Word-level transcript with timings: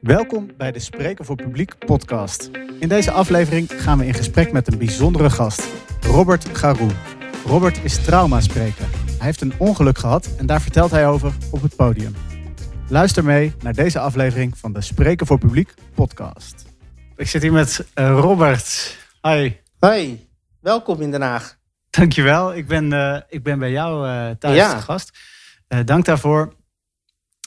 Welkom 0.00 0.56
bij 0.56 0.72
de 0.72 0.78
Spreken 0.78 1.24
voor 1.24 1.36
Publiek 1.36 1.78
podcast. 1.78 2.50
In 2.80 2.88
deze 2.88 3.10
aflevering 3.10 3.82
gaan 3.82 3.98
we 3.98 4.06
in 4.06 4.14
gesprek 4.14 4.52
met 4.52 4.72
een 4.72 4.78
bijzondere 4.78 5.30
gast, 5.30 5.68
Robert 6.00 6.58
Garou. 6.58 6.90
Robert 7.44 7.84
is 7.84 8.04
traumaspreker. 8.04 8.86
Hij 8.90 9.26
heeft 9.26 9.40
een 9.40 9.52
ongeluk 9.58 9.98
gehad 9.98 10.34
en 10.38 10.46
daar 10.46 10.60
vertelt 10.60 10.90
hij 10.90 11.06
over 11.08 11.32
op 11.50 11.62
het 11.62 11.76
podium. 11.76 12.14
Luister 12.88 13.24
mee 13.24 13.54
naar 13.62 13.74
deze 13.74 13.98
aflevering 13.98 14.58
van 14.58 14.72
de 14.72 14.80
Spreken 14.80 15.26
voor 15.26 15.38
Publiek 15.38 15.74
podcast. 15.94 16.64
Ik 17.16 17.28
zit 17.28 17.42
hier 17.42 17.52
met 17.52 17.86
uh, 17.94 18.08
Robert. 18.08 18.96
Hi. 19.22 19.52
Hoi, 19.78 20.28
welkom 20.60 21.00
in 21.00 21.10
Den 21.10 21.22
Haag. 21.22 21.56
Dankjewel. 21.90 22.54
Ik 22.54 22.66
ben, 22.66 22.92
uh, 22.92 23.20
ik 23.28 23.42
ben 23.42 23.58
bij 23.58 23.70
jou 23.70 24.08
uh, 24.08 24.30
thuis 24.30 24.56
ja. 24.56 24.80
gast. 24.80 25.18
dank 25.84 26.04
daarvoor. 26.04 26.54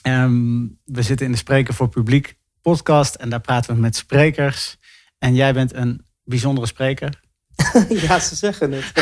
Um, 0.02 0.78
we 0.84 1.02
zitten 1.02 1.26
in 1.26 1.32
de 1.32 1.38
Spreken 1.38 1.74
voor 1.74 1.88
Publiek 1.88 2.38
podcast 2.62 3.14
en 3.14 3.30
daar 3.30 3.40
praten 3.40 3.74
we 3.74 3.80
met 3.80 3.96
sprekers. 3.96 4.76
En 5.18 5.34
jij 5.34 5.52
bent 5.52 5.74
een 5.74 6.06
bijzondere 6.24 6.66
spreker. 6.66 7.20
ja, 8.06 8.18
ze 8.18 8.34
zeggen 8.34 8.72
het. 8.72 8.92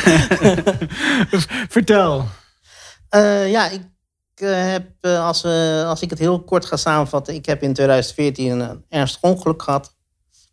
Vertel. 1.69 2.29
Uh, 3.15 3.51
ja, 3.51 3.71
ik 3.71 3.83
uh, 4.37 4.71
heb, 4.71 4.91
uh, 5.01 5.25
als, 5.27 5.45
als 5.85 6.03
ik 6.03 6.11
het 6.11 6.19
heel 6.19 6.45
kort 6.45 6.65
ga 6.65 6.77
samenvatten, 6.77 7.35
ik 7.35 7.47
heb 7.47 7.63
in 7.63 7.73
2014 7.73 8.61
een 8.61 8.85
ernstig 8.89 9.23
ongeluk 9.23 9.63
gehad. 9.63 9.97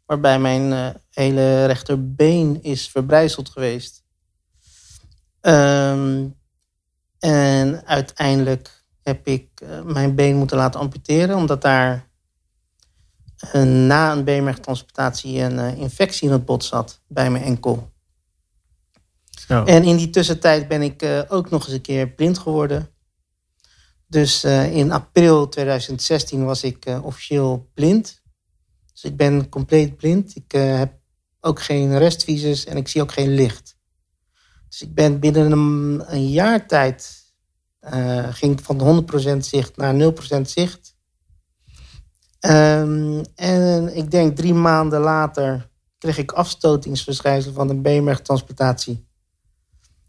Waarbij 0.05 0.39
mijn 0.39 0.95
hele 1.09 1.65
rechterbeen 1.65 2.63
is 2.63 2.89
verbrijzeld 2.89 3.49
geweest. 3.49 4.03
Um, 5.41 6.35
en 7.19 7.85
uiteindelijk 7.85 8.74
heb 9.05 9.27
ik 9.27 9.47
mijn 9.83 10.15
been 10.15 10.35
moeten 10.35 10.57
laten 10.57 10.79
amputeren, 10.79 11.35
omdat 11.35 11.61
daar 11.61 12.07
na 13.63 14.11
een 14.11 14.23
beenmergtransplantatie 14.23 15.39
een 15.39 15.57
uh, 15.57 15.77
infectie 15.77 16.27
in 16.27 16.33
het 16.33 16.45
bot 16.45 16.63
zat 16.63 17.01
bij 17.07 17.31
mijn 17.31 17.43
enkel. 17.43 17.93
En 19.47 19.83
in 19.83 19.97
die 19.97 20.09
tussentijd 20.09 20.67
ben 20.67 20.81
ik 20.81 21.03
uh, 21.03 21.21
ook 21.27 21.49
nog 21.49 21.63
eens 21.63 21.73
een 21.73 21.81
keer 21.81 22.09
blind 22.09 22.37
geworden. 22.37 22.89
Dus 24.07 24.45
uh, 24.45 24.75
in 24.75 24.91
april 24.91 25.49
2016 25.49 26.45
was 26.45 26.63
ik 26.63 26.85
officieel 27.01 27.69
blind. 27.73 28.21
Dus 28.93 29.03
ik 29.03 29.17
ben 29.17 29.49
compleet 29.49 29.97
blind. 29.97 30.35
Ik 30.35 30.51
heb 30.51 30.93
ook 31.39 31.61
geen 31.61 31.97
restvisus 31.97 32.65
en 32.65 32.77
ik 32.77 32.87
zie 32.87 33.01
ook 33.01 33.11
geen 33.11 33.33
licht. 33.33 33.77
Dus 34.69 34.81
ik 34.81 34.93
ben 34.93 35.19
binnen 35.19 35.51
een, 35.51 36.03
een 36.07 36.29
jaar 36.29 36.67
tijd 36.67 37.24
ging 38.31 38.63
van 38.63 39.05
100% 39.35 39.37
zicht 39.37 39.77
naar 39.77 40.13
0% 40.39 40.41
zicht. 40.41 40.95
Um, 42.39 43.21
en 43.35 43.95
ik 43.95 44.11
denk 44.11 44.35
drie 44.35 44.53
maanden 44.53 44.99
later 44.99 45.69
kreeg 45.97 46.17
ik 46.17 46.31
afstotingsverschijnsel 46.31 47.53
van 47.53 47.69
een 47.69 47.81
beenmergtransplantatie. 47.81 49.07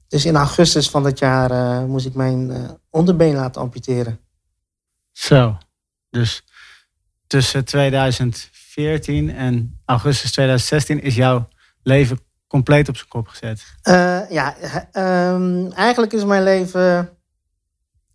Dus 0.09 0.25
in 0.25 0.37
augustus 0.37 0.91
van 0.91 1.03
dat 1.03 1.19
jaar 1.19 1.51
uh, 1.51 1.85
moest 1.85 2.07
ik 2.07 2.15
mijn 2.15 2.51
uh, 2.51 2.71
onderbeen 2.91 3.35
laten 3.35 3.61
amputeren. 3.61 4.21
Zo, 5.13 5.59
dus 6.11 6.45
tussen 7.27 7.65
2014 7.65 9.31
en 9.31 9.81
augustus 9.85 10.33
2016 10.33 11.03
is 11.03 11.15
jouw 11.15 11.49
leven 11.83 12.21
compleet 12.47 12.89
op 12.89 12.97
zijn 12.97 13.09
kop 13.09 13.29
gezet? 13.29 13.65
Uh, 13.83 14.31
ja, 14.31 14.57
um, 15.33 15.73
eigenlijk 15.73 16.13
is 16.13 16.25
mijn 16.25 16.43
leven 16.43 17.16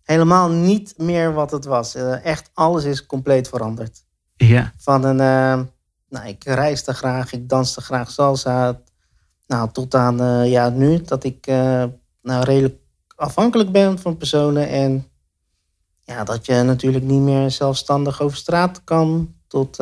helemaal 0.02 0.50
niet 0.50 0.94
meer 0.98 1.32
wat 1.32 1.50
het 1.50 1.64
was. 1.64 1.94
echt 2.22 2.50
alles 2.54 2.84
is 2.84 3.06
compleet 3.06 3.48
veranderd. 3.48 4.04
Ja. 4.36 4.72
Van 4.76 5.04
een, 5.04 5.18
uh, 5.18 5.66
nou, 6.08 6.28
ik 6.28 6.44
reisde 6.44 6.94
graag, 6.94 7.32
ik 7.32 7.48
danste 7.48 7.80
graag 7.80 8.10
salsa. 8.10 8.80
Nou, 9.46 9.70
tot 9.72 9.94
aan 9.94 10.22
uh, 10.22 10.50
ja, 10.50 10.68
nu 10.68 11.02
dat 11.02 11.24
ik 11.24 11.46
uh, 11.46 11.84
nou, 12.22 12.44
redelijk 12.44 12.76
afhankelijk 13.16 13.72
ben 13.72 13.98
van 13.98 14.16
personen. 14.16 14.68
En 14.68 15.06
ja, 16.02 16.24
dat 16.24 16.46
je 16.46 16.62
natuurlijk 16.62 17.04
niet 17.04 17.20
meer 17.20 17.50
zelfstandig 17.50 18.20
over 18.20 18.36
straat 18.36 18.84
kan. 18.84 19.34
Tot, 19.46 19.76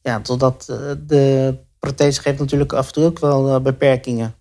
ja, 0.00 0.20
totdat 0.22 0.64
de 1.06 1.56
prothese 1.78 2.20
geeft 2.20 2.38
natuurlijk 2.38 2.72
af 2.72 2.86
en 2.86 2.92
toe 2.92 3.04
ook 3.04 3.18
wel 3.18 3.60
beperkingen. 3.60 4.34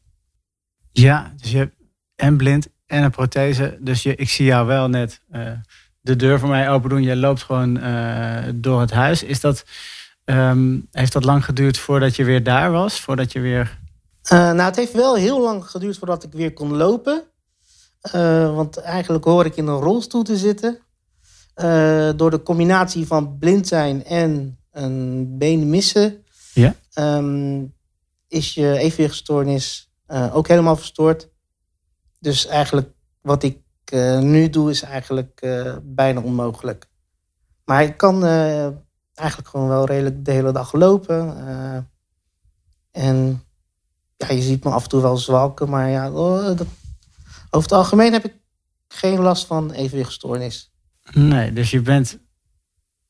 Ja, 0.91 1.33
dus 1.37 1.51
je 1.51 1.57
hebt 1.57 1.75
en 2.15 2.37
blind 2.37 2.67
en 2.85 3.03
een 3.03 3.11
prothese. 3.11 3.77
Dus 3.79 4.03
je, 4.03 4.15
ik 4.15 4.29
zie 4.29 4.45
jou 4.45 4.67
wel 4.67 4.89
net 4.89 5.21
de 6.03 6.15
deur 6.15 6.39
voor 6.39 6.49
mij 6.49 6.69
open 6.69 6.89
doen. 6.89 7.03
Je 7.03 7.15
loopt 7.15 7.43
gewoon 7.43 7.77
uh, 7.77 8.43
door 8.55 8.81
het 8.81 8.91
huis. 8.91 9.23
Is 9.23 9.39
dat, 9.39 9.63
um, 10.25 10.87
heeft 10.91 11.13
dat 11.13 11.23
lang 11.23 11.45
geduurd 11.45 11.77
voordat 11.77 12.15
je 12.15 12.23
weer 12.23 12.43
daar 12.43 12.71
was? 12.71 13.01
Voordat 13.01 13.31
je 13.31 13.39
weer... 13.39 13.79
Uh, 14.23 14.39
nou, 14.39 14.61
het 14.61 14.75
heeft 14.75 14.93
wel 14.93 15.15
heel 15.15 15.41
lang 15.41 15.65
geduurd 15.65 15.97
voordat 15.97 16.23
ik 16.23 16.31
weer 16.31 16.53
kon 16.53 16.75
lopen. 16.75 17.23
Want 18.55 18.77
eigenlijk 18.77 19.23
hoor 19.23 19.45
ik 19.45 19.55
in 19.55 19.67
een 19.67 19.79
rolstoel 19.79 20.23
te 20.23 20.37
zitten. 20.37 20.79
door 22.17 22.29
de 22.29 22.43
combinatie 22.43 23.07
van 23.07 23.37
blind 23.37 23.67
zijn 23.67 24.05
en 24.05 24.59
een 24.71 25.37
been 25.37 25.69
missen... 25.69 26.23
Ja? 26.53 26.75
Um, 26.95 27.73
is 28.27 28.53
je 28.53 28.77
evenwichtstoornis 28.77 29.91
ook 30.07 30.47
helemaal 30.47 30.75
verstoord. 30.75 31.29
Dus 32.23 32.45
eigenlijk 32.45 32.89
wat 33.21 33.43
ik 33.43 33.57
uh, 33.93 34.19
nu 34.19 34.49
doe 34.49 34.69
is 34.69 34.81
eigenlijk 34.81 35.39
uh, 35.43 35.75
bijna 35.83 36.21
onmogelijk. 36.21 36.85
Maar 37.65 37.83
ik 37.83 37.97
kan 37.97 38.23
uh, 38.23 38.67
eigenlijk 39.13 39.49
gewoon 39.49 39.67
wel 39.67 39.85
redelijk 39.85 40.25
de 40.25 40.31
hele 40.31 40.51
dag 40.51 40.73
lopen. 40.73 41.37
en 42.91 43.43
ja, 44.17 44.31
je 44.31 44.41
ziet 44.41 44.63
me 44.63 44.69
af 44.69 44.83
en 44.83 44.89
toe 44.89 45.01
wel 45.01 45.17
zwalken, 45.17 45.69
maar 45.69 45.89
ja, 45.89 46.11
oh, 46.11 46.45
dat, 46.45 46.67
over 47.49 47.69
het 47.69 47.71
algemeen 47.71 48.13
heb 48.13 48.25
ik 48.25 48.33
geen 48.87 49.19
last 49.19 49.45
van 49.45 49.71
evenwichtstoornis. 49.71 50.71
Nee, 51.11 51.53
dus 51.53 51.71
je 51.71 51.81
bent 51.81 52.19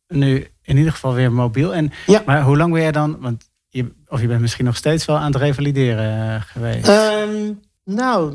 nu 0.08 0.48
in 0.62 0.78
ieder 0.78 0.92
geval 0.92 1.14
weer 1.14 1.32
mobiel. 1.32 1.74
En, 1.74 1.92
ja. 2.06 2.24
Maar 2.26 2.44
hoe 2.44 2.58
lang 2.58 2.72
ben 2.72 2.82
jij 2.82 2.92
dan? 2.92 3.20
Want 3.20 3.50
je, 3.70 3.92
of 4.08 4.22
je 4.22 4.28
bent 4.28 4.42
misschien 4.42 4.66
nog 4.66 4.76
steeds 4.76 5.06
wel 5.06 5.18
aan 5.18 5.32
het 5.32 5.42
revalideren 5.42 6.42
geweest? 6.42 6.88
Um, 6.88 7.60
nou, 7.84 8.34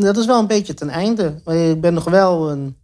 dat 0.00 0.16
is 0.16 0.26
wel 0.26 0.38
een 0.38 0.46
beetje 0.46 0.74
ten 0.74 0.88
einde. 0.88 1.42
Ik 1.72 1.80
ben 1.80 1.94
nog 1.94 2.04
wel 2.04 2.50
een. 2.50 2.78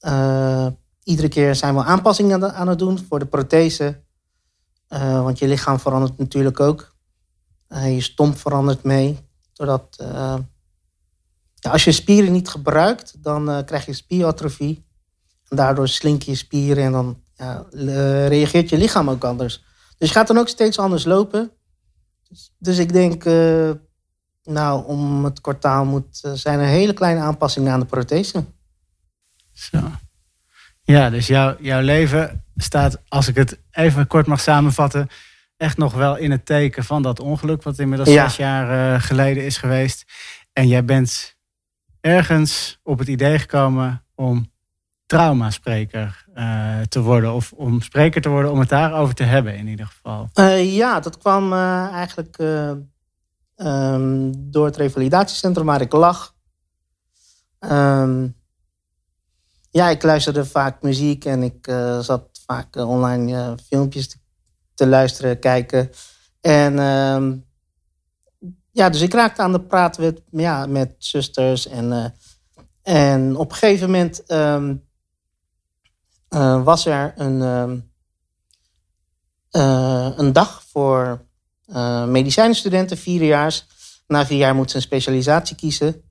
Uh, 0.00 0.66
iedere 1.02 1.28
keer 1.28 1.54
zijn 1.54 1.74
we 1.74 1.82
aanpassingen 1.82 2.54
aan 2.54 2.68
het 2.68 2.78
doen 2.78 2.98
voor 3.08 3.18
de 3.18 3.26
prothese. 3.26 4.00
Uh, 4.88 5.22
want 5.22 5.38
je 5.38 5.48
lichaam 5.48 5.80
verandert 5.80 6.18
natuurlijk 6.18 6.60
ook. 6.60 6.94
Uh, 7.68 7.94
je 7.94 8.00
stomp 8.00 8.38
verandert 8.38 8.82
mee. 8.82 9.18
Doordat. 9.52 9.96
Ja, 11.62 11.70
als 11.70 11.84
je 11.84 11.92
spieren 11.92 12.32
niet 12.32 12.48
gebruikt, 12.48 13.22
dan 13.22 13.64
krijg 13.64 13.86
je 13.86 13.92
spieratrofie. 13.92 14.86
En 15.48 15.56
daardoor 15.56 15.88
slink 15.88 16.22
je 16.22 16.34
spieren 16.34 16.84
en 16.84 16.92
dan 16.92 17.22
ja, 17.34 17.66
reageert 18.26 18.68
je 18.68 18.78
lichaam 18.78 19.10
ook 19.10 19.24
anders. 19.24 19.64
Dus 19.98 20.08
je 20.08 20.14
gaat 20.14 20.26
dan 20.26 20.38
ook 20.38 20.48
steeds 20.48 20.78
anders 20.78 21.04
lopen. 21.04 21.50
Dus, 22.28 22.54
dus 22.58 22.78
ik 22.78 22.92
denk 22.92 23.24
nou, 24.50 24.86
om 24.86 25.24
het 25.24 25.40
kwartaal 25.40 25.84
moet, 25.84 26.20
uh, 26.26 26.32
zijn 26.32 26.58
er 26.58 26.66
hele 26.66 26.92
kleine 26.92 27.20
aanpassingen 27.20 27.72
aan 27.72 27.80
de 27.80 27.86
prothese. 27.86 28.44
Zo. 29.52 29.78
Ja, 30.82 31.10
dus 31.10 31.26
jouw, 31.26 31.56
jouw 31.60 31.80
leven 31.80 32.44
staat, 32.56 32.98
als 33.08 33.28
ik 33.28 33.36
het 33.36 33.58
even 33.70 34.06
kort 34.06 34.26
mag 34.26 34.40
samenvatten, 34.40 35.08
echt 35.56 35.76
nog 35.76 35.94
wel 35.94 36.16
in 36.16 36.30
het 36.30 36.46
teken 36.46 36.84
van 36.84 37.02
dat 37.02 37.20
ongeluk, 37.20 37.62
wat 37.62 37.78
inmiddels 37.78 38.08
ja. 38.08 38.28
zes 38.28 38.36
jaar 38.36 38.94
uh, 38.94 39.02
geleden 39.02 39.44
is 39.44 39.56
geweest. 39.56 40.04
En 40.52 40.68
jij 40.68 40.84
bent 40.84 41.36
ergens 42.00 42.80
op 42.82 42.98
het 42.98 43.08
idee 43.08 43.38
gekomen 43.38 44.04
om 44.14 44.52
traumaspreker 45.06 46.24
uh, 46.34 46.80
te 46.88 47.00
worden. 47.00 47.32
Of 47.32 47.52
om 47.52 47.80
spreker 47.80 48.20
te 48.20 48.28
worden, 48.28 48.50
om 48.50 48.58
het 48.58 48.68
daarover 48.68 49.14
te 49.14 49.22
hebben 49.22 49.56
in 49.56 49.66
ieder 49.66 49.86
geval. 49.86 50.28
Uh, 50.34 50.76
ja, 50.76 51.00
dat 51.00 51.18
kwam 51.18 51.52
eigenlijk 51.92 52.38
um, 53.62 54.50
door 54.50 54.64
het 54.64 54.76
revalidatiecentrum 54.76 55.66
waar 55.66 55.80
ik 55.80 55.92
lag. 55.92 56.34
Um, 57.58 58.36
ja, 59.70 59.88
ik 59.88 60.02
luisterde 60.02 60.44
vaak 60.44 60.82
muziek 60.82 61.24
en 61.24 61.42
ik 61.42 61.66
uh, 61.66 61.98
zat 61.98 62.28
vaak 62.46 62.76
uh, 62.76 62.88
online 62.88 63.32
uh, 63.32 63.52
filmpjes 63.66 64.08
te, 64.08 64.16
te, 64.74 64.86
luisteren, 64.86 65.38
kijken. 65.38 65.90
En 66.40 66.78
um, 66.78 67.46
ja, 68.70 68.90
dus 68.90 69.00
ik 69.00 69.12
raakte 69.12 69.42
aan 69.42 69.52
de 69.52 69.60
praat 69.60 69.98
met, 69.98 70.22
ja, 70.30 70.66
met 70.66 70.94
zusters. 70.98 71.68
En, 71.68 72.14
en 72.82 73.36
op 73.36 73.50
een 73.50 73.56
gegeven 73.56 73.90
moment 73.90 74.22
was 76.64 76.86
er 76.86 77.12
een, 77.16 77.40
een 80.18 80.32
dag 80.32 80.62
voor 80.64 81.28
uh, 81.70 82.04
medicijnstudenten, 82.04 82.96
vierdejaars. 82.96 83.66
Na 84.06 84.26
vier 84.26 84.38
jaar 84.38 84.54
moeten 84.54 84.70
ze 84.70 84.76
een 84.76 84.82
specialisatie 84.82 85.56
kiezen. 85.56 86.02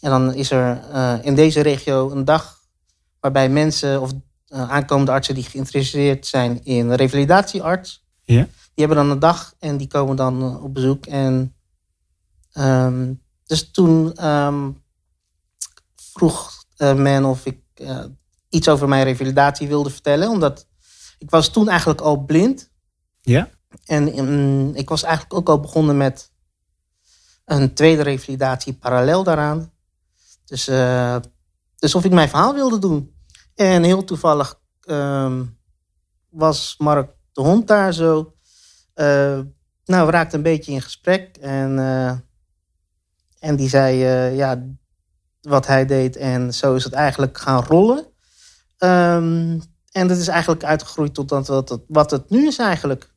En 0.00 0.10
dan 0.10 0.34
is 0.34 0.50
er 0.50 0.80
uh, 0.92 1.14
in 1.22 1.34
deze 1.34 1.60
regio 1.60 2.10
een 2.10 2.24
dag 2.24 2.58
waarbij 3.20 3.48
mensen 3.48 4.00
of 4.00 4.10
aankomende 4.48 5.12
artsen 5.12 5.34
die 5.34 5.44
geïnteresseerd 5.44 6.26
zijn 6.26 6.64
in 6.64 6.92
revalidatiearts, 6.92 8.04
ja. 8.22 8.42
die 8.44 8.86
hebben 8.86 8.96
dan 8.96 9.10
een 9.10 9.18
dag 9.18 9.54
en 9.58 9.76
die 9.76 9.86
komen 9.86 10.16
dan 10.16 10.62
op 10.62 10.74
bezoek. 10.74 11.06
En 11.06 11.54
ehm, 12.52 13.12
dus 13.46 13.70
toen 13.70 14.12
ehm, 14.14 14.70
vroeg 15.96 16.64
men 16.76 17.24
of 17.24 17.46
ik 17.46 17.58
iets 18.48 18.68
over 18.68 18.88
mijn 18.88 19.04
revalidatie 19.04 19.68
wilde 19.68 19.90
vertellen, 19.90 20.28
omdat 20.28 20.66
ik 21.18 21.30
was 21.30 21.48
toen 21.48 21.68
eigenlijk 21.68 22.00
al 22.00 22.16
blind. 22.16 22.70
Ja. 23.20 23.48
En 23.84 24.18
um, 24.18 24.74
ik 24.74 24.88
was 24.88 25.02
eigenlijk 25.02 25.34
ook 25.34 25.48
al 25.48 25.60
begonnen 25.60 25.96
met 25.96 26.32
een 27.44 27.74
tweede 27.74 28.02
revalidatie 28.02 28.74
parallel 28.74 29.22
daaraan. 29.22 29.72
Dus, 30.44 30.68
uh, 30.68 31.16
dus 31.76 31.94
of 31.94 32.04
ik 32.04 32.12
mijn 32.12 32.28
verhaal 32.28 32.54
wilde 32.54 32.78
doen. 32.78 33.14
En 33.54 33.82
heel 33.82 34.04
toevallig 34.04 34.60
um, 34.88 35.58
was 36.28 36.74
Mark 36.78 37.10
de 37.32 37.40
Hond 37.40 37.66
daar 37.68 37.92
zo. 37.92 38.34
Uh, 38.94 39.40
nou, 39.84 40.06
we 40.06 40.10
raakten 40.10 40.38
een 40.38 40.44
beetje 40.44 40.72
in 40.72 40.82
gesprek. 40.82 41.36
En, 41.36 41.78
uh, 41.78 42.12
en 43.38 43.56
die 43.56 43.68
zei 43.68 43.96
ja, 44.36 44.64
wat 45.40 45.66
hij 45.66 45.86
deed. 45.86 46.16
En 46.16 46.54
zo 46.54 46.74
is 46.74 46.84
het 46.84 46.92
eigenlijk 46.92 47.38
gaan 47.38 47.64
rollen. 47.64 48.06
Um, 48.78 49.62
en 49.90 50.08
dat 50.08 50.16
is 50.16 50.28
eigenlijk 50.28 50.64
uitgegroeid 50.64 51.14
tot 51.14 51.28
dat, 51.28 51.80
wat 51.88 52.10
het 52.10 52.30
nu 52.30 52.46
is 52.46 52.58
eigenlijk. 52.58 53.13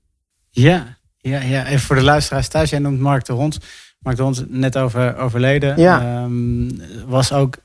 Ja, 0.62 0.98
ja, 1.18 1.40
ja, 1.42 1.66
even 1.66 1.86
voor 1.86 1.96
de 1.96 2.04
luisteraars 2.04 2.48
thuis. 2.48 2.70
Jij 2.70 2.80
noemt 2.80 3.00
Mark 3.00 3.26
de 3.26 3.34
Hond. 3.34 3.58
Mark 4.00 4.18
de 4.18 4.24
Hond 4.24 4.50
net 4.50 4.78
over, 4.78 5.18
overleden. 5.18 5.80
Ja. 5.80 6.24
Um, 6.24 6.82
was 7.06 7.32
ook 7.32 7.58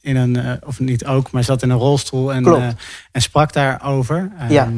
in 0.00 0.16
een, 0.16 0.34
uh, 0.34 0.52
of 0.66 0.80
niet 0.80 1.06
ook, 1.06 1.30
maar 1.30 1.44
zat 1.44 1.62
in 1.62 1.70
een 1.70 1.78
rolstoel 1.78 2.32
en, 2.32 2.46
uh, 2.46 2.68
en 3.12 3.22
sprak 3.22 3.52
daarover. 3.52 4.32
Um, 4.40 4.50
ja. 4.50 4.68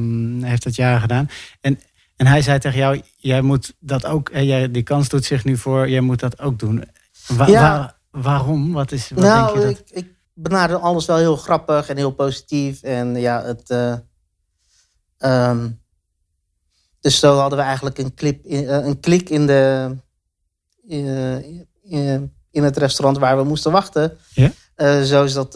Heeft 0.49 0.63
dat 0.63 0.75
jaren 0.75 1.01
gedaan. 1.01 1.29
En, 1.61 1.81
en 2.17 2.27
hij 2.27 2.43
zei 2.43 2.59
tegen 2.59 2.79
jou, 2.79 3.01
jij 3.17 3.41
moet 3.41 3.75
dat 3.79 4.07
ook, 4.07 4.31
hè, 4.33 4.41
jij, 4.41 4.71
die 4.71 4.83
kans 4.83 5.09
doet 5.09 5.25
zich 5.25 5.45
nu 5.45 5.57
voor, 5.57 5.89
jij 5.89 6.01
moet 6.01 6.21
dat 6.21 6.41
ook 6.41 6.59
doen. 6.59 6.85
Wa 7.27 7.47
ja. 7.47 7.61
waar, 7.61 7.95
waarom? 8.23 8.73
Wat 8.73 8.93
is, 8.93 9.11
wat 9.15 9.25
nou, 9.25 9.47
denk 9.47 9.59
je 9.59 9.75
dat... 9.75 9.91
ik, 9.91 10.05
ik 10.05 10.13
benader 10.35 10.77
alles 10.77 11.07
wel 11.07 11.17
heel 11.17 11.37
grappig 11.37 11.89
en 11.89 11.97
heel 11.97 12.13
positief. 12.13 12.83
En 12.83 13.21
ja, 13.21 13.43
het. 13.43 13.71
Uh, 13.71 15.49
um, 15.49 15.81
dus 17.03 17.19
zo 17.19 17.37
hadden 17.37 17.59
we 17.59 17.65
eigenlijk 17.65 17.99
een, 17.99 18.15
clip 18.15 18.47
uh, 18.47 18.69
een 18.69 19.01
klik 19.01 19.31
in, 19.31 19.47
de, 19.47 19.91
in, 20.87 21.69
in, 21.83 22.33
in, 22.51 22.63
het 22.63 22.77
restaurant 22.77 23.19
waar 23.19 23.37
we 23.37 23.45
moesten 23.45 23.73
wachten. 23.73 24.17
Ja? 24.35 24.51
Uh, 24.77 25.03
zo 25.03 25.25
is 25.25 25.33
dat. 25.33 25.53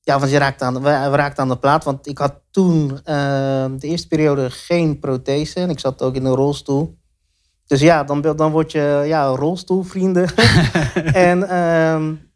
ja, 0.00 0.18
want 0.18 0.30
je 0.30 0.38
raakt 0.38 0.62
aan, 0.62 0.74
we, 0.74 0.80
we 0.80 1.16
raakten 1.16 1.42
aan 1.42 1.48
de 1.48 1.58
plaat. 1.58 1.84
Want 1.84 2.06
ik 2.06 2.18
had 2.18 2.34
toen 2.50 3.00
de 3.78 3.78
eerste 3.80 4.08
periode 4.08 4.50
geen 4.50 4.98
prothese. 4.98 5.60
En 5.60 5.70
ik 5.70 5.80
zat 5.80 6.02
ook 6.02 6.14
in 6.14 6.24
een 6.24 6.34
rolstoel. 6.34 6.98
Dus 7.66 7.80
ja, 7.80 8.04
dan, 8.04 8.20
dan 8.20 8.50
word 8.50 8.72
je 8.72 9.02
ja, 9.06 9.26
rolstoelvrienden. 9.26 10.34
en. 11.28 11.56
Um, 11.56 12.30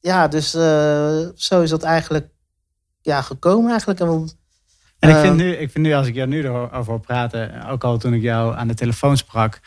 ja, 0.00 0.28
dus 0.28 0.54
uh, 0.54 1.28
zo 1.34 1.60
is 1.60 1.70
dat 1.70 1.82
eigenlijk 1.82 2.28
ja, 3.00 3.22
gekomen 3.22 3.70
eigenlijk. 3.70 4.00
En 4.00 4.28
ik 5.08 5.16
vind, 5.16 5.36
nu, 5.36 5.52
ik 5.52 5.70
vind 5.70 5.86
nu, 5.86 5.92
als 5.92 6.06
ik 6.06 6.14
jou 6.14 6.28
nu 6.28 6.44
erover 6.44 6.84
hoor 6.84 7.00
praten, 7.00 7.66
ook 7.66 7.84
al 7.84 7.98
toen 7.98 8.14
ik 8.14 8.22
jou 8.22 8.56
aan 8.56 8.68
de 8.68 8.74
telefoon 8.74 9.16
sprak, 9.16 9.60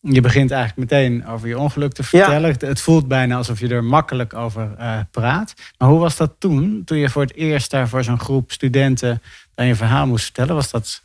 je 0.00 0.20
begint 0.20 0.50
eigenlijk 0.50 0.90
meteen 0.90 1.26
over 1.26 1.48
je 1.48 1.58
ongeluk 1.58 1.92
te 1.92 2.02
vertellen. 2.02 2.56
Ja. 2.58 2.66
Het 2.66 2.80
voelt 2.80 3.08
bijna 3.08 3.36
alsof 3.36 3.60
je 3.60 3.68
er 3.68 3.84
makkelijk 3.84 4.34
over 4.34 4.74
uh, 4.78 5.00
praat. 5.10 5.54
Maar 5.78 5.88
hoe 5.88 5.98
was 5.98 6.16
dat 6.16 6.34
toen, 6.38 6.82
toen 6.84 6.98
je 6.98 7.10
voor 7.10 7.22
het 7.22 7.34
eerst 7.34 7.70
daar 7.70 7.88
voor 7.88 8.04
zo'n 8.04 8.20
groep 8.20 8.52
studenten 8.52 9.22
dan 9.54 9.66
je 9.66 9.74
verhaal 9.74 10.06
moest 10.06 10.24
vertellen? 10.24 10.54
Was 10.54 10.70
dat... 10.70 11.02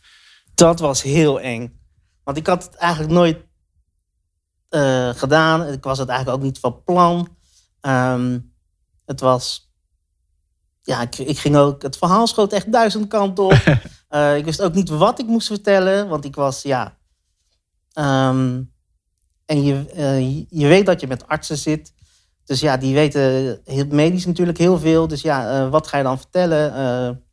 dat 0.56 0.80
was 0.80 1.02
heel 1.02 1.40
eng. 1.40 1.80
Want 2.24 2.38
ik 2.38 2.48
had 2.48 2.64
het 2.64 2.76
eigenlijk 2.76 3.14
nooit 3.14 3.38
uh, 4.70 5.10
gedaan. 5.10 5.68
Ik 5.68 5.84
was 5.84 5.98
het 5.98 6.10
eigenlijk 6.10 6.38
ook 6.38 6.46
niet 6.46 6.60
van 6.60 6.84
plan. 6.84 7.38
Um, 7.82 8.54
het 9.06 9.20
was. 9.20 9.69
Ja, 10.90 11.02
ik, 11.02 11.18
ik, 11.18 11.38
ging 11.38 11.56
ook. 11.56 11.82
Het 11.82 11.98
verhaal 11.98 12.28
schoot 12.28 12.54
echt 12.54 12.72
duizend 12.72 13.08
kanten 13.08 13.44
op. 13.44 13.80
uh, 14.10 14.36
ik 14.40 14.46
wist 14.46 14.62
ook 14.62 14.74
niet 14.74 14.90
wat 14.90 15.20
ik 15.20 15.28
moest 15.28 15.48
vertellen, 15.48 16.08
want 16.08 16.26
ik 16.26 16.36
was, 16.36 16.62
ja. 16.62 16.98
Um, 17.94 18.74
en 19.46 19.64
je, 19.64 19.86
uh, 19.96 20.46
je 20.50 20.68
weet 20.68 20.86
dat 20.86 21.02
je 21.02 21.08
met 21.08 21.28
artsen 21.28 21.58
zit. 21.58 21.94
Dus 22.46 22.60
ja, 22.60 22.78
die 22.78 22.94
weten 22.94 23.62
medisch 23.90 24.26
natuurlijk 24.26 24.58
heel 24.58 24.80
veel. 24.80 25.08
Dus 25.08 25.22
ja, 25.22 25.66
uh, 25.66 25.70
wat 25.70 25.88
ga 25.88 25.98
je 25.98 26.04
dan 26.04 26.18
vertellen? 26.18 27.24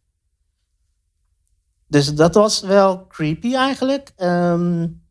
dus 1.86 2.14
dat 2.14 2.34
was 2.34 2.60
wel 2.60 3.06
creepy 3.06 3.54
eigenlijk. 3.54 4.12
Um, 4.16 5.02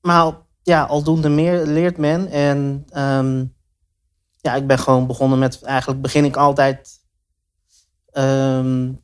maar 0.00 0.32
ja, 0.62 0.84
aldoende 0.84 1.28
meer 1.28 1.66
leert 1.66 1.96
men. 1.96 2.28
En 2.28 2.86
um, 2.96 3.54
ja, 4.36 4.54
ik 4.54 4.66
ben 4.66 4.78
gewoon 4.78 5.06
begonnen 5.06 5.38
met. 5.38 5.62
Eigenlijk 5.62 6.02
begin 6.02 6.24
ik 6.24 6.36
altijd. 6.36 6.99
Um, 8.12 9.00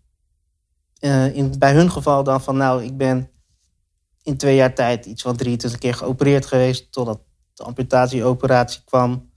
uh, 1.00 1.37
in, 1.37 1.58
bij 1.58 1.73
hun 1.73 1.91
geval 1.91 2.25
dan 2.25 2.41
van. 2.41 2.56
Nou, 2.56 2.85
ik 2.85 2.97
ben 2.97 3.31
in 4.23 4.37
twee 4.37 4.56
jaar 4.56 4.75
tijd 4.75 5.06
iets 5.06 5.23
van 5.23 5.37
23 5.37 5.81
keer 5.81 5.94
geopereerd 5.94 6.47
geweest. 6.47 6.93
Totdat 6.93 7.20
de 7.55 7.62
amputatieoperatie 7.62 8.82
kwam. 8.85 9.31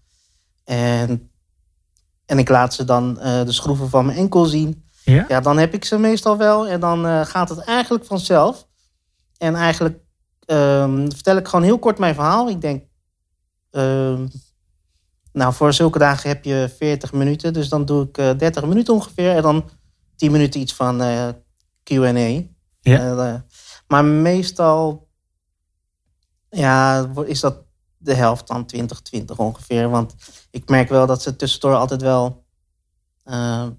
En, 0.64 1.32
en 2.26 2.40
ik 2.40 2.50
laat 2.50 2.74
ze 2.74 2.84
dan 2.84 3.18
uh, 3.18 3.44
de 3.44 3.52
schroeven 3.52 3.90
van 3.90 4.06
mijn 4.06 4.18
enkel 4.18 4.46
zien. 4.46 4.84
Ja? 5.04 5.26
ja, 5.28 5.40
dan 5.40 5.58
heb 5.58 5.74
ik 5.74 5.86
ze 5.86 5.98
meestal 5.98 6.38
wel. 6.38 6.68
En 6.68 6.80
dan 6.80 7.06
uh, 7.06 7.26
gaat 7.26 7.50
het 7.50 7.60
eigenlijk 7.60 8.06
vanzelf. 8.06 8.68
En 9.38 9.56
eigenlijk 9.56 10.00
um, 10.46 11.12
vertel 11.12 11.38
ik 11.38 11.48
gewoon 11.48 11.66
heel 11.66 11.80
kort 11.80 11.98
mijn 11.98 12.16
verhaal. 12.16 12.50
Ik 12.50 12.62
denk. 12.62 12.84
Nou, 15.40 15.54
voor 15.54 15.74
zulke 15.74 16.00
dagen 16.00 16.30
heb 16.30 16.44
je 16.44 16.74
40 16.78 17.14
minuten. 17.14 17.54
Dus 17.54 17.70
dan 17.70 17.86
doe 17.86 18.08
ik 18.08 18.18
uh, 18.18 18.32
30 18.38 18.66
minuten 18.66 18.94
ongeveer. 18.94 19.36
En 19.36 19.42
dan 19.42 19.70
10 20.16 20.32
minuten 20.32 20.60
iets 20.60 20.74
van 20.74 21.02
uh, 21.02 21.28
QA. 21.84 22.44
Ja. 22.82 23.14
Uh, 23.14 23.36
maar 23.88 24.06
meestal 24.06 25.08
ja, 26.50 27.08
is 27.26 27.40
dat 27.40 27.64
de 27.98 28.14
helft 28.14 28.48
dan 28.48 28.66
2020 28.66 29.38
ongeveer. 29.38 29.90
Want 29.90 30.16
ik 30.52 30.70
merk 30.70 30.90
wel 30.90 31.06
dat 31.06 31.22
ze 31.22 31.36
tussendoor 31.36 31.76
altijd 31.76 32.02
wel 32.02 32.46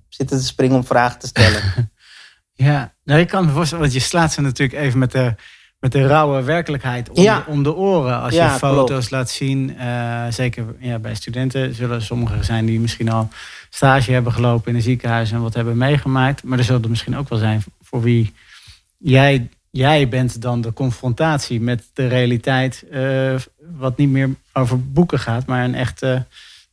zitten 0.09 0.39
te 0.39 0.45
springen 0.45 0.77
om 0.77 0.85
vragen 0.85 1.19
te 1.19 1.27
stellen. 1.27 1.93
ja, 2.69 2.95
nou, 3.05 3.21
ik 3.21 3.29
kan 3.29 3.45
me 3.45 3.53
voorstellen, 3.53 3.85
want 3.85 3.95
je 3.95 4.01
slaat 4.01 4.33
ze 4.33 4.41
natuurlijk 4.41 4.83
even 4.83 4.99
met 4.99 5.13
de 5.13 5.35
met 5.81 5.93
de 5.93 6.07
rauwe 6.07 6.43
werkelijkheid 6.43 7.11
om, 7.11 7.23
ja. 7.23 7.39
de, 7.39 7.51
om 7.51 7.63
de 7.63 7.75
oren. 7.75 8.21
Als 8.21 8.35
ja, 8.35 8.53
je 8.53 8.59
foto's 8.59 8.87
klopt. 8.87 9.11
laat 9.11 9.31
zien, 9.31 9.77
uh, 9.79 10.27
zeker 10.31 10.65
ja, 10.79 10.99
bij 10.99 11.15
studenten 11.15 11.75
zullen 11.75 12.03
sommigen 12.03 12.45
zijn 12.45 12.67
die 12.67 12.81
misschien 12.81 13.11
al 13.11 13.29
stage 13.71 14.13
hebben 14.13 14.33
gelopen 14.33 14.71
in 14.71 14.77
een 14.77 14.83
ziekenhuis 14.83 15.33
en 15.33 15.43
wat 15.43 15.55
hebben 15.55 15.77
meegemaakt. 15.77 16.43
Maar 16.43 16.59
er 16.59 16.65
zullen 16.65 16.83
er 16.83 16.89
misschien 16.89 17.17
ook 17.17 17.29
wel 17.29 17.39
zijn 17.39 17.63
voor 17.83 18.03
wie 18.03 18.33
jij, 18.97 19.49
jij 19.71 20.09
bent 20.09 20.43
dan 20.43 20.61
de 20.61 20.73
confrontatie 20.73 21.61
met 21.61 21.85
de 21.93 22.07
realiteit, 22.07 22.85
uh, 22.93 23.35
wat 23.77 23.97
niet 23.97 24.11
meer 24.11 24.31
over 24.53 24.93
boeken 24.93 25.19
gaat, 25.19 25.47
maar 25.47 25.65
een 25.65 25.75
echte 25.75 26.27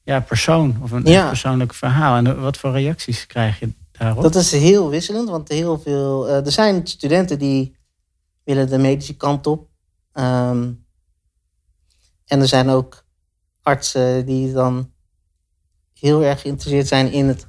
ja, 0.03 0.19
persoon 0.19 0.77
of 0.81 0.91
een 0.91 1.05
ja. 1.05 1.27
persoonlijk 1.27 1.73
verhaal. 1.73 2.17
En 2.17 2.41
wat 2.41 2.57
voor 2.57 2.71
reacties 2.71 3.27
krijg 3.27 3.59
je 3.59 3.69
daarop? 3.91 4.23
Dat 4.23 4.35
is 4.35 4.51
heel 4.51 4.89
wisselend, 4.89 5.29
want 5.29 5.49
heel 5.49 5.79
veel. 5.79 6.27
Uh, 6.27 6.45
er 6.45 6.51
zijn 6.51 6.87
studenten 6.87 7.39
die 7.39 7.76
willen 8.47 8.69
de 8.69 8.77
medische 8.77 9.17
kant 9.17 9.47
op. 9.47 9.69
Um, 10.13 10.85
en 12.25 12.39
er 12.39 12.47
zijn 12.47 12.69
ook 12.69 13.05
artsen 13.61 14.25
die 14.25 14.53
dan 14.53 14.91
heel 15.93 16.23
erg 16.23 16.41
geïnteresseerd 16.41 16.87
zijn 16.87 17.11
in 17.11 17.27
het 17.27 17.47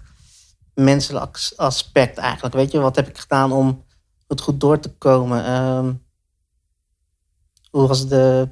menselijk 0.74 1.52
aspect 1.56 2.18
eigenlijk. 2.18 2.54
Weet 2.54 2.72
je, 2.72 2.78
wat 2.78 2.96
heb 2.96 3.08
ik 3.08 3.18
gedaan 3.18 3.52
om 3.52 3.84
het 4.26 4.40
goed 4.40 4.60
door 4.60 4.80
te 4.80 4.96
komen? 4.96 5.52
Um, 5.52 6.04
hoe, 7.70 7.88
was 7.88 8.08
de, 8.08 8.48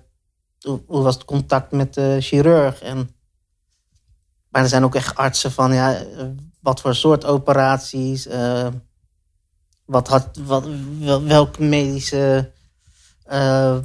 hoe 0.86 1.02
was 1.02 1.14
het 1.14 1.24
contact 1.24 1.72
met 1.72 1.94
de 1.94 2.16
chirurg? 2.20 2.80
En, 2.80 3.10
maar 4.48 4.62
er 4.62 4.68
zijn 4.68 4.84
ook 4.84 4.94
echt 4.94 5.16
artsen 5.16 5.52
van, 5.52 5.74
ja, 5.74 6.04
wat 6.60 6.80
voor 6.80 6.94
soort 6.94 7.24
operaties... 7.24 8.26
Uh, 8.26 8.68
wat 9.86 10.08
had, 10.08 10.36
wat, 10.44 10.66
wel, 10.98 11.22
welke 11.22 11.62
medische, 11.62 12.52
uh, 13.32 13.78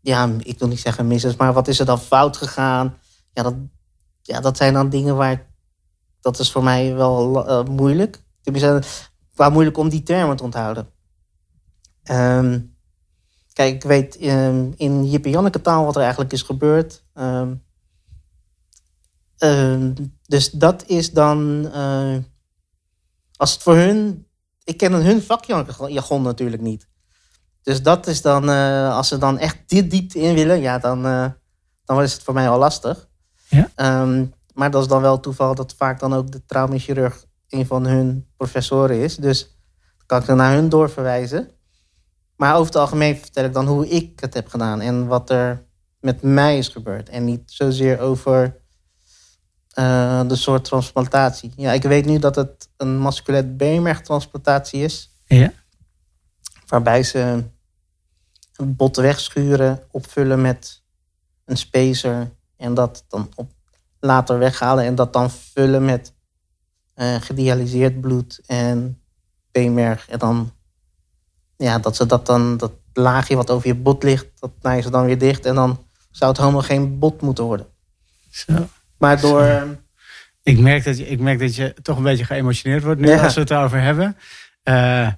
ja, 0.00 0.30
ik 0.38 0.58
wil 0.58 0.68
niet 0.68 0.80
zeggen 0.80 1.06
misses, 1.06 1.36
maar 1.36 1.52
wat 1.52 1.68
is 1.68 1.78
er 1.78 1.86
dan 1.86 2.00
fout 2.00 2.36
gegaan? 2.36 2.98
Ja, 3.32 3.42
dat, 3.42 3.54
ja, 4.22 4.40
dat 4.40 4.56
zijn 4.56 4.74
dan 4.74 4.88
dingen 4.88 5.16
waar, 5.16 5.46
dat 6.20 6.38
is 6.38 6.52
voor 6.52 6.62
mij 6.62 6.94
wel 6.94 7.48
uh, 7.48 7.64
moeilijk. 7.64 8.22
Tenminste, 8.40 8.82
qua 9.34 9.48
moeilijk 9.48 9.78
om 9.78 9.88
die 9.88 10.02
termen 10.02 10.36
te 10.36 10.42
onthouden. 10.42 10.88
Um, 12.10 12.76
kijk, 13.52 13.74
ik 13.74 13.82
weet 13.82 14.22
um, 14.22 14.72
in 14.76 15.10
Jip 15.10 15.24
en 15.24 15.30
Janneke 15.30 15.60
taal 15.60 15.84
wat 15.84 15.96
er 15.96 16.02
eigenlijk 16.02 16.32
is 16.32 16.42
gebeurd. 16.42 17.04
Um, 17.14 17.62
dus 20.26 20.50
dat 20.50 20.84
is 20.86 21.12
dan... 21.12 21.70
Uh, 21.74 22.16
als 23.36 23.52
het 23.52 23.62
voor 23.62 23.76
hun... 23.76 24.26
Ik 24.70 24.76
ken 24.76 24.92
hun 24.92 25.22
vakjargon 25.22 26.22
natuurlijk 26.22 26.62
niet. 26.62 26.86
Dus 27.62 27.82
dat 27.82 28.06
is 28.06 28.22
dan, 28.22 28.50
uh, 28.50 28.96
als 28.96 29.08
ze 29.08 29.18
dan 29.18 29.38
echt 29.38 29.58
dit 29.66 29.90
diepte 29.90 30.18
in 30.18 30.34
willen, 30.34 30.60
ja, 30.60 30.78
dan, 30.78 31.06
uh, 31.06 31.26
dan 31.84 32.02
is 32.02 32.12
het 32.12 32.22
voor 32.22 32.34
mij 32.34 32.48
al 32.48 32.58
lastig. 32.58 33.08
Ja? 33.48 34.02
Um, 34.02 34.32
maar 34.54 34.70
dat 34.70 34.82
is 34.82 34.88
dan 34.88 35.02
wel 35.02 35.20
toeval 35.20 35.54
dat 35.54 35.74
vaak 35.74 36.00
dan 36.00 36.14
ook 36.14 36.30
de 36.32 36.44
traumachirurg 36.44 37.24
een 37.48 37.66
van 37.66 37.86
hun 37.86 38.26
professoren 38.36 38.96
is. 39.02 39.16
Dus 39.16 39.58
kan 40.06 40.20
ik 40.20 40.28
er 40.28 40.36
naar 40.36 40.54
hun 40.54 40.68
doorverwijzen. 40.68 41.50
Maar 42.36 42.54
over 42.54 42.66
het 42.66 42.76
algemeen 42.76 43.16
vertel 43.16 43.44
ik 43.44 43.52
dan 43.52 43.66
hoe 43.66 43.88
ik 43.88 44.20
het 44.20 44.34
heb 44.34 44.48
gedaan 44.48 44.80
en 44.80 45.06
wat 45.06 45.30
er 45.30 45.66
met 46.00 46.22
mij 46.22 46.58
is 46.58 46.68
gebeurd. 46.68 47.08
En 47.08 47.24
niet 47.24 47.42
zozeer 47.44 47.98
over 47.98 48.59
uh, 49.78 50.28
de 50.28 50.36
soort 50.36 50.64
transplantatie. 50.64 51.52
Ja, 51.56 51.72
ik 51.72 51.82
weet 51.82 52.04
nu 52.04 52.18
dat 52.18 52.36
het 52.36 52.68
een 52.76 53.02
musculair 53.02 53.56
beenmergtransplantatie 53.56 54.82
is. 54.82 55.10
Ja. 55.26 55.52
Waarbij 56.66 57.02
ze 57.02 57.44
een 58.56 58.76
bot 58.76 58.96
wegschuren, 58.96 59.82
opvullen 59.90 60.40
met 60.40 60.82
een 61.44 61.56
spacer 61.56 62.30
en 62.56 62.74
dat 62.74 63.04
dan 63.08 63.30
op, 63.34 63.50
later 64.00 64.38
weghalen 64.38 64.84
en 64.84 64.94
dat 64.94 65.12
dan 65.12 65.30
vullen 65.30 65.84
met 65.84 66.12
uh, 66.96 67.14
gedialyseerd 67.20 68.00
bloed 68.00 68.40
en 68.46 69.02
beenmerg. 69.52 70.08
En 70.08 70.18
dan, 70.18 70.52
ja, 71.56 71.78
dat 71.78 71.96
ze 71.96 72.06
dat 72.06 72.26
dan, 72.26 72.56
dat 72.56 72.72
laagje 72.92 73.36
wat 73.36 73.50
over 73.50 73.66
je 73.66 73.74
bot 73.74 74.02
ligt, 74.02 74.26
dat 74.40 74.50
naaien 74.60 74.82
ze 74.82 74.90
dan 74.90 75.04
weer 75.04 75.18
dicht 75.18 75.44
en 75.46 75.54
dan 75.54 75.84
zou 76.10 76.30
het 76.30 76.40
helemaal 76.40 76.62
geen 76.62 76.98
bot 76.98 77.20
moeten 77.20 77.44
worden. 77.44 77.66
Zo. 78.30 78.68
Maar 79.00 79.20
door. 79.26 79.78
Ik 80.42 80.58
merk, 80.58 80.84
dat 80.84 80.98
je, 80.98 81.08
ik 81.08 81.20
merk 81.20 81.38
dat 81.38 81.54
je 81.56 81.74
toch 81.82 81.96
een 81.96 82.02
beetje 82.02 82.24
geëmotioneerd 82.24 82.82
wordt 82.82 83.00
nu 83.00 83.08
Ja. 83.08 83.22
als 83.22 83.34
we 83.34 83.40
het 83.40 83.50
erover 83.50 83.80
hebben. 83.80 84.16
Eh, 84.62 85.08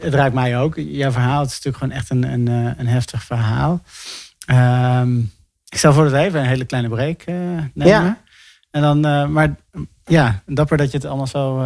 het 0.00 0.14
raakt 0.14 0.34
mij 0.34 0.58
ook. 0.58 0.74
Jouw 0.76 1.10
verhaal 1.10 1.40
het 1.40 1.50
is 1.50 1.62
natuurlijk 1.62 1.76
gewoon 1.76 1.98
echt 1.98 2.10
een, 2.10 2.22
een, 2.32 2.48
eh, 2.66 2.78
een 2.78 2.86
heftig 2.86 3.22
verhaal. 3.22 3.82
Ehm, 4.46 5.18
ik 5.68 5.78
stel 5.78 5.92
voor 5.92 6.02
dat 6.02 6.12
we 6.12 6.18
even 6.18 6.40
een 6.40 6.46
hele 6.46 6.64
kleine 6.64 6.88
break 6.88 7.22
eh, 7.22 7.34
nemen. 7.74 7.86
Ja. 7.86 8.18
En 8.70 8.82
dan, 8.82 9.32
maar 9.32 9.54
ja, 10.04 10.42
dapper 10.46 10.76
dat 10.76 10.90
je 10.90 10.96
het 10.96 11.06
allemaal 11.06 11.26
zo 11.26 11.62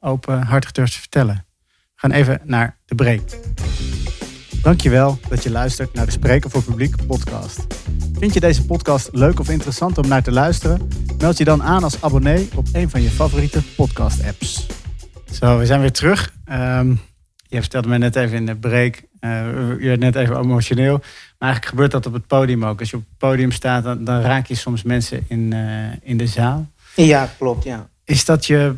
openhartig 0.00 0.72
durft 0.72 0.92
te 0.92 0.98
vertellen. 0.98 1.44
We 1.68 1.74
gaan 1.94 2.10
even 2.10 2.40
naar 2.44 2.76
de 2.84 2.94
break. 2.94 3.20
Dankjewel 4.64 5.18
dat 5.28 5.42
je 5.42 5.50
luistert 5.50 5.94
naar 5.94 6.06
de 6.06 6.12
Spreken 6.12 6.50
voor 6.50 6.62
Publiek 6.62 7.06
podcast. 7.06 7.66
Vind 8.18 8.34
je 8.34 8.40
deze 8.40 8.64
podcast 8.66 9.08
leuk 9.12 9.40
of 9.40 9.48
interessant 9.48 9.98
om 9.98 10.08
naar 10.08 10.22
te 10.22 10.32
luisteren? 10.32 10.88
Meld 11.18 11.38
je 11.38 11.44
dan 11.44 11.62
aan 11.62 11.84
als 11.84 12.02
abonnee 12.02 12.48
op 12.54 12.66
een 12.72 12.90
van 12.90 13.02
je 13.02 13.10
favoriete 13.10 13.62
podcast 13.76 14.24
apps. 14.24 14.66
Zo, 15.32 15.58
we 15.58 15.66
zijn 15.66 15.80
weer 15.80 15.92
terug. 15.92 16.34
Ehm, 16.44 16.94
je 17.48 17.60
vertelde 17.60 17.88
me 17.88 17.98
net 17.98 18.16
even 18.16 18.36
in 18.36 18.46
de 18.46 18.56
break, 18.56 19.02
eh, 19.20 19.30
je 19.80 19.86
werd 19.86 20.00
net 20.00 20.14
even 20.14 20.36
emotioneel. 20.36 20.98
Maar 20.98 21.08
eigenlijk 21.38 21.70
gebeurt 21.70 21.90
dat 21.90 22.06
op 22.06 22.12
het 22.12 22.26
podium 22.26 22.64
ook. 22.64 22.80
Als 22.80 22.90
je 22.90 22.96
op 22.96 23.04
het 23.08 23.18
podium 23.18 23.50
staat, 23.50 23.84
dan, 23.84 24.04
dan 24.04 24.20
raak 24.20 24.46
je 24.46 24.54
soms 24.54 24.82
mensen 24.82 25.24
in, 25.28 25.52
eh, 25.52 26.10
in 26.10 26.16
de 26.16 26.26
zaal. 26.26 26.66
Ja, 26.96 27.34
klopt, 27.38 27.64
ja. 27.64 27.88
Is 28.04 28.24
dat 28.24 28.46
je 28.46 28.76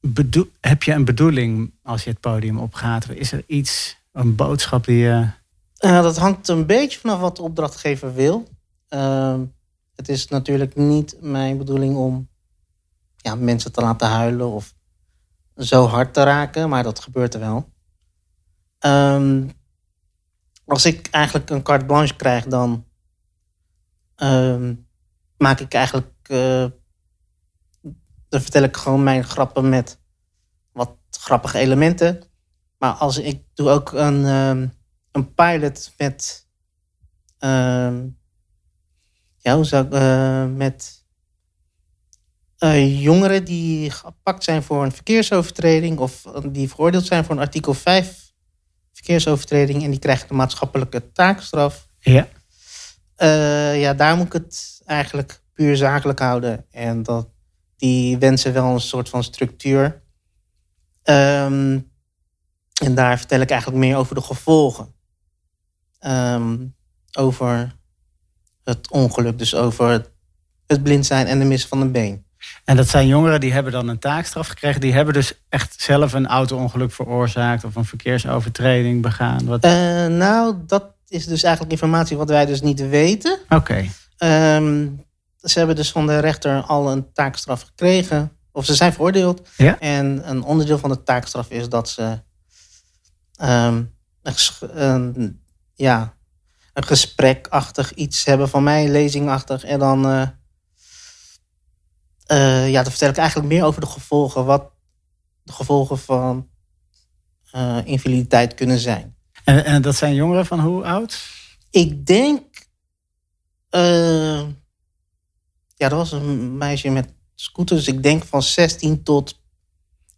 bedoel, 0.00 0.50
heb 0.60 0.82
je 0.82 0.92
een 0.92 1.04
bedoeling 1.04 1.70
als 1.82 2.04
je 2.04 2.10
het 2.10 2.20
podium 2.20 2.58
opgaat? 2.58 3.06
Is 3.10 3.32
er 3.32 3.42
iets, 3.46 3.99
een 4.12 4.34
boodschap 4.36 4.84
die 4.84 4.96
je. 4.98 5.30
Eh, 5.76 6.02
dat 6.02 6.16
hangt 6.16 6.48
een 6.48 6.66
beetje 6.66 6.98
vanaf 6.98 7.20
wat 7.20 7.36
de 7.36 7.42
opdrachtgever 7.42 8.14
wil. 8.14 8.48
Ehm, 8.88 9.44
het 9.96 10.08
is 10.08 10.28
natuurlijk 10.28 10.76
niet 10.76 11.16
mijn 11.20 11.58
bedoeling 11.58 11.96
om 11.96 12.28
ja, 13.16 13.34
mensen 13.34 13.72
te 13.72 13.80
laten 13.80 14.08
huilen 14.08 14.50
of 14.50 14.74
zo 15.56 15.86
hard 15.86 16.14
te 16.14 16.22
raken, 16.22 16.68
maar 16.68 16.82
dat 16.82 17.00
gebeurt 17.00 17.34
er 17.34 17.40
wel. 17.40 17.68
Ehm, 18.78 19.48
als 20.64 20.84
ik 20.84 21.08
eigenlijk 21.10 21.50
een 21.50 21.62
carte 21.62 21.84
blanche 21.84 22.16
krijg, 22.16 22.44
dan 22.46 22.84
ehm, 24.16 24.74
maak 25.36 25.60
ik 25.60 25.74
eigenlijk. 25.74 26.08
eh, 26.22 26.66
dan 28.28 28.40
vertel 28.40 28.62
ik 28.62 28.76
gewoon 28.76 29.02
mijn 29.02 29.24
grappen 29.24 29.68
met 29.68 30.00
wat 30.72 30.96
grappige 31.10 31.58
elementen. 31.58 32.22
Maar 32.80 32.92
als 32.92 33.18
ik 33.18 33.42
doe 33.54 33.68
ook 33.68 33.92
een, 33.92 34.24
ehm, 34.26 34.68
een 35.12 35.34
pilot 35.34 35.92
met. 35.96 36.46
ehm, 37.38 38.06
ja, 39.38 39.54
hoe 39.54 39.64
zou 39.64 39.86
ik. 39.86 39.92
eh, 39.92 40.46
met 40.46 41.04
eh, 42.58 43.02
jongeren 43.02 43.44
die 43.44 43.90
gepakt 43.90 44.44
zijn 44.44 44.62
voor 44.62 44.84
een 44.84 44.92
verkeersovertreding. 44.92 45.98
of 45.98 46.22
die 46.52 46.68
veroordeeld 46.68 47.06
zijn 47.06 47.24
voor 47.24 47.34
een 47.34 47.40
artikel 47.40 47.74
5 47.74 48.32
verkeersovertreding. 48.92 49.82
en 49.84 49.90
die 49.90 49.98
krijgen 50.00 50.28
de 50.28 50.34
maatschappelijke 50.34 51.12
taakstraf. 51.12 51.88
Ja. 51.98 52.28
Eh, 53.16 53.80
ja, 53.80 53.94
daar 53.94 54.16
moet 54.16 54.26
ik 54.26 54.32
het 54.32 54.80
eigenlijk 54.84 55.42
puur 55.52 55.76
zakelijk 55.76 56.18
houden. 56.18 56.66
En 56.70 57.02
dat, 57.02 57.28
die 57.76 58.18
wensen 58.18 58.52
wel 58.52 58.72
een 58.72 58.80
soort 58.80 59.08
van 59.08 59.24
structuur. 59.24 60.02
Ehm, 61.02 61.78
en 62.80 62.94
daar 62.94 63.18
vertel 63.18 63.40
ik 63.40 63.50
eigenlijk 63.50 63.80
meer 63.80 63.96
over 63.96 64.14
de 64.14 64.20
gevolgen. 64.20 64.94
Ehm, 65.98 66.56
over 67.18 67.76
het 68.64 68.90
ongeluk, 68.90 69.38
dus 69.38 69.54
over 69.54 70.06
het 70.66 70.82
blind 70.82 71.06
zijn 71.06 71.26
en 71.26 71.38
de 71.38 71.44
mis 71.44 71.66
van 71.66 71.80
een 71.80 71.92
been. 71.92 72.24
En 72.64 72.76
dat 72.76 72.88
zijn 72.88 73.06
jongeren 73.06 73.40
die 73.40 73.52
hebben 73.52 73.72
dan 73.72 73.88
een 73.88 73.98
taakstraf 73.98 74.46
gekregen. 74.48 74.80
Die 74.80 74.92
hebben 74.92 75.14
dus 75.14 75.42
echt 75.48 75.80
zelf 75.82 76.12
een 76.12 76.26
auto-ongeluk 76.26 76.92
veroorzaakt 76.92 77.64
of 77.64 77.74
een 77.74 77.84
verkeersovertreding 77.84 79.02
begaan. 79.02 79.44
Wat... 79.46 79.64
Eh, 79.64 80.06
nou, 80.06 80.54
dat 80.66 80.84
is 81.08 81.26
dus 81.26 81.42
eigenlijk 81.42 81.72
informatie 81.72 82.16
wat 82.16 82.28
wij 82.28 82.46
dus 82.46 82.60
niet 82.60 82.88
weten. 82.88 83.38
Oké. 83.48 83.84
Ehm, 84.16 84.86
ze 85.40 85.58
hebben 85.58 85.76
dus 85.76 85.90
van 85.90 86.06
de 86.06 86.18
rechter 86.18 86.62
al 86.62 86.90
een 86.90 87.12
taakstraf 87.12 87.62
gekregen. 87.62 88.32
Of 88.52 88.64
ze 88.64 88.74
zijn 88.74 88.92
veroordeeld. 88.92 89.48
Ja. 89.56 89.78
En 89.78 90.30
een 90.30 90.42
onderdeel 90.42 90.78
van 90.78 90.90
de 90.90 91.02
taakstraf 91.02 91.50
is 91.50 91.68
dat 91.68 91.88
ze 91.88 92.22
ehm, 93.40 93.84
een, 94.60 95.42
ja, 95.74 96.14
een 96.72 96.84
gesprekachtig 96.84 97.94
iets 97.94 98.24
hebben 98.24 98.48
van 98.48 98.62
mij, 98.62 98.88
lezingachtig. 98.88 99.64
En 99.64 99.78
dan, 99.78 100.06
eh, 100.06 100.28
eh, 102.26 102.70
ja, 102.70 102.82
dan 102.82 102.90
vertel 102.90 103.08
ik 103.08 103.16
eigenlijk 103.16 103.48
meer 103.48 103.64
over 103.64 103.80
de 103.80 103.86
gevolgen. 103.86 104.44
Wat 104.44 104.70
de 105.42 105.52
gevolgen 105.52 105.98
van 105.98 106.48
eh, 107.50 107.78
invaliditeit 107.84 108.54
kunnen 108.54 108.78
zijn. 108.78 109.16
En, 109.44 109.64
en 109.64 109.82
dat 109.82 109.96
zijn 109.96 110.14
jongeren 110.14 110.46
van 110.46 110.60
hoe 110.60 110.84
oud? 110.84 111.18
Ik 111.70 112.06
denk. 112.06 112.68
ja, 115.76 115.88
dat 115.88 115.92
was 115.92 116.12
een 116.12 116.58
meisje 116.58 116.88
met 116.88 117.14
scooter. 117.34 117.76
Dus 117.76 117.88
ik 117.88 118.02
denk 118.02 118.24
van 118.24 118.42
16 118.42 119.02
tot. 119.02 119.40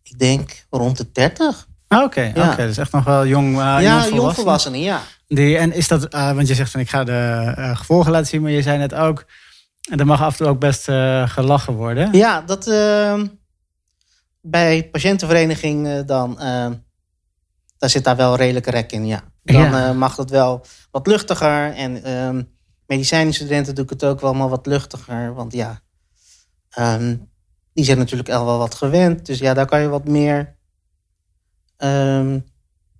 Ik 0.02 0.18
denk 0.18 0.66
rond 0.70 0.96
de 0.96 1.12
30. 1.12 1.68
Ah, 1.92 2.02
Oké, 2.04 2.30
Ja. 2.34 2.52
oké. 2.52 2.66
dus 2.66 2.76
echt 2.78 2.92
nog 2.92 3.04
wel 3.04 3.26
jong. 3.26 3.48
Uh, 3.58 3.76
ja, 3.80 4.08
jongvolwassenen, 4.08 4.80
ja. 4.80 5.00
Die, 5.26 5.56
en 5.58 5.72
is 5.72 5.88
dat, 5.88 6.04
eh, 6.04 6.32
want 6.32 6.48
je 6.48 6.54
zegt 6.54 6.70
van 6.70 6.80
ik 6.80 6.88
ga 6.90 7.04
de 7.04 7.52
eh, 7.56 7.76
gevolgen 7.76 8.12
laten 8.12 8.26
zien, 8.26 8.42
maar 8.42 8.50
je 8.50 8.62
zei 8.62 8.78
net 8.78 8.94
ook, 8.94 9.24
en 9.90 9.98
er 9.98 10.06
mag 10.06 10.22
af 10.22 10.30
en 10.32 10.38
toe 10.38 10.46
ook 10.46 10.58
best 10.60 10.84
gelachen 11.30 11.74
worden. 11.74 12.12
Ja, 12.12 12.40
dat. 12.40 12.66
eh, 12.66 13.22
bij 14.40 14.88
patiëntenvereniging 14.90 16.04
dan. 16.04 16.40
eh, 16.40 16.70
daar 17.78 17.90
zit 17.90 18.04
daar 18.04 18.16
wel 18.16 18.36
redelijk 18.36 18.66
rek 18.66 18.92
in, 18.92 19.06
ja. 19.06 19.20
Dan 19.42 19.56
Ja. 19.70 19.92
mag 19.92 20.16
het 20.16 20.30
wel 20.30 20.64
wat 20.90 21.06
luchtiger. 21.06 21.74
En 21.74 22.04
ehm 22.04 22.42
medicijnstudenten 22.86 23.74
doe 23.74 23.84
ik 23.84 23.90
het 23.90 24.04
ook 24.04 24.20
wel 24.20 24.34
maar 24.34 24.48
wat 24.48 24.66
luchtiger. 24.66 25.34
Want 25.34 25.52
ja, 25.52 25.80
ehm, 26.70 27.16
die 27.72 27.84
zijn 27.84 27.98
natuurlijk 27.98 28.28
al 28.30 28.44
wel 28.44 28.58
wat 28.58 28.74
gewend. 28.74 29.26
Dus 29.26 29.38
ja, 29.38 29.54
daar 29.54 29.66
kan 29.66 29.80
je 29.80 29.88
wat 29.88 30.08
meer, 30.08 30.56
ehm, 31.82 32.38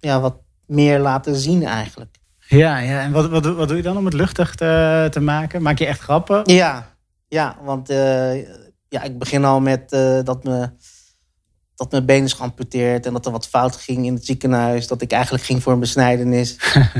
ja, 0.01 0.21
wat 0.21 0.37
meer 0.67 0.99
laten 0.99 1.37
zien 1.37 1.65
eigenlijk. 1.65 2.17
Ja, 2.49 2.79
ja. 2.79 3.01
en 3.01 3.13
wat, 3.13 3.29
wat, 3.29 3.43
doe- 3.43 3.55
wat 3.55 3.69
doe 3.69 3.77
je 3.77 3.83
dan 3.83 3.97
om 3.97 4.05
het 4.05 4.15
luchtig 4.15 4.55
te, 4.55 5.09
te 5.11 5.21
maken? 5.21 5.63
Maak 5.63 5.79
je 5.79 5.87
echt 5.87 6.01
grappen? 6.01 6.43
Ja, 6.45 6.97
ja 7.29 7.57
want 7.63 7.89
eh, 7.89 8.37
ja, 8.89 9.03
ik 9.03 9.19
begin 9.19 9.45
al 9.45 9.61
met 9.61 9.93
eh, 9.93 10.19
dat, 10.25 10.45
me, 10.45 10.71
dat 11.75 11.91
mijn 11.91 12.07
been 12.07 12.25
is 12.25 12.33
geamputeerd 12.33 13.07
en 13.07 13.13
dat 13.13 13.27
er 13.27 13.33
wat 13.33 13.49
fout 13.49 13.77
ging 13.77 14.07
in 14.07 14.15
het 14.15 14.27
ziekenhuis. 14.27 14.87
Dat 14.87 15.03
ik 15.03 15.13
eigenlijk 15.13 15.45
ging 15.45 15.63
voor 15.63 15.73
een 15.73 15.81
besnijdenis. 15.81 16.57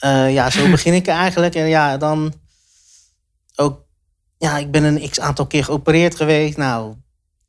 Eh, 0.00 0.32
ja, 0.32 0.50
zo 0.50 0.70
begin 0.70 0.94
ik 0.94 1.06
eigenlijk. 1.06 1.54
En 1.54 1.66
ja, 1.66 1.96
dan 1.96 2.32
ook, 3.56 3.84
ja, 4.38 4.58
ik 4.58 4.70
ben 4.70 4.84
een 4.84 5.08
x 5.10 5.20
aantal 5.20 5.46
keer 5.46 5.64
geopereerd 5.64 6.16
geweest. 6.16 6.56
Nou, 6.56 6.94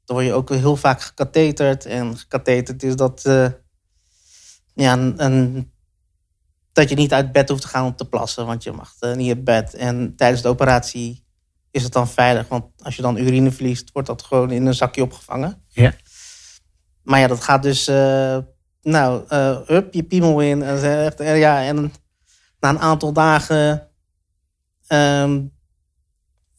dan 0.06 0.16
word 0.16 0.26
je 0.26 0.34
ook 0.34 0.50
heel 0.50 0.76
vaak 0.76 1.02
gekateterd. 1.02 1.86
En 1.86 2.18
gekateterd 2.18 2.84
is 2.84 2.96
dat, 2.96 3.30
ja, 4.74 4.94
een- 5.18 5.72
dat 6.74 6.90
je 6.90 6.96
niet 6.96 7.14
uit 7.14 7.32
bed 7.32 7.50
hoeft 7.50 7.62
te 7.62 7.68
gaan 7.68 7.86
om 7.86 7.96
te 7.96 8.06
plassen, 8.10 8.46
want 8.46 8.64
je 8.64 8.72
mag 8.72 8.96
eh, 9.00 9.14
niet 9.16 9.30
uit 9.30 9.44
bed. 9.44 9.74
En 9.74 10.16
tijdens 10.16 10.42
de 10.42 10.48
operatie 10.48 11.26
is 11.72 11.84
het 11.84 11.94
dan 11.94 12.08
veilig, 12.08 12.48
want 12.48 12.66
als 12.84 12.96
je 12.96 13.02
dan 13.02 13.18
urine 13.18 13.52
verliest, 13.52 13.92
wordt 13.92 14.08
dat 14.08 14.24
gewoon 14.24 14.52
in 14.52 14.66
een 14.66 14.74
zakje 14.74 15.02
opgevangen. 15.04 15.64
Ja. 15.68 15.94
maar 17.04 17.20
ja, 17.20 17.28
dat 17.28 17.44
gaat 17.44 17.64
dus, 17.64 17.88
uh, 17.90 18.38
nou, 18.82 19.24
up, 19.68 19.94
je 19.94 20.04
piemel 20.04 20.40
in. 20.42 20.64
En, 20.64 21.38
ja, 21.38 21.64
en 21.64 21.94
na 22.60 22.70
een 22.70 22.80
aantal 22.80 23.14
dagen 23.14 23.90
ehm, 24.88 25.42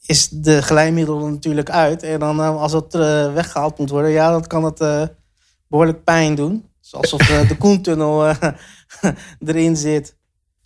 is 0.07 0.29
de 0.29 0.63
glijmiddel 0.63 1.27
natuurlijk 1.27 1.71
uit. 1.71 2.03
En 2.03 2.19
dan 2.21 2.41
als 2.41 2.73
het 2.73 2.93
weggehaald 3.35 3.79
moet 3.79 3.91
worden, 3.91 4.11
ja, 4.11 4.31
dan 4.31 4.47
kan 4.47 4.65
het 4.65 5.11
behoorlijk 5.69 6.05
pijn 6.05 6.35
doen. 6.35 6.71
Alsof 6.95 7.21
de 7.21 7.57
Koentunnel 7.57 8.35
erin 9.47 9.77
zit. 9.77 10.17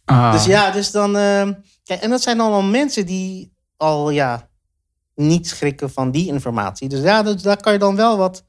Ah. 0.05 0.33
Dus 0.33 0.45
ja, 0.45 0.71
dus 0.71 0.91
dan. 0.91 1.17
Uh, 1.17 1.49
kijk, 1.85 2.01
en 2.01 2.11
dat 2.11 2.23
zijn 2.23 2.41
allemaal 2.41 2.63
mensen 2.63 3.07
die 3.07 3.53
al 3.77 4.11
ja, 4.11 4.49
niet 5.15 5.49
schrikken 5.49 5.91
van 5.91 6.11
die 6.11 6.27
informatie. 6.27 6.89
Dus 6.89 7.01
ja, 7.01 7.23
dus 7.23 7.43
daar 7.43 7.61
kan 7.61 7.73
je 7.73 7.79
dan 7.79 7.97
wel 7.97 8.17
wat 8.17 8.45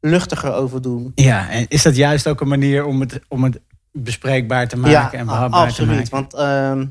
luchtiger 0.00 0.52
over 0.52 0.82
doen. 0.82 1.12
Ja, 1.14 1.50
en 1.50 1.68
is 1.68 1.82
dat 1.82 1.96
juist 1.96 2.26
ook 2.26 2.40
een 2.40 2.48
manier 2.48 2.84
om 2.84 3.00
het, 3.00 3.20
om 3.28 3.44
het 3.44 3.60
bespreekbaar 3.92 4.68
te 4.68 4.76
maken 4.76 5.18
en 5.18 5.26
behapbaar 5.26 5.72
te 5.72 5.86
maken? 5.86 6.10
Want 6.10 6.34
uh, 6.34 6.82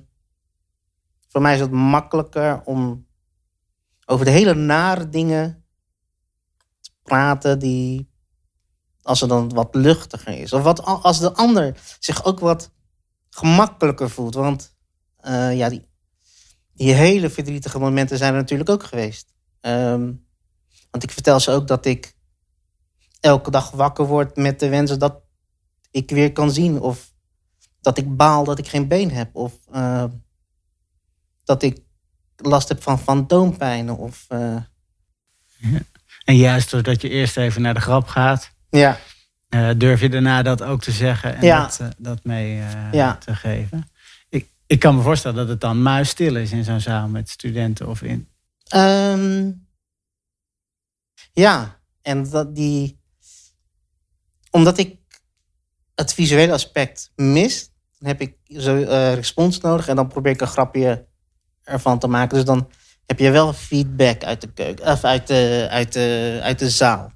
voor 1.28 1.42
mij 1.42 1.54
is 1.54 1.60
het 1.60 1.72
makkelijker 1.72 2.62
om 2.64 3.06
over 4.06 4.26
de 4.26 4.32
hele 4.32 4.54
nare 4.54 5.10
dingen 5.10 5.64
te 6.82 6.92
praten 7.04 7.60
die 7.60 8.07
als 9.08 9.22
er 9.22 9.28
dan 9.28 9.54
wat 9.54 9.76
luchtiger 9.76 10.40
is. 10.40 10.54
Of 10.54 10.64
wat, 10.64 10.84
als 10.84 11.20
de 11.20 11.34
ander 11.34 11.78
zich 12.00 12.26
ook 12.26 12.40
wat 12.40 12.72
gemakkelijker 13.30 14.10
voelt. 14.10 14.34
Want 14.34 14.76
uh, 15.26 15.58
ja, 15.58 15.70
die, 15.70 16.94
hele 16.94 17.30
verdrietige 17.30 17.80
momenten 17.80 18.18
zijn 18.18 18.34
er 18.34 18.40
natuurlijk 18.40 18.70
ook 18.70 18.84
geweest. 18.84 19.34
Um, 19.62 20.26
want 20.92 21.04
ik 21.04 21.12
vertel 21.12 21.40
ze 21.40 21.52
ook 21.52 21.68
dat 21.68 21.86
ik 21.86 22.16
elke 23.20 23.52
dag 23.52 23.72
wakker 23.72 24.06
word 24.06 24.36
met 24.36 24.60
de 24.60 24.70
wensen 24.70 25.00
dat 25.00 25.22
ik 25.92 26.10
weer 26.10 26.32
kan 26.32 26.52
zien. 26.52 26.80
Of 26.80 27.14
dat 27.82 27.98
ik 27.98 28.16
baal 28.16 28.44
dat 28.44 28.60
ik 28.60 28.68
geen 28.68 28.88
been 28.88 29.12
heb. 29.12 29.36
Of 29.36 29.54
uh, 29.74 30.04
dat 31.44 31.64
ik 31.64 31.80
last 32.36 32.68
heb 32.68 32.84
van 32.84 33.00
fantoompijnen. 33.00 33.98
Of, 33.98 34.26
ja. 34.30 34.68
En 36.26 36.36
juist 36.36 36.72
doordat 36.72 37.02
je 37.02 37.10
eerst 37.10 37.38
even 37.38 37.62
naar 37.62 37.74
de 37.74 37.80
grap 37.80 38.08
gaat. 38.08 38.56
Ja. 38.70 38.98
Uh, 39.50 39.70
durf 39.78 40.02
je 40.02 40.10
daarna 40.10 40.42
dat 40.42 40.64
ook 40.64 40.82
te 40.82 40.92
zeggen 40.92 41.36
en 41.36 41.46
ja. 41.46 41.62
dat, 41.62 41.80
uh, 41.82 41.88
dat 41.98 42.24
mee 42.24 42.58
uh, 42.58 42.92
ja. 42.92 43.16
te 43.16 43.36
geven? 43.36 43.90
Ik, 44.30 44.50
ik 44.68 44.80
kan 44.80 44.96
me 44.96 45.02
voorstellen 45.02 45.38
dat 45.38 45.48
het 45.48 45.62
dan 45.62 45.82
muisstil 45.82 46.36
is 46.36 46.52
in 46.52 46.64
zo'n 46.64 46.80
zaal 46.80 47.08
met 47.08 47.30
studenten 47.30 47.88
of 47.88 48.02
in. 48.02 48.30
Um, 48.76 49.68
ja, 51.34 51.80
en 52.02 52.30
dat 52.30 52.56
die. 52.56 53.00
Omdat 54.52 54.78
ik 54.78 54.98
het 55.96 56.14
visuele 56.14 56.54
aspect 56.54 57.12
mis, 57.16 57.70
dan 58.00 58.08
heb 58.08 58.22
ik 58.22 58.36
zo 58.48 58.76
respons 59.14 59.60
nodig 59.60 59.88
en 59.88 59.96
dan 59.96 60.08
probeer 60.08 60.32
ik 60.32 60.42
een 60.42 60.48
grapje 60.48 61.08
ervan 61.64 62.00
te 62.00 62.08
maken. 62.08 62.36
Dus 62.36 62.46
dan 62.46 62.70
heb 63.06 63.20
je 63.20 63.32
wel 63.32 63.54
feedback 63.54 64.24
uit 64.24 64.42
de 64.42 64.54
keuken, 64.54 64.92
of 64.92 65.04
uit 65.04 65.28
de, 65.28 65.68
uit 65.70 65.94
de, 65.94 66.40
uit 66.44 66.60
de 66.60 66.70
zaal. 66.70 67.12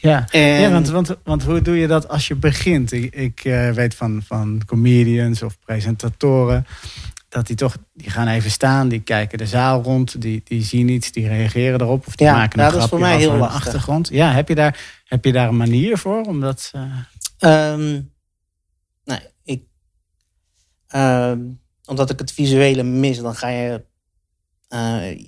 Ja, 0.00 0.28
ja 0.30 0.70
want, 0.70 0.88
want, 0.88 1.16
want 1.24 1.42
hoe 1.42 1.62
doe 1.62 1.76
je 1.76 1.86
dat 1.86 2.08
als 2.08 2.28
je 2.28 2.34
begint? 2.34 2.92
Ik, 2.92 3.14
ik 3.14 3.44
uh, 3.44 3.70
weet 3.70 3.94
van, 3.94 4.22
van 4.26 4.62
comedians 4.66 5.42
of 5.42 5.58
presentatoren 5.64 6.66
dat 7.28 7.46
die 7.46 7.56
toch, 7.56 7.76
die 7.94 8.10
gaan 8.10 8.28
even 8.28 8.50
staan, 8.50 8.88
die 8.88 9.00
kijken 9.00 9.38
de 9.38 9.46
zaal 9.46 9.82
rond, 9.82 10.20
die, 10.20 10.40
die 10.44 10.62
zien 10.62 10.88
iets, 10.88 11.12
die 11.12 11.28
reageren 11.28 11.80
erop 11.80 12.06
of 12.06 12.16
die 12.16 12.26
ja, 12.26 12.32
maken 12.34 12.58
een 12.58 12.64
ja, 12.64 12.70
dat 12.70 12.82
is 12.82 12.88
voor 12.88 12.98
mij 12.98 13.18
heel 13.18 13.36
lastig. 13.36 13.56
achtergrond. 13.56 14.08
Ja, 14.08 14.32
heb 14.32 14.48
je 14.48 14.54
daar, 14.54 15.02
heb 15.04 15.24
je 15.24 15.32
daar 15.32 15.48
een 15.48 15.56
manier 15.56 15.98
voor? 15.98 16.20
Omdat, 16.20 16.72
uh... 17.38 17.72
um, 17.72 18.12
nee, 19.04 19.20
ik, 19.42 19.62
um, 20.94 21.60
omdat 21.84 22.10
ik 22.10 22.18
het 22.18 22.32
visuele 22.32 22.82
mis, 22.82 23.18
dan 23.18 23.34
ga 23.34 23.48
je 23.48 23.84
uh, 24.68 25.26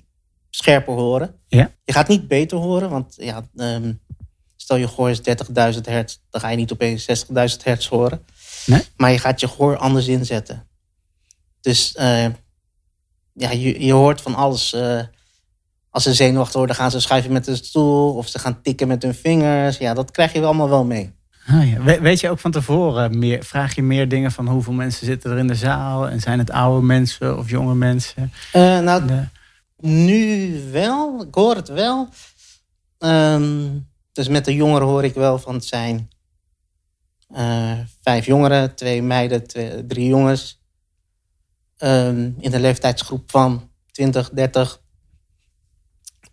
scherper 0.49 0.93
horen. 0.93 1.35
Ja. 1.47 1.71
Je 1.83 1.93
gaat 1.93 2.07
niet 2.07 2.27
beter 2.27 2.57
horen, 2.57 2.89
want 2.89 3.15
ja, 3.17 3.43
um, 3.55 3.99
Stel 4.71 4.83
je 4.83 4.87
gehoor 4.87 5.09
is 5.09 5.19
30.000 5.75 5.81
hertz, 5.81 6.17
dan 6.29 6.41
ga 6.41 6.49
je 6.49 6.57
niet 6.57 6.71
opeens 6.71 7.25
60.000 7.27 7.63
hertz 7.63 7.87
horen. 7.87 8.25
Nee? 8.65 8.81
Maar 8.97 9.11
je 9.11 9.17
gaat 9.17 9.39
je 9.39 9.47
gehoor 9.47 9.77
anders 9.77 10.07
inzetten. 10.07 10.67
Dus 11.61 11.95
uh, 11.99 12.25
ja, 13.33 13.51
je, 13.51 13.85
je 13.85 13.93
hoort 13.93 14.21
van 14.21 14.35
alles. 14.35 14.73
Uh, 14.73 15.01
als 15.89 16.03
ze 16.03 16.13
zenuwachtig 16.13 16.55
worden, 16.55 16.75
gaan 16.75 16.91
ze 16.91 16.99
schuiven 16.99 17.31
met 17.31 17.45
de 17.45 17.55
stoel 17.55 18.15
of 18.15 18.27
ze 18.27 18.39
gaan 18.39 18.61
tikken 18.61 18.87
met 18.87 19.03
hun 19.03 19.15
vingers. 19.15 19.77
Ja, 19.77 19.93
dat 19.93 20.11
krijg 20.11 20.33
je 20.33 20.43
allemaal 20.43 20.69
wel 20.69 20.85
mee. 20.85 21.13
Ah, 21.47 21.71
ja. 21.71 21.83
We, 21.83 21.99
weet 21.99 22.19
je 22.19 22.29
ook 22.29 22.39
van 22.39 22.51
tevoren, 22.51 23.19
meer, 23.19 23.43
vraag 23.43 23.75
je 23.75 23.83
meer 23.83 24.09
dingen 24.09 24.31
van 24.31 24.47
hoeveel 24.47 24.73
mensen 24.73 25.05
zitten 25.05 25.31
er 25.31 25.37
in 25.37 25.47
de 25.47 25.55
zaal? 25.55 26.09
En 26.09 26.19
zijn 26.19 26.39
het 26.39 26.51
oude 26.51 26.85
mensen 26.85 27.37
of 27.37 27.49
jonge 27.49 27.75
mensen? 27.75 28.31
Uh, 28.55 28.79
nou, 28.79 29.05
de... 29.05 29.23
nu 29.87 30.53
wel. 30.71 31.23
Ik 31.27 31.35
hoor 31.35 31.55
het 31.55 31.69
wel. 31.69 32.09
Um, 32.99 33.89
dus 34.11 34.27
met 34.27 34.45
de 34.45 34.55
jongeren 34.55 34.87
hoor 34.87 35.03
ik 35.03 35.13
wel 35.13 35.39
van 35.39 35.53
het 35.53 35.65
zijn 35.65 36.09
uh, 37.35 37.79
vijf 38.01 38.25
jongeren, 38.25 38.75
twee 38.75 39.01
meiden, 39.01 39.47
twee, 39.47 39.85
drie 39.85 40.07
jongens. 40.07 40.59
Um, 41.77 42.35
in 42.39 42.51
de 42.51 42.59
leeftijdsgroep 42.59 43.31
van 43.31 43.71
20, 43.91 44.29
30. 44.29 44.81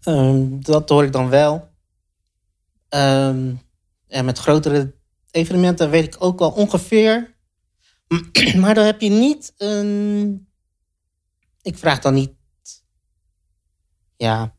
Um, 0.04 0.64
dat 0.64 0.88
hoor 0.88 1.04
ik 1.04 1.12
dan 1.12 1.28
wel. 1.28 1.68
Um, 2.88 3.60
en 4.06 4.24
met 4.24 4.38
grotere 4.38 4.94
evenementen 5.30 5.90
weet 5.90 6.14
ik 6.14 6.22
ook 6.22 6.38
wel 6.38 6.50
ongeveer. 6.50 7.36
Maar 8.60 8.74
dan 8.74 8.84
heb 8.84 9.00
je 9.00 9.10
niet 9.10 9.52
een. 9.56 10.48
Ik 11.62 11.78
vraag 11.78 11.98
dan 11.98 12.14
niet. 12.14 12.32
Ja, 14.16 14.54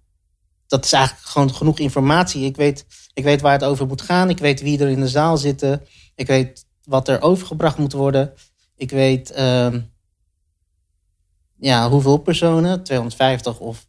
dat 0.67 0.85
is 0.85 0.93
eigenlijk 0.93 1.27
gewoon 1.27 1.53
genoeg 1.53 1.79
informatie. 1.79 2.45
Ik 2.45 2.55
weet, 2.55 2.85
ik 3.19 3.25
weet 3.25 3.41
waar 3.41 3.51
het 3.51 3.63
over 3.63 3.87
moet 3.87 4.01
gaan. 4.01 4.29
Ik 4.29 4.37
weet 4.37 4.61
wie 4.61 4.79
er 4.79 4.89
in 4.89 4.99
de 4.99 5.07
zaal 5.07 5.37
zitten. 5.37 5.81
Ik 6.15 6.27
weet 6.27 6.65
wat 6.83 7.07
er 7.07 7.21
overgebracht 7.21 7.77
moet 7.77 7.93
worden. 7.93 8.33
Ik 8.75 8.89
weet 8.89 9.31
uh, 9.37 9.75
ja, 11.57 11.89
hoeveel 11.89 12.17
personen, 12.17 12.83
250 12.83 13.59
of 13.59 13.87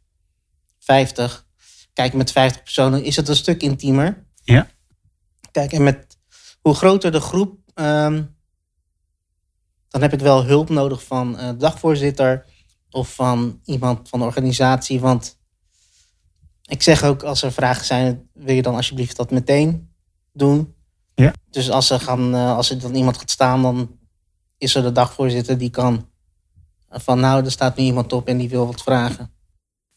50. 0.79 1.47
Kijk, 1.93 2.13
met 2.13 2.33
50 2.33 2.63
personen 2.63 3.05
is 3.05 3.17
het 3.17 3.29
een 3.29 3.37
stuk 3.37 3.63
intiemer. 3.63 4.27
Ja. 4.43 4.69
Kijk, 5.51 5.73
en 5.73 5.83
met 5.83 6.19
hoe 6.61 6.75
groter 6.75 7.13
de 7.13 7.21
groep, 7.21 7.59
um, 7.75 8.37
dan 9.89 10.03
heb 10.03 10.13
ik 10.13 10.21
wel 10.21 10.45
hulp 10.45 10.69
nodig 10.69 11.05
van 11.05 11.41
uh, 11.41 11.51
dagvoorzitter 11.59 12.47
of 12.91 13.15
van 13.15 13.61
iemand 13.65 14.09
van 14.09 14.19
de 14.19 14.25
organisatie. 14.25 15.01
Want 15.01 15.39
ik 16.71 16.83
zeg 16.83 17.05
ook 17.05 17.23
als 17.23 17.43
er 17.43 17.53
vragen 17.53 17.85
zijn, 17.85 18.29
wil 18.33 18.55
je 18.55 18.63
dan 18.63 18.75
alsjeblieft 18.75 19.17
dat 19.17 19.31
meteen 19.31 19.91
doen. 20.33 20.75
Ja. 21.15 21.33
Dus 21.51 21.71
als 21.71 21.91
er, 21.91 22.01
gaan, 22.01 22.35
eh, 22.35 22.57
als 22.57 22.71
er 22.71 22.81
dan 22.81 22.95
iemand 22.95 23.19
gaat 23.19 23.31
staan, 23.31 23.63
dan 23.63 23.99
is 24.59 24.75
er 24.75 24.83
de 24.83 24.93
dagvoorzitter 24.93 25.59
die 25.59 25.71
kan 25.71 26.09
van 26.91 27.21
nou, 27.21 27.45
er 27.45 27.51
staat 27.51 27.77
nu 27.77 27.85
iemand 27.85 28.13
op 28.13 28.29
en 28.29 28.39
die 28.39 28.49
wil 28.49 28.67
wat 28.67 28.83
vragen. 28.83 29.31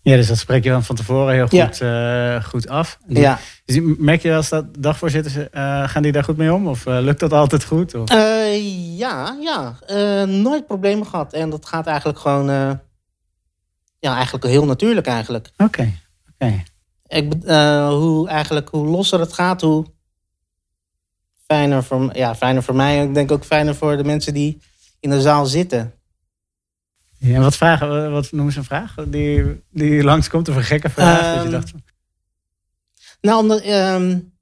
Ja, 0.01 0.15
dus 0.15 0.27
dat 0.27 0.37
spreek 0.37 0.63
je 0.63 0.69
dan 0.69 0.83
van 0.83 0.95
tevoren 0.95 1.33
heel 1.33 1.47
goed, 1.47 1.77
ja. 1.77 2.35
uh, 2.35 2.43
goed 2.43 2.67
af. 2.67 2.97
Die, 3.05 3.19
ja. 3.19 3.39
Dus 3.65 3.79
merk 3.97 4.21
je 4.21 4.35
als 4.35 4.49
dat 4.49 4.65
dagvoorzitters, 4.79 5.35
uh, 5.35 5.47
gaan 5.87 6.01
die 6.01 6.11
daar 6.11 6.23
goed 6.23 6.37
mee 6.37 6.53
om? 6.53 6.67
Of 6.67 6.85
uh, 6.85 6.99
lukt 7.01 7.19
dat 7.19 7.33
altijd 7.33 7.63
goed? 7.63 7.95
Of? 7.95 8.09
ja, 8.97 9.37
ja. 9.41 9.75
nooit 10.25 10.67
problemen 10.67 11.07
gehad. 11.07 11.33
En 11.33 11.49
dat 11.49 11.65
gaat 11.65 11.87
eigenlijk 11.87 12.19
gewoon, 12.19 12.45
ja, 13.99 14.15
eigenlijk 14.15 14.45
heel 14.45 14.65
natuurlijk 14.65 15.07
eigenlijk. 15.07 15.49
Oké. 15.57 15.93
Ik, 17.07 17.33
uh, 17.43 17.87
hoe, 17.87 18.27
eigenlijk, 18.27 18.69
hoe 18.69 18.87
losser 18.87 19.19
het 19.19 19.33
gaat, 19.33 19.61
hoe 19.61 19.85
fijner 21.45 21.83
voor, 21.83 22.17
ja, 22.17 22.35
fijner 22.35 22.63
voor 22.63 22.75
mij. 22.75 22.99
En 22.99 23.07
ik 23.07 23.13
denk 23.13 23.31
ook 23.31 23.45
fijner 23.45 23.75
voor 23.75 23.97
de 23.97 24.03
mensen 24.03 24.33
die 24.33 24.61
in 24.99 25.09
de 25.09 25.21
zaal 25.21 25.45
zitten. 25.45 25.93
Ja, 27.17 27.39
wat, 27.39 27.55
vragen, 27.55 28.11
wat 28.11 28.31
noemen 28.31 28.53
ze 28.53 28.59
een 28.59 28.65
vraag 28.65 28.95
die, 29.07 29.63
die 29.69 30.03
langskomt? 30.03 30.49
Of 30.49 30.55
een 30.55 30.63
gekke 30.63 30.89
vraag? 30.89 31.19
Um, 31.19 31.25
dat 31.25 31.35
je 31.35 31.41
ehm, 31.41 31.51
dacht 31.51 31.73
Nou, 33.21 33.41
omdat... 33.41 33.65
Um, 33.65 34.33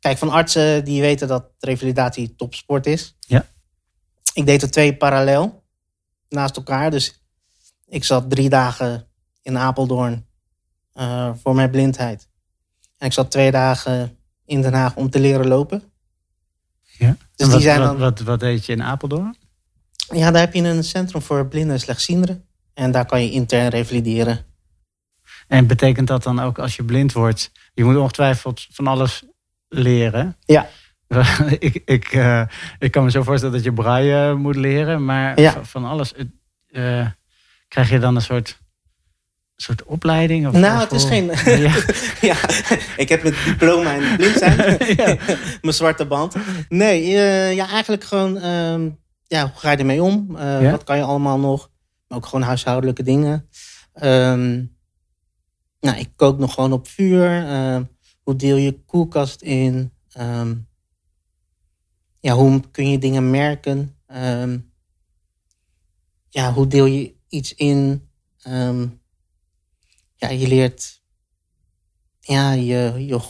kijk, 0.00 0.18
van 0.18 0.30
artsen 0.30 0.84
die 0.84 1.00
weten 1.00 1.28
dat 1.28 1.50
revalidatie 1.58 2.34
topsport 2.34 2.86
is. 2.86 3.16
Ja. 3.20 3.46
Ik 4.34 4.46
deed 4.46 4.62
er 4.62 4.70
twee 4.70 4.96
parallel 4.96 5.64
naast 6.28 6.56
elkaar. 6.56 6.90
Dus 6.90 7.22
ik 7.86 8.04
zat 8.04 8.30
drie 8.30 8.48
dagen 8.48 9.08
in 9.42 9.58
Apeldoorn 9.58 10.25
uh, 10.98 11.30
voor 11.42 11.54
mijn 11.54 11.70
blindheid. 11.70 12.28
En 12.98 13.06
ik 13.06 13.12
zat 13.12 13.30
twee 13.30 13.50
dagen 13.50 14.18
in 14.44 14.62
Den 14.62 14.74
Haag 14.74 14.96
om 14.96 15.10
te 15.10 15.20
leren 15.20 15.46
lopen. 15.46 15.82
Ja. 16.82 17.16
Dus 17.34 17.46
wat, 17.46 17.56
die 17.56 17.66
zijn 17.66 17.80
dan, 17.80 17.98
wat, 17.98 18.20
wat, 18.20 18.40
deed 18.40 18.66
je 18.66 18.72
in 18.72 18.82
Apeldoorn? 18.82 19.36
Ja, 20.14 20.30
daar 20.30 20.40
heb 20.40 20.54
je 20.54 20.62
een 20.62 20.84
centrum 20.84 21.22
voor 21.22 21.46
blinden 21.46 21.72
en 21.72 21.80
slechtzienderen. 21.80 22.44
En 22.74 22.90
daar 22.90 23.06
kan 23.06 23.22
je 23.22 23.30
intern 23.30 23.68
revalideren. 23.68 24.44
En 25.48 25.66
betekent 25.66 26.06
dat 26.06 26.22
dan 26.22 26.40
ook 26.40 26.58
als 26.58 26.76
je 26.76 26.84
blind 26.84 27.12
wordt, 27.12 27.50
je 27.74 27.84
moet 27.84 27.96
ongetwijfeld 27.96 28.66
van 28.70 28.86
alles 28.86 29.22
leren. 29.68 30.36
Ja. 30.44 30.68
ik, 31.58 31.82
ik, 31.84 32.12
uh, 32.12 32.42
ik 32.78 32.90
kan 32.90 33.04
me 33.04 33.10
zo 33.10 33.22
voorstellen 33.22 33.54
dat 33.54 33.64
je 33.64 33.72
braille 33.72 34.34
moet 34.34 34.56
leren, 34.56 35.04
maar 35.04 35.40
Ja. 35.40 35.64
van 35.64 35.84
alles. 35.84 36.12
Uh, 36.68 37.06
krijg 37.68 37.90
je 37.90 37.98
dan 37.98 38.14
een 38.14 38.22
soort, 38.22 38.60
soort 39.56 39.84
opleiding? 39.84 40.46
Of, 40.46 40.52
Nou, 40.52 40.80
het 40.80 40.92
is 40.92 41.04
geen. 41.04 41.30
Ja. 41.66 41.74
ja, 42.30 42.36
ik 42.96 43.08
heb 43.08 43.22
het 43.22 43.34
diploma 43.44 43.92
in 43.92 44.16
blind 44.16 44.36
zijn. 44.36 44.56
Ja. 44.96 45.16
Mijn 45.60 45.74
zwarte 45.74 46.06
band. 46.06 46.34
Nee, 46.68 47.02
eh, 47.02 47.54
ja, 47.54 47.68
eigenlijk 47.68 48.04
gewoon. 48.04 48.38
ehm, 48.38 48.88
ja, 49.26 49.42
hoe 49.42 49.58
ga 49.60 49.70
je 49.70 49.76
ermee 49.76 50.02
om? 50.02 50.36
Eh, 50.36 50.62
Ja? 50.62 50.70
Wat 50.70 50.84
kan 50.84 50.96
je 50.96 51.02
allemaal 51.02 51.38
nog? 51.38 51.70
Maar 52.08 52.18
ook 52.18 52.26
gewoon 52.26 52.44
huishoudelijke 52.46 53.02
dingen. 53.02 53.48
Ehm, 53.92 54.64
nou, 55.80 55.98
ik 55.98 56.08
kook 56.16 56.38
nog 56.38 56.54
gewoon 56.54 56.72
op 56.72 56.88
vuur. 56.88 57.46
Ehm, 57.46 57.82
hoe 58.22 58.36
deel 58.36 58.56
je 58.56 58.80
koelkast 58.84 59.42
in? 59.42 59.90
Ja, 62.20 62.34
hoe 62.34 62.60
kun 62.70 62.90
je 62.90 62.98
dingen 62.98 63.30
merken? 63.30 63.94
Ja, 66.28 66.52
hoe 66.52 66.66
deel 66.66 66.84
je 66.86 67.14
iets 67.28 67.54
in? 67.54 68.08
Ja, 70.16 70.28
je 70.28 70.48
leert 70.48 71.00
ja, 72.20 72.52
je, 72.52 72.92
je 72.96 73.20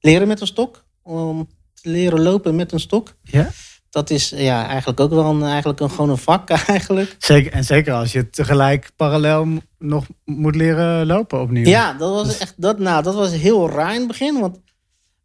leren 0.00 0.28
met 0.28 0.40
een 0.40 0.46
stok. 0.46 0.84
Om 1.02 1.48
te 1.74 1.88
leren 1.90 2.20
lopen 2.20 2.56
met 2.56 2.72
een 2.72 2.80
stok. 2.80 3.14
Ja? 3.22 3.50
Dat 3.90 4.10
is 4.10 4.28
ja, 4.28 4.66
eigenlijk 4.66 5.00
ook 5.00 5.10
wel 5.10 5.24
een, 5.24 5.42
eigenlijk 5.42 5.80
een, 5.80 5.90
gewoon 5.90 6.10
een 6.10 6.18
vak 6.18 6.50
eigenlijk. 6.66 7.16
Zeker, 7.18 7.52
en 7.52 7.64
zeker 7.64 7.92
als 7.92 8.12
je 8.12 8.30
tegelijk 8.30 8.90
parallel 8.96 9.46
nog 9.78 10.06
moet 10.24 10.54
leren 10.56 11.06
lopen 11.06 11.40
opnieuw. 11.40 11.64
Ja, 11.64 11.92
dat 11.92 12.10
was 12.10 12.26
Dus- 12.28 12.38
echt 12.38 12.54
dat, 12.56 12.78
nou, 12.78 13.02
dat 13.02 13.14
was 13.14 13.30
heel 13.30 13.70
raar 13.70 13.92
in 13.92 13.98
het 13.98 14.08
begin. 14.08 14.40
Want 14.40 14.60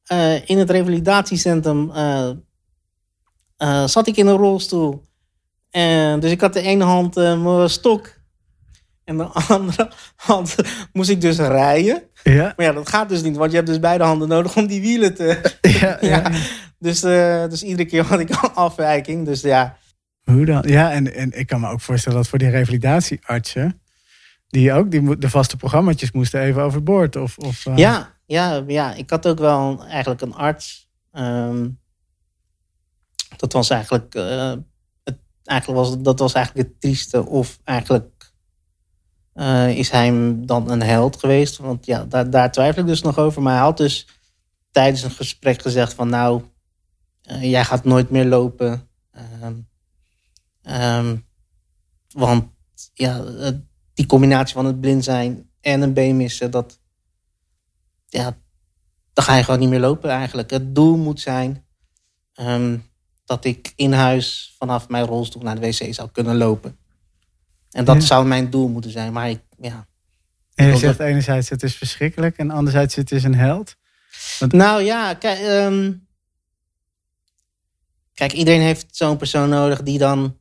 eh, 0.04 0.50
in 0.50 0.58
het 0.58 0.70
revalidatiecentrum 0.70 1.92
eh, 1.92 2.30
eh, 3.58 3.88
zat 3.88 4.08
ik 4.08 4.18
in 4.18 4.28
een 4.28 4.38
rolstoel. 4.38 5.06
En, 5.70 6.20
dus 6.20 6.32
ik 6.32 6.42
had 6.42 6.54
de 6.54 6.62
ene 6.62 6.84
hand 6.84 7.16
mijn 7.16 7.70
stok. 7.70 8.17
En 9.08 9.18
de 9.18 9.24
andere 9.48 9.92
hand 10.16 10.56
moest 10.94 11.10
ik 11.10 11.22
dus 11.22 11.38
rijden. 11.38 12.04
Ja, 12.24 12.54
Maar 12.56 12.66
ja, 12.66 12.72
dat 12.72 12.90
gaat 12.90 13.10
dus 13.10 13.22
niet, 13.22 13.38
want 13.38 13.52
je 13.52 13.56
hebt 13.58 13.70
dus 13.70 13.80
beide 13.80 14.04
handen 14.04 14.28
nodig 14.28 14.56
om 14.56 14.68
die 14.68 14.82
wielen 14.82 15.16
te. 15.16 15.58
ja, 15.82 15.98
ja. 16.02 16.08
ja. 16.32 16.32
Dus, 16.80 17.04
eh, 17.04 17.48
dus 17.50 17.64
iedere 17.64 17.86
keer 17.86 18.04
had 18.04 18.20
ik 18.20 18.30
een 18.30 18.54
afwijking. 18.54 19.26
Dus 19.26 19.42
ja, 19.42 19.78
Hoe 20.24 20.46
dan? 20.46 20.64
Ja, 20.66 20.92
en, 20.92 21.14
en 21.14 21.40
ik 21.40 21.48
kan 21.48 21.60
me 21.60 21.70
ook 21.70 21.82
voorstellen 21.82 22.18
dat 22.18 22.28
voor 22.28 22.40
die 22.40 22.50
revalidatieartsen, 22.50 23.82
die 24.48 24.74
ook 24.74 24.92
die 24.92 25.18
de 25.18 25.30
vaste 25.30 25.58
programma's 25.58 26.12
moesten 26.12 26.42
even 26.42 26.62
overboord. 26.62 27.16
Of, 27.16 27.38
of, 27.38 27.66
eh, 27.66 27.78
ja, 27.78 28.14
ja, 28.26 28.64
ja, 28.68 28.94
ik 28.94 29.10
had 29.10 29.28
ook 29.28 29.40
wel 29.40 29.86
eigenlijk 29.86 30.22
een 30.22 30.36
arts. 30.36 30.90
Ehm, 31.12 31.70
dat 33.38 33.54
was 33.54 33.70
eigenlijk, 33.70 34.16
eh, 34.16 34.54
het, 35.04 35.18
eigenlijk 35.44 35.80
was, 35.80 36.02
dat 36.02 36.20
was 36.20 36.34
eigenlijk 36.34 36.68
het 36.68 36.82
trieste. 36.82 37.26
Of 37.26 37.60
eigenlijk 37.64 38.17
eh, 39.38 39.78
is 39.78 39.90
hij 39.90 40.36
dan 40.36 40.70
een 40.72 40.82
held 40.82 41.20
geweest. 41.20 41.58
Want 41.58 41.86
ja, 41.86 42.06
daar, 42.06 42.30
daar 42.30 42.52
twijfel 42.52 42.82
ik 42.82 42.88
dus 42.88 43.02
nog 43.02 43.18
over. 43.18 43.42
Maar 43.42 43.54
hij 43.54 43.64
had 43.64 43.78
dus 43.78 44.08
tijdens 44.72 45.04
een 45.04 45.12
gesprek 45.12 45.62
gezegd 45.62 45.94
van 45.94 46.10
nou, 46.10 46.42
eh, 47.22 47.42
jij 47.52 47.66
gaat 47.66 47.84
nooit 47.84 48.10
meer 48.10 48.26
lopen. 48.26 48.90
Ehm, 49.12 49.54
ehm, 50.62 51.18
want 52.14 52.46
ja, 52.94 53.24
het- 53.26 53.66
die 53.94 54.06
combinatie 54.06 54.56
van 54.56 54.66
het 54.66 54.82
blind 54.82 55.04
zijn 55.04 55.50
en 55.62 55.82
een 55.82 55.94
been 55.94 56.18
missen, 56.18 56.52
dat, 56.52 56.80
ja, 58.08 58.38
dan 59.14 59.24
ga 59.26 59.36
je 59.36 59.44
gewoon 59.44 59.60
niet 59.60 59.70
meer 59.70 59.80
lopen 59.80 60.10
eigenlijk. 60.10 60.50
Het 60.50 60.76
doel 60.76 60.98
moet 60.98 61.20
zijn 61.20 61.66
ehm, 62.34 62.78
dat 63.26 63.46
ik 63.46 63.74
in 63.76 63.94
huis 63.94 64.56
vanaf 64.58 64.90
mijn 64.90 65.06
rolstoel 65.06 65.42
naar 65.42 65.60
de 65.60 65.62
wc 65.68 65.94
zou 65.94 66.10
kunnen 66.12 66.38
lopen. 66.38 66.78
En 67.78 67.86
dat 67.86 67.96
Ja. 67.96 68.02
zou 68.02 68.26
mijn 68.28 68.50
doel 68.50 68.68
moeten 68.68 68.92
zijn. 68.92 69.14
Maar 69.14 69.30
ik, 69.30 69.40
ja. 69.60 69.88
En 70.56 70.68
je 70.68 70.78
zegt 70.78 71.00
enerzijds 71.00 71.50
het 71.50 71.64
is 71.64 71.76
verschrikkelijk 71.76 72.38
en 72.38 72.52
anderzijds 72.52 72.96
het 72.96 73.12
is 73.12 73.24
een 73.24 73.36
held. 73.36 73.76
Nou 74.50 74.82
ja, 74.84 75.14
kijk, 75.14 75.40
ehm, 75.40 75.94
kijk 78.14 78.32
iedereen 78.34 78.62
heeft 78.62 78.86
zo'n 78.96 79.18
persoon 79.18 79.50
nodig 79.50 79.84
die 79.84 79.98
dan 79.98 80.38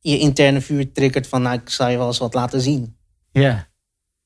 je 0.00 0.18
interne 0.18 0.60
vuur 0.60 0.92
triggert 0.92 1.26
van 1.26 1.42
nou, 1.42 1.60
ik 1.60 1.68
zal 1.68 1.88
je 1.88 1.96
wel 1.96 2.06
eens 2.06 2.18
wat 2.18 2.34
laten 2.34 2.60
zien. 2.60 2.96
Ja. 3.32 3.68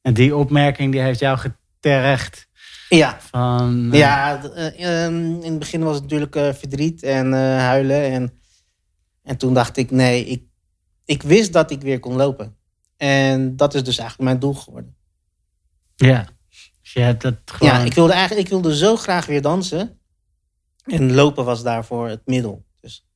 En 0.02 0.14
die 0.14 0.37
opmerking 0.37 0.92
die 0.92 1.00
heeft 1.00 1.18
jou 1.20 1.38
getergd 1.38 2.48
Ja, 2.88 3.18
van... 3.20 3.88
eh, 3.92 3.98
Ja, 3.98 4.42
eh, 4.44 5.04
ehm, 5.04 5.14
in 5.42 5.50
het 5.50 5.58
begin 5.58 5.82
was 5.82 5.94
het 5.94 6.02
natuurlijk 6.02 6.37
eh, 6.37 6.52
verdriet 6.54 7.02
en 7.02 7.32
huilen. 7.58 8.02
En, 8.12 8.40
en 9.22 9.37
toen 9.37 9.54
dacht 9.54 9.76
ik, 9.76 9.90
nee, 9.90 10.24
ik, 10.26 10.42
ik 11.04 11.22
wist 11.22 11.52
dat 11.52 11.70
ik 11.70 11.82
weer 11.82 12.00
kon 12.00 12.16
lopen. 12.16 12.56
En 12.96 13.56
dat 13.56 13.74
is 13.74 13.84
dus 13.84 13.98
eigenlijk 13.98 14.28
mijn 14.28 14.40
doel 14.40 14.54
geworden. 14.54 14.96
Ja. 15.96 16.28
Dus 16.80 16.92
je 16.92 17.00
hebt 17.00 17.22
dat 17.22 17.34
gewoon... 17.44 17.72
Ja, 17.72 17.84
ik 17.84 17.94
wilde, 17.94 18.12
eigenlijk, 18.12 18.46
ik 18.46 18.52
wilde 18.52 18.76
zo 18.76 18.96
graag 18.96 19.26
weer 19.26 19.42
dansen. 19.42 19.98
En 20.84 21.12
lopen 21.14 21.44
was 21.44 21.62
daarvoor 21.62 22.08
het 22.08 22.22
middel. 22.24 22.64
Dus, 22.80 23.06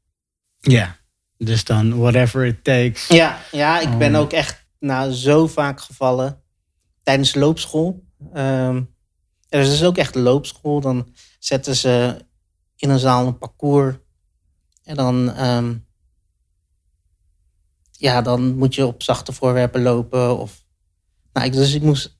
Ja. 0.58 0.96
Dus 1.36 1.64
dan 1.64 1.98
whatever 1.98 2.46
it 2.46 2.64
takes. 2.64 3.06
ja, 3.06 3.38
ja, 3.50 3.80
ik 3.80 3.98
ben 3.98 4.14
ook 4.14 4.32
echt 4.32 4.66
nou, 4.78 5.12
zo 5.12 5.46
vaak 5.46 5.80
gevallen 5.80 6.42
tijdens 7.02 7.34
loopschool. 7.34 8.04
Ehm, 8.32 8.82
er 9.48 9.60
is 9.60 9.68
dus 9.68 9.84
ook 9.84 9.96
echt 9.96 10.14
loopschool. 10.14 10.80
Dan 10.80 11.14
zetten 11.38 11.76
ze 11.76 12.24
in 12.76 12.90
een 12.90 12.98
zaal 12.98 13.26
een 13.26 13.38
parcours. 13.38 13.96
En 14.84 14.96
dan, 14.96 15.32
ehm, 15.32 15.74
ja, 17.98 18.22
dan 18.22 18.56
moet 18.56 18.74
je 18.74 18.86
op 18.86 19.02
zachte 19.02 19.32
voorwerpen 19.32 19.82
lopen. 19.82 20.38
Of, 20.38 20.64
nou, 21.32 21.46
ik, 21.46 21.52
dus 21.52 21.74
ik 21.74 21.82
moest 21.82 22.16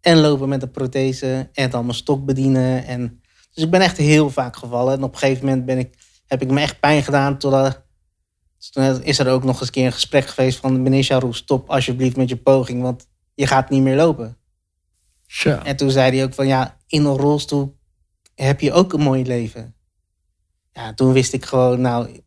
en 0.00 0.20
lopen 0.20 0.48
met 0.48 0.62
een 0.62 0.70
prothese 0.70 1.48
en 1.52 1.70
dan 1.70 1.84
mijn 1.84 1.96
stok 1.96 2.24
bedienen. 2.24 2.84
En, 2.84 3.20
dus 3.52 3.64
ik 3.64 3.70
ben 3.70 3.80
echt 3.80 3.96
heel 3.96 4.30
vaak 4.30 4.56
gevallen. 4.56 4.94
En 4.94 5.02
op 5.02 5.12
een 5.12 5.18
gegeven 5.18 5.44
moment 5.44 5.66
ben 5.66 5.78
ik, 5.78 5.94
heb 6.26 6.42
ik 6.42 6.50
me 6.50 6.60
echt 6.60 6.80
pijn 6.80 7.02
gedaan. 7.02 7.38
Totdat, 7.38 7.82
toen 8.70 9.02
is 9.02 9.18
er 9.18 9.28
ook 9.28 9.44
nog 9.44 9.58
eens 9.58 9.66
een 9.66 9.72
keer 9.72 9.86
een 9.86 9.92
gesprek 9.92 10.26
geweest 10.26 10.58
van... 10.58 10.82
meneer 10.82 11.04
Charoux, 11.04 11.36
stop 11.36 11.70
alsjeblieft 11.70 12.16
met 12.16 12.28
je 12.28 12.36
poging, 12.36 12.82
want 12.82 13.06
je 13.34 13.46
gaat 13.46 13.70
niet 13.70 13.82
meer 13.82 13.96
lopen. 13.96 14.36
En 15.64 15.76
toen 15.76 15.90
zei 15.90 16.16
hij 16.16 16.24
ook 16.24 16.34
van 16.34 16.46
ja, 16.46 16.78
in 16.86 17.04
een 17.04 17.16
rolstoel 17.16 17.78
heb 18.34 18.60
je 18.60 18.72
ook 18.72 18.92
een 18.92 19.00
mooi 19.00 19.26
leven. 19.26 19.74
Ja, 20.72 20.94
toen 20.94 21.12
wist 21.12 21.32
ik 21.32 21.44
gewoon, 21.44 21.80
nou, 21.80 22.22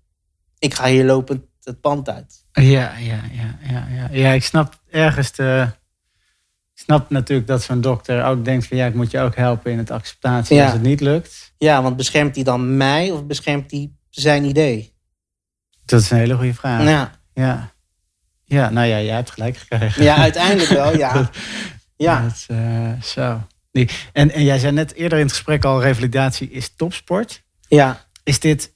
ik 0.59 0.73
ga 0.73 0.87
hier 0.87 1.05
lopend 1.05 1.45
het 1.63 1.81
pand 1.81 2.09
uit. 2.09 2.42
Ja, 2.53 2.97
ja, 2.97 3.19
ja, 3.31 3.57
ja, 3.69 3.87
ja. 3.95 4.07
Ja, 4.11 4.31
ik 4.31 4.43
snap 4.43 4.79
ergens 4.89 5.31
de... 5.31 5.67
Ik 6.75 6.79
snap 6.81 7.09
natuurlijk 7.09 7.47
dat 7.47 7.63
zo'n 7.63 7.81
dokter 7.81 8.23
ook 8.25 8.45
denkt 8.45 8.67
van... 8.67 8.77
ja, 8.77 8.85
ik 8.85 8.93
moet 8.93 9.11
je 9.11 9.19
ook 9.19 9.35
helpen 9.35 9.71
in 9.71 9.77
het 9.77 9.91
acceptatie 9.91 10.55
Ja. 10.55 10.63
als 10.63 10.73
het 10.73 10.81
niet 10.81 10.99
lukt. 11.01 11.53
Ja, 11.57 11.81
want 11.81 11.95
beschermt 11.97 12.35
hij 12.35 12.43
dan 12.43 12.77
mij 12.77 13.11
of 13.11 13.25
beschermt 13.25 13.71
hij 13.71 13.91
zijn 14.09 14.43
idee? 14.43 14.93
Dat 15.85 16.01
is 16.01 16.11
een 16.11 16.17
hele 16.17 16.35
goede 16.35 16.53
vraag. 16.53 16.83
Ja, 16.83 17.11
Ja. 17.33 17.71
Ja, 18.45 18.69
nou 18.69 18.87
ja, 18.87 19.01
jij 19.01 19.15
hebt 19.15 19.31
gelijk 19.31 19.57
gekregen. 19.57 20.03
ja 20.03 20.15
uiteindelijk 20.15 20.69
wel, 20.69 20.97
ja. 20.97 21.29
Ja, 21.95 22.21
Dat 22.21 22.45
eh, 22.47 23.01
zo. 23.01 23.41
Nee. 23.71 23.89
En, 24.13 24.31
en 24.31 24.43
jij 24.43 24.59
zei 24.59 24.71
net 24.73 24.93
eerder 24.93 25.17
in 25.17 25.23
het 25.23 25.33
gesprek 25.33 25.65
al... 25.65 25.81
revalidatie 25.81 26.49
is 26.49 26.75
topsport. 26.75 27.43
ja. 27.67 28.05
Is 28.23 28.39
dit 28.39 28.72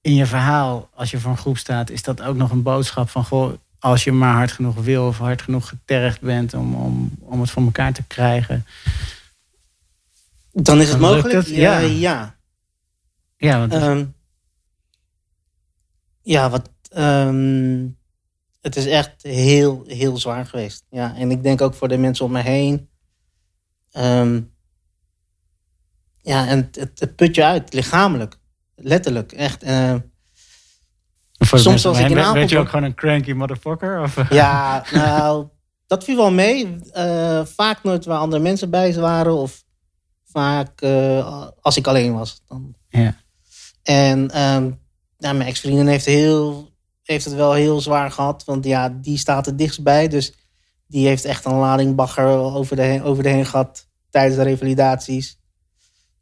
in 0.00 0.14
je 0.14 0.26
verhaal, 0.26 0.88
als 0.94 1.10
je 1.10 1.18
voor 1.20 1.30
een 1.30 1.36
groep 1.36 1.58
staat... 1.58 1.90
is 1.90 2.02
dat 2.02 2.22
ook 2.22 2.36
nog 2.36 2.50
een 2.50 2.62
boodschap 2.62 3.08
van... 3.08 3.24
Goh, 3.24 3.52
als 3.78 4.04
je 4.04 4.12
maar 4.12 4.34
hard 4.34 4.52
genoeg 4.52 4.74
wil 4.74 5.06
of 5.06 5.18
hard 5.18 5.42
genoeg 5.42 5.68
getergd 5.68 6.20
bent... 6.20 6.54
om, 6.54 6.74
om, 6.74 7.10
om 7.20 7.40
het 7.40 7.50
voor 7.50 7.62
elkaar 7.62 7.92
te 7.92 8.02
krijgen... 8.06 8.66
Dan 10.52 10.80
is 10.80 10.88
het 10.90 11.00
Dan 11.00 11.10
mogelijk. 11.10 11.34
het, 11.34 11.48
ja. 11.48 11.78
ja. 11.78 11.88
ja. 11.88 12.36
Ja, 13.36 13.58
want 13.58 13.72
Ehm, 13.72 14.04
ja, 16.22 16.50
wat. 16.50 16.70
ehm, 16.90 17.86
het 18.60 18.76
is 18.76 18.86
echt 18.86 19.22
heel, 19.22 19.84
heel 19.86 20.16
zwaar 20.16 20.46
geweest. 20.46 20.84
Ja, 20.90 21.16
en 21.16 21.30
ik 21.30 21.42
denk 21.42 21.60
ook 21.60 21.74
voor 21.74 21.88
de 21.88 21.96
mensen 21.96 22.24
om 22.24 22.32
me 22.32 22.40
heen. 22.42 22.88
Ehm, 23.90 24.40
ja, 26.20 26.46
en 26.46 26.70
het, 26.72 27.00
het 27.00 27.16
put 27.16 27.34
je 27.34 27.44
uit, 27.44 27.72
lichamelijk. 27.72 28.37
Letterlijk, 28.80 29.32
echt. 29.32 29.62
eh, 29.62 29.94
soms 31.38 31.64
mensen 31.64 31.88
als 31.88 31.98
ik 31.98 32.08
in 32.08 32.14
ben 32.14 32.22
je 32.22 32.28
Apeldoorn- 32.28 32.60
ook 32.62 32.68
gewoon 32.68 32.84
een 32.84 32.94
cranky 32.94 33.32
motherfucker? 33.32 34.00
Of, 34.02 34.30
ja, 34.30 34.84
nou, 34.92 35.46
dat 35.86 36.04
viel 36.04 36.16
wel 36.16 36.30
mee. 36.30 36.76
Eh, 36.92 37.44
vaak 37.44 37.82
nooit 37.82 38.04
waar 38.04 38.18
andere 38.18 38.42
mensen 38.42 38.70
bij 38.70 38.94
waren. 38.94 39.34
Of 39.36 39.64
vaak 40.24 40.80
eh, 40.80 41.46
als 41.60 41.76
ik 41.76 41.86
alleen 41.86 42.14
was. 42.14 42.42
Dan. 42.46 42.74
Ja. 42.88 43.16
En 43.82 44.30
ehm, 44.30 44.70
ja, 45.18 45.32
mijn 45.32 45.48
ex-vriendin 45.48 45.86
heeft, 45.86 46.04
heel, 46.04 46.70
heeft 47.02 47.24
het 47.24 47.34
wel 47.34 47.52
heel 47.52 47.80
zwaar 47.80 48.10
gehad. 48.10 48.44
Want 48.44 48.64
ja, 48.64 48.88
die 48.88 49.18
staat 49.18 49.46
er 49.46 49.56
dichtstbij. 49.56 50.08
Dus 50.08 50.32
die 50.86 51.06
heeft 51.06 51.24
echt 51.24 51.44
een 51.44 51.54
lading 51.54 51.94
bagger 51.94 52.26
over 52.26 52.76
de, 52.76 52.82
heen- 52.82 53.02
over 53.02 53.22
de 53.22 53.28
heen 53.28 53.46
gehad 53.46 53.88
tijdens 54.10 54.36
de 54.36 54.42
revalidaties. 54.42 55.38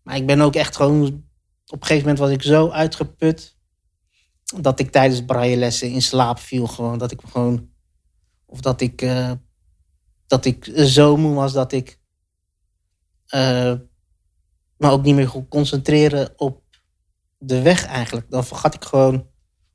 Maar 0.02 0.16
ik 0.16 0.26
ben 0.26 0.40
ook 0.40 0.54
echt 0.54 0.76
gewoon... 0.76 1.24
Op 1.66 1.80
een 1.80 1.86
gegeven 1.86 2.08
moment 2.08 2.18
was 2.18 2.30
ik 2.30 2.42
zo 2.42 2.70
uitgeput... 2.70 3.56
dat 4.60 4.80
ik 4.80 4.90
tijdens 4.90 5.24
braillelessen 5.24 5.90
in 5.90 6.02
slaap 6.02 6.38
viel. 6.38 6.66
Gewoon 6.66 6.98
dat 6.98 7.10
ik 7.10 7.20
gewoon... 7.30 7.70
Of 8.46 8.60
dat 8.60 8.80
ik... 8.80 9.02
Uh, 9.02 9.32
dat 10.26 10.44
ik 10.44 10.70
zo 10.74 11.16
moe 11.16 11.34
was 11.34 11.52
dat 11.52 11.72
ik... 11.72 12.00
Uh, 13.34 13.74
me 14.76 14.90
ook 14.90 15.02
niet 15.02 15.14
meer 15.14 15.28
kon 15.28 15.48
concentreren 15.48 16.32
op 16.36 16.62
de 17.38 17.62
weg 17.62 17.86
eigenlijk. 17.86 18.30
Dan 18.30 18.44
vergat 18.44 18.74
ik 18.74 18.84
gewoon 18.84 19.26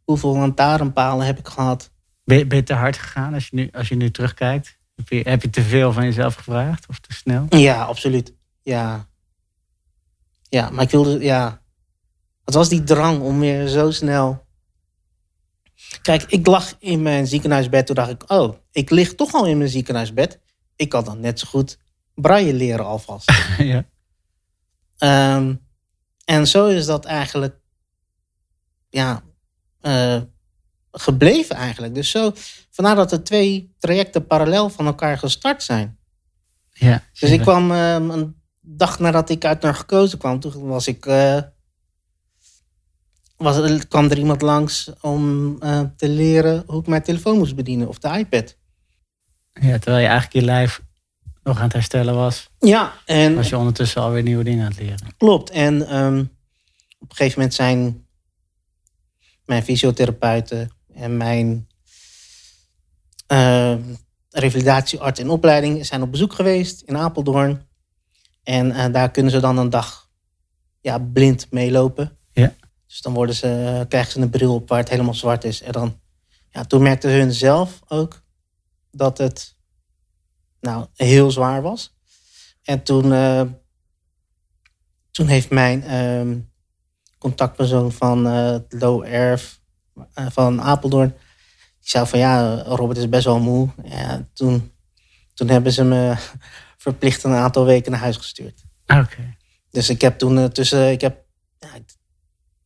hoeveel 0.03 0.37
lantaarnpalen 0.37 1.25
heb 1.25 1.39
ik 1.39 1.47
gehad. 1.47 1.91
Ben 2.23 2.37
je, 2.37 2.47
ben 2.47 2.57
je 2.57 2.63
te 2.63 2.73
hard 2.73 2.97
gegaan 2.97 3.33
als 3.33 3.47
je 3.47 3.55
nu, 3.55 3.69
als 3.71 3.87
je 3.89 3.95
nu 3.95 4.11
terugkijkt? 4.11 4.79
Heb 4.95 5.09
je, 5.09 5.29
heb 5.29 5.41
je 5.41 5.49
te 5.49 5.61
veel 5.61 5.93
van 5.93 6.03
jezelf 6.03 6.35
gevraagd 6.35 6.87
of 6.87 6.99
te 6.99 7.13
snel? 7.13 7.45
Ja, 7.49 7.83
absoluut. 7.83 8.35
Ja. 8.61 9.09
Ja, 10.49 10.69
maar 10.69 10.83
ik 10.83 10.89
wilde, 10.89 11.19
ja. 11.19 11.60
Het 12.51 12.59
was 12.59 12.69
die 12.69 12.83
drang 12.83 13.21
om 13.21 13.39
weer 13.39 13.67
zo 13.67 13.91
snel. 13.91 14.45
Kijk, 16.01 16.23
ik 16.23 16.47
lag 16.47 16.75
in 16.79 17.01
mijn 17.01 17.27
ziekenhuisbed. 17.27 17.85
Toen 17.85 17.95
dacht 17.95 18.09
ik, 18.09 18.31
oh, 18.31 18.55
ik 18.71 18.89
lig 18.89 19.15
toch 19.15 19.33
al 19.33 19.45
in 19.45 19.57
mijn 19.57 19.69
ziekenhuisbed. 19.69 20.39
Ik 20.75 20.89
kan 20.89 21.03
dan 21.03 21.19
net 21.19 21.39
zo 21.39 21.47
goed 21.47 21.77
braille 22.15 22.53
leren 22.53 22.85
alvast. 22.85 23.31
ja. 23.73 23.85
Um, 25.35 25.67
en 26.25 26.47
zo 26.47 26.67
is 26.67 26.85
dat 26.85 27.05
eigenlijk, 27.05 27.55
ja, 28.89 29.23
uh, 29.81 30.21
gebleven 30.91 31.55
eigenlijk. 31.55 31.95
Dus 31.95 32.09
zo, 32.09 32.31
vandaar 32.69 32.95
dat 32.95 33.11
er 33.11 33.23
twee 33.23 33.75
trajecten 33.79 34.27
parallel 34.27 34.69
van 34.69 34.85
elkaar 34.85 35.17
gestart 35.17 35.63
zijn. 35.63 35.99
Ja, 36.71 37.03
dus 37.19 37.29
ik 37.29 37.41
kwam 37.41 37.71
uh, 37.71 37.93
een 37.93 38.41
dag 38.61 38.99
nadat 38.99 39.29
ik 39.29 39.45
uit 39.45 39.61
naar 39.61 39.75
gekozen 39.75 40.17
kwam, 40.17 40.39
toen 40.39 40.67
was 40.67 40.87
ik, 40.87 41.05
uh, 41.05 41.41
was, 43.41 43.87
kwam 43.87 44.09
er 44.09 44.17
iemand 44.17 44.41
langs 44.41 44.91
om 45.01 45.59
te 45.95 46.09
leren 46.09 46.63
hoe 46.65 46.79
ik 46.79 46.87
mijn 46.87 47.03
telefoon 47.03 47.37
moest 47.37 47.55
bedienen 47.55 47.87
of 47.87 47.97
de 47.99 48.17
iPad. 48.17 48.57
Ja, 49.53 49.77
terwijl 49.77 50.01
je 50.01 50.09
eigenlijk 50.09 50.33
je 50.33 50.41
lijf 50.41 50.81
nog 51.43 51.57
aan 51.57 51.63
het 51.63 51.73
herstellen 51.73 52.15
was. 52.15 52.49
Ja, 52.59 52.93
en... 53.05 53.35
Was 53.35 53.49
je 53.49 53.57
ondertussen 53.57 54.01
alweer 54.01 54.23
nieuwe 54.23 54.43
dingen 54.43 54.65
aan 54.65 54.71
het 54.71 54.79
leren. 54.79 55.15
Klopt, 55.17 55.49
en 55.49 55.95
um, 55.97 56.19
op 56.99 57.09
een 57.09 57.15
gegeven 57.15 57.39
moment 57.39 57.53
zijn 57.53 58.05
mijn 59.45 59.63
fysiotherapeuten 59.63 60.71
en 60.93 61.17
mijn 61.17 61.67
uh, 63.31 63.75
revalidatiearts 64.29 65.19
in 65.19 65.29
opleiding 65.29 65.85
zijn 65.85 66.01
op 66.01 66.11
bezoek 66.11 66.33
geweest 66.33 66.81
in 66.81 66.97
Apeldoorn. 66.97 67.67
En 68.43 68.69
uh, 68.69 68.85
daar 68.91 69.11
kunnen 69.11 69.31
ze 69.31 69.39
dan 69.39 69.57
een 69.57 69.69
dag 69.69 70.09
ja, 70.81 70.99
blind 70.99 71.47
meelopen. 71.51 72.17
Dus 72.91 73.01
dan 73.01 73.13
worden 73.13 73.35
ze, 73.35 73.85
krijgen 73.87 74.11
ze 74.11 74.19
een 74.19 74.29
bril 74.29 74.53
op 74.53 74.69
waar 74.69 74.79
het 74.79 74.89
helemaal 74.89 75.13
zwart 75.13 75.43
is. 75.43 75.61
En 75.61 75.71
dan, 75.71 75.99
ja, 76.49 76.65
toen 76.65 76.81
merkten 76.81 77.11
hun 77.11 77.33
zelf 77.33 77.79
ook 77.87 78.23
dat 78.91 79.17
het 79.17 79.57
nou, 80.59 80.85
heel 80.93 81.31
zwaar 81.31 81.61
was. 81.61 81.95
En 82.63 82.83
toen, 82.83 83.11
uh, 83.11 83.41
toen 85.11 85.27
heeft 85.27 85.49
mijn 85.49 85.83
uh, 85.83 86.37
contactpersoon 87.17 87.91
van 87.91 88.27
uh, 88.27 88.55
Low 88.69 89.03
Erf 89.05 89.61
uh, 89.95 90.25
van 90.29 90.61
Apeldoorn... 90.61 91.09
die 91.79 91.89
zei 91.89 92.05
van 92.05 92.19
ja, 92.19 92.61
Robert 92.61 92.97
is 92.97 93.09
best 93.09 93.25
wel 93.25 93.39
moe. 93.39 93.69
Ja, 93.83 94.27
toen, 94.33 94.71
toen 95.33 95.49
hebben 95.49 95.71
ze 95.71 95.83
me 95.83 96.15
verplicht 96.77 97.23
een 97.23 97.33
aantal 97.33 97.65
weken 97.65 97.91
naar 97.91 97.99
huis 97.99 98.17
gestuurd. 98.17 98.63
Oké. 98.87 99.35
Dus 99.69 99.89
ik 99.89 100.01
heb 100.01 100.17
toen 100.17 100.51
tussen... 100.51 100.91
Ik 100.91 101.01
heb, 101.01 101.25
ja, 101.57 101.69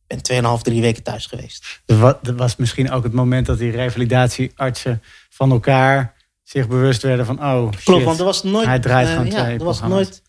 ben 0.06 0.18
2,5, 0.58 0.62
3 0.62 0.80
weken 0.80 1.02
thuis 1.02 1.26
geweest. 1.26 1.82
Dat 1.86 2.20
was 2.36 2.56
misschien 2.56 2.90
ook 2.90 3.02
het 3.02 3.12
moment 3.12 3.46
dat 3.46 3.58
die 3.58 3.70
revalidatieartsen 3.70 5.02
van 5.30 5.50
elkaar 5.50 6.14
zich 6.42 6.68
bewust 6.68 7.02
werden 7.02 7.26
van, 7.26 7.44
oh 7.44 7.72
shit, 7.72 7.82
Klopt, 7.82 8.04
want 8.04 8.18
er 8.18 8.24
was 8.24 8.42
nooit, 8.42 8.66
hij 8.66 8.78
draait 8.78 9.08
gewoon 9.08 9.26
uh, 9.26 9.32
ja, 9.32 9.48
Er 9.48 9.64
was 9.64 9.80
nooit 9.80 10.22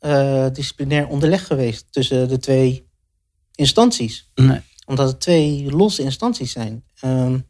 uh, 0.00 0.46
disciplinair 0.52 1.06
onderleg 1.06 1.46
geweest 1.46 1.86
tussen 1.90 2.28
de 2.28 2.38
twee 2.38 2.88
instanties. 3.54 4.30
Nee. 4.34 4.60
Omdat 4.86 5.08
het 5.08 5.20
twee 5.20 5.70
losse 5.70 6.02
instanties 6.02 6.52
zijn. 6.52 6.84
Um, 7.04 7.46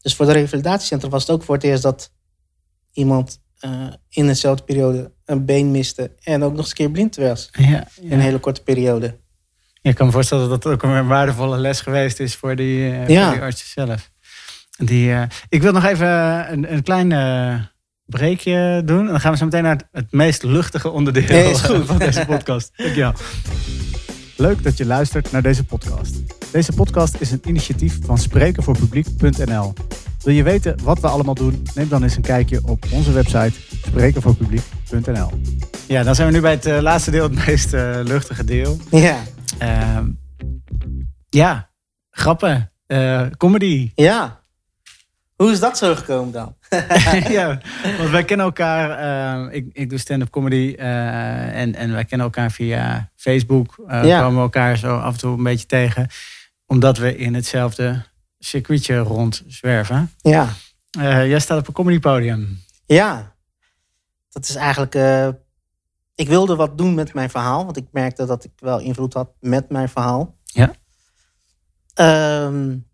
dus 0.00 0.14
voor 0.14 0.26
de 0.26 0.32
revalidatiecentrum 0.32 1.10
was 1.10 1.22
het 1.22 1.30
ook 1.30 1.42
voor 1.42 1.54
het 1.54 1.64
eerst 1.64 1.82
dat 1.82 2.12
iemand 2.92 3.40
uh, 3.60 3.86
in 4.08 4.26
dezelfde 4.26 4.64
periode 4.64 5.12
een 5.24 5.44
been 5.44 5.70
miste 5.70 6.14
en 6.20 6.42
ook 6.42 6.50
nog 6.50 6.60
eens 6.60 6.68
een 6.68 6.74
keer 6.74 6.90
blind 6.90 7.16
was. 7.16 7.48
Ja, 7.52 7.68
ja. 7.68 7.88
In 8.00 8.12
een 8.12 8.20
hele 8.20 8.38
korte 8.38 8.62
periode. 8.62 9.18
Je 9.88 9.94
kan 9.94 10.06
me 10.06 10.12
voorstellen 10.12 10.48
dat 10.48 10.62
dat 10.62 10.72
ook 10.72 10.82
een 10.82 11.06
waardevolle 11.06 11.58
les 11.58 11.80
geweest 11.80 12.20
is 12.20 12.36
voor 12.36 12.56
die, 12.56 12.78
uh, 12.78 13.08
ja. 13.08 13.24
voor 13.24 13.34
die 13.34 13.42
artsen 13.42 13.66
zelf. 13.68 14.10
Die, 14.76 15.08
uh, 15.08 15.22
ik 15.48 15.62
wil 15.62 15.72
nog 15.72 15.84
even 15.84 16.08
een, 16.52 16.72
een 16.72 16.82
klein 16.82 17.10
uh, 17.10 17.54
breekje 18.04 18.82
doen. 18.84 19.00
En 19.00 19.06
dan 19.06 19.20
gaan 19.20 19.32
we 19.32 19.38
zo 19.38 19.44
meteen 19.44 19.62
naar 19.62 19.76
het, 19.76 19.86
het 19.92 20.12
meest 20.12 20.42
luchtige 20.42 20.90
onderdeel 20.90 21.28
nee, 21.28 21.56
van 21.90 21.98
deze 21.98 22.24
podcast. 22.26 22.72
Dankjewel. 22.76 23.12
Leuk 24.36 24.62
dat 24.62 24.76
je 24.76 24.86
luistert 24.86 25.32
naar 25.32 25.42
deze 25.42 25.64
podcast. 25.64 26.16
Deze 26.52 26.72
podcast 26.72 27.16
is 27.18 27.30
een 27.30 27.42
initiatief 27.44 27.98
van 28.04 28.18
sprekenvoorpubliek.nl. 28.18 29.72
Wil 30.22 30.34
je 30.34 30.42
weten 30.42 30.76
wat 30.82 31.00
we 31.00 31.06
allemaal 31.06 31.34
doen? 31.34 31.66
Neem 31.74 31.88
dan 31.88 32.02
eens 32.02 32.16
een 32.16 32.22
kijkje 32.22 32.60
op 32.64 32.84
onze 32.90 33.12
website 33.12 33.52
sprekenvoorpubliek.nl. 33.86 35.30
Ja, 35.86 36.02
dan 36.02 36.14
zijn 36.14 36.28
we 36.28 36.34
nu 36.34 36.40
bij 36.40 36.50
het 36.50 36.66
uh, 36.66 36.78
laatste 36.80 37.10
deel, 37.10 37.22
het 37.22 37.46
meest 37.46 37.72
luchtige 38.02 38.44
deel. 38.44 38.76
Ja. 38.90 39.16
Ehm, 39.58 40.10
ja, 41.28 41.70
grappen, 42.10 42.72
comedy. 43.36 43.92
Ja. 43.94 44.40
Hoe 45.36 45.50
is 45.50 45.60
dat 45.60 45.78
zo 45.78 45.94
gekomen 45.94 46.32
dan? 46.32 46.56
ja, 47.38 47.60
want 47.98 48.10
wij 48.10 48.24
kennen 48.24 48.46
elkaar. 48.46 49.00
Uh, 49.46 49.54
ik, 49.54 49.66
ik 49.72 49.90
doe 49.90 49.98
stand-up 49.98 50.30
comedy. 50.30 50.74
Uh, 50.78 51.60
en, 51.60 51.74
en 51.74 51.92
wij 51.92 52.04
kennen 52.04 52.26
elkaar 52.26 52.50
via 52.50 53.10
Facebook. 53.16 53.76
Uh, 53.90 54.04
ja. 54.04 54.20
komen 54.20 54.34
we 54.34 54.40
elkaar 54.40 54.76
zo 54.76 54.96
af 54.96 55.12
en 55.12 55.18
toe 55.18 55.36
een 55.36 55.42
beetje 55.42 55.66
tegen. 55.66 56.08
Omdat 56.66 56.98
we 56.98 57.16
in 57.16 57.34
hetzelfde 57.34 58.02
circuitje 58.38 58.98
rondzwerven. 58.98 60.10
Ja. 60.20 60.48
jij 61.00 61.40
staat 61.40 61.58
op 61.58 61.68
een 61.68 61.74
comedypodium. 61.74 62.62
Ja. 62.86 63.34
Dat 64.30 64.48
is 64.48 64.54
eigenlijk... 64.54 64.94
ik 66.18 66.28
wilde 66.28 66.56
wat 66.56 66.78
doen 66.78 66.94
met 66.94 67.14
mijn 67.14 67.30
verhaal. 67.30 67.64
Want 67.64 67.76
ik 67.76 67.86
merkte 67.90 68.26
dat 68.26 68.44
ik 68.44 68.52
wel 68.56 68.80
invloed 68.80 69.14
had 69.14 69.30
met 69.40 69.70
mijn 69.70 69.88
verhaal. 69.88 70.36
Ja. 70.44 70.72
Um, 72.44 72.86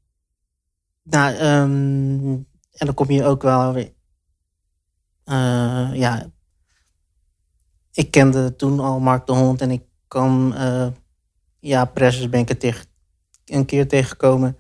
nou, 1.03 1.35
um, 1.35 2.47
en 2.73 2.87
dan 2.87 2.95
kom 2.95 3.11
je 3.11 3.25
ook 3.25 3.43
wel 3.43 3.73
weer. 3.73 3.93
Uh, 5.25 5.91
ja. 5.95 6.27
Ik 7.93 8.11
kende 8.11 8.57
toen 8.57 8.81
al 8.81 9.01
Mark 9.01 9.27
de 9.27 9.33
Hond 9.33 9.61
en 9.61 9.71
ik 9.71 9.83
kwam. 10.09 10.53
Uh, 10.53 10.87
ja, 11.61 11.85
Pressers 11.85 12.29
ben 12.29 12.41
ik 12.41 12.49
er 12.49 12.59
tegen, 12.59 12.87
een 13.45 13.65
keer 13.65 13.89
tegengekomen. 13.89 14.59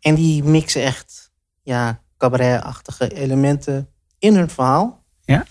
En 0.00 0.14
die 0.14 0.44
mixen 0.44 0.82
echt. 0.82 1.32
Ja, 1.62 2.02
cabaret-achtige 2.16 3.14
elementen 3.14 3.90
in 4.18 4.34
hun 4.34 4.50
verhaal. 4.50 5.04
Ja. 5.24 5.46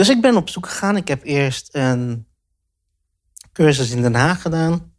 Dus 0.00 0.08
ik 0.08 0.20
ben 0.20 0.36
op 0.36 0.48
zoek 0.48 0.66
gegaan. 0.66 0.96
Ik 0.96 1.08
heb 1.08 1.24
eerst 1.24 1.68
een 1.74 2.26
cursus 3.52 3.90
in 3.90 4.02
Den 4.02 4.14
Haag 4.14 4.42
gedaan. 4.42 4.94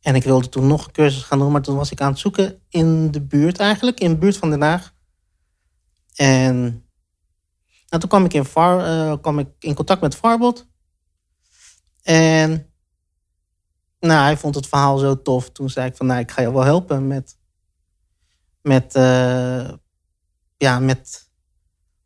En 0.00 0.14
ik 0.14 0.24
wilde 0.24 0.48
toen 0.48 0.66
nog 0.66 0.86
een 0.86 0.92
cursus 0.92 1.22
gaan 1.22 1.38
doen, 1.38 1.52
maar 1.52 1.62
toen 1.62 1.76
was 1.76 1.90
ik 1.90 2.00
aan 2.00 2.10
het 2.10 2.18
zoeken 2.18 2.62
in 2.68 3.10
de 3.10 3.20
buurt 3.20 3.58
eigenlijk, 3.58 4.00
in 4.00 4.10
de 4.10 4.16
buurt 4.16 4.36
van 4.36 4.50
Den 4.50 4.62
Haag. 4.62 4.94
En 6.14 6.60
nou, 7.88 8.00
toen 8.00 8.08
kwam 8.08 8.24
ik, 8.24 8.32
in 8.32 8.44
Far, 8.44 8.86
uh, 8.86 9.16
kwam 9.20 9.38
ik 9.38 9.48
in 9.58 9.74
contact 9.74 10.00
met 10.00 10.14
Farbot. 10.14 10.66
En 12.02 12.72
nou, 14.00 14.22
hij 14.22 14.36
vond 14.36 14.54
het 14.54 14.66
verhaal 14.66 14.98
zo 14.98 15.22
tof. 15.22 15.50
Toen 15.50 15.70
zei 15.70 15.88
ik 15.88 15.96
van, 15.96 16.06
nou, 16.06 16.20
ik 16.20 16.30
ga 16.30 16.42
je 16.42 16.52
wel 16.52 16.64
helpen 16.64 17.06
met, 17.06 17.36
met, 18.62 18.96
uh, 18.96 19.70
ja, 20.56 20.78
met 20.78 21.30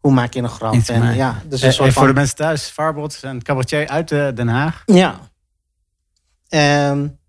hoe 0.06 0.14
maak 0.14 0.32
je 0.32 0.42
een 0.42 0.48
grap. 0.48 0.74
En, 0.74 1.14
ja, 1.14 1.42
dus 1.46 1.62
een 1.62 1.72
soort 1.72 1.92
van... 1.92 2.02
Voor 2.02 2.12
de 2.12 2.18
mensen 2.18 2.36
thuis, 2.36 2.64
Farbot 2.68 3.18
een 3.22 3.42
cabaretier 3.42 3.88
uit 3.88 4.08
Den 4.08 4.48
Haag. 4.48 4.82
Ja. 4.84 5.20
En 6.48 7.20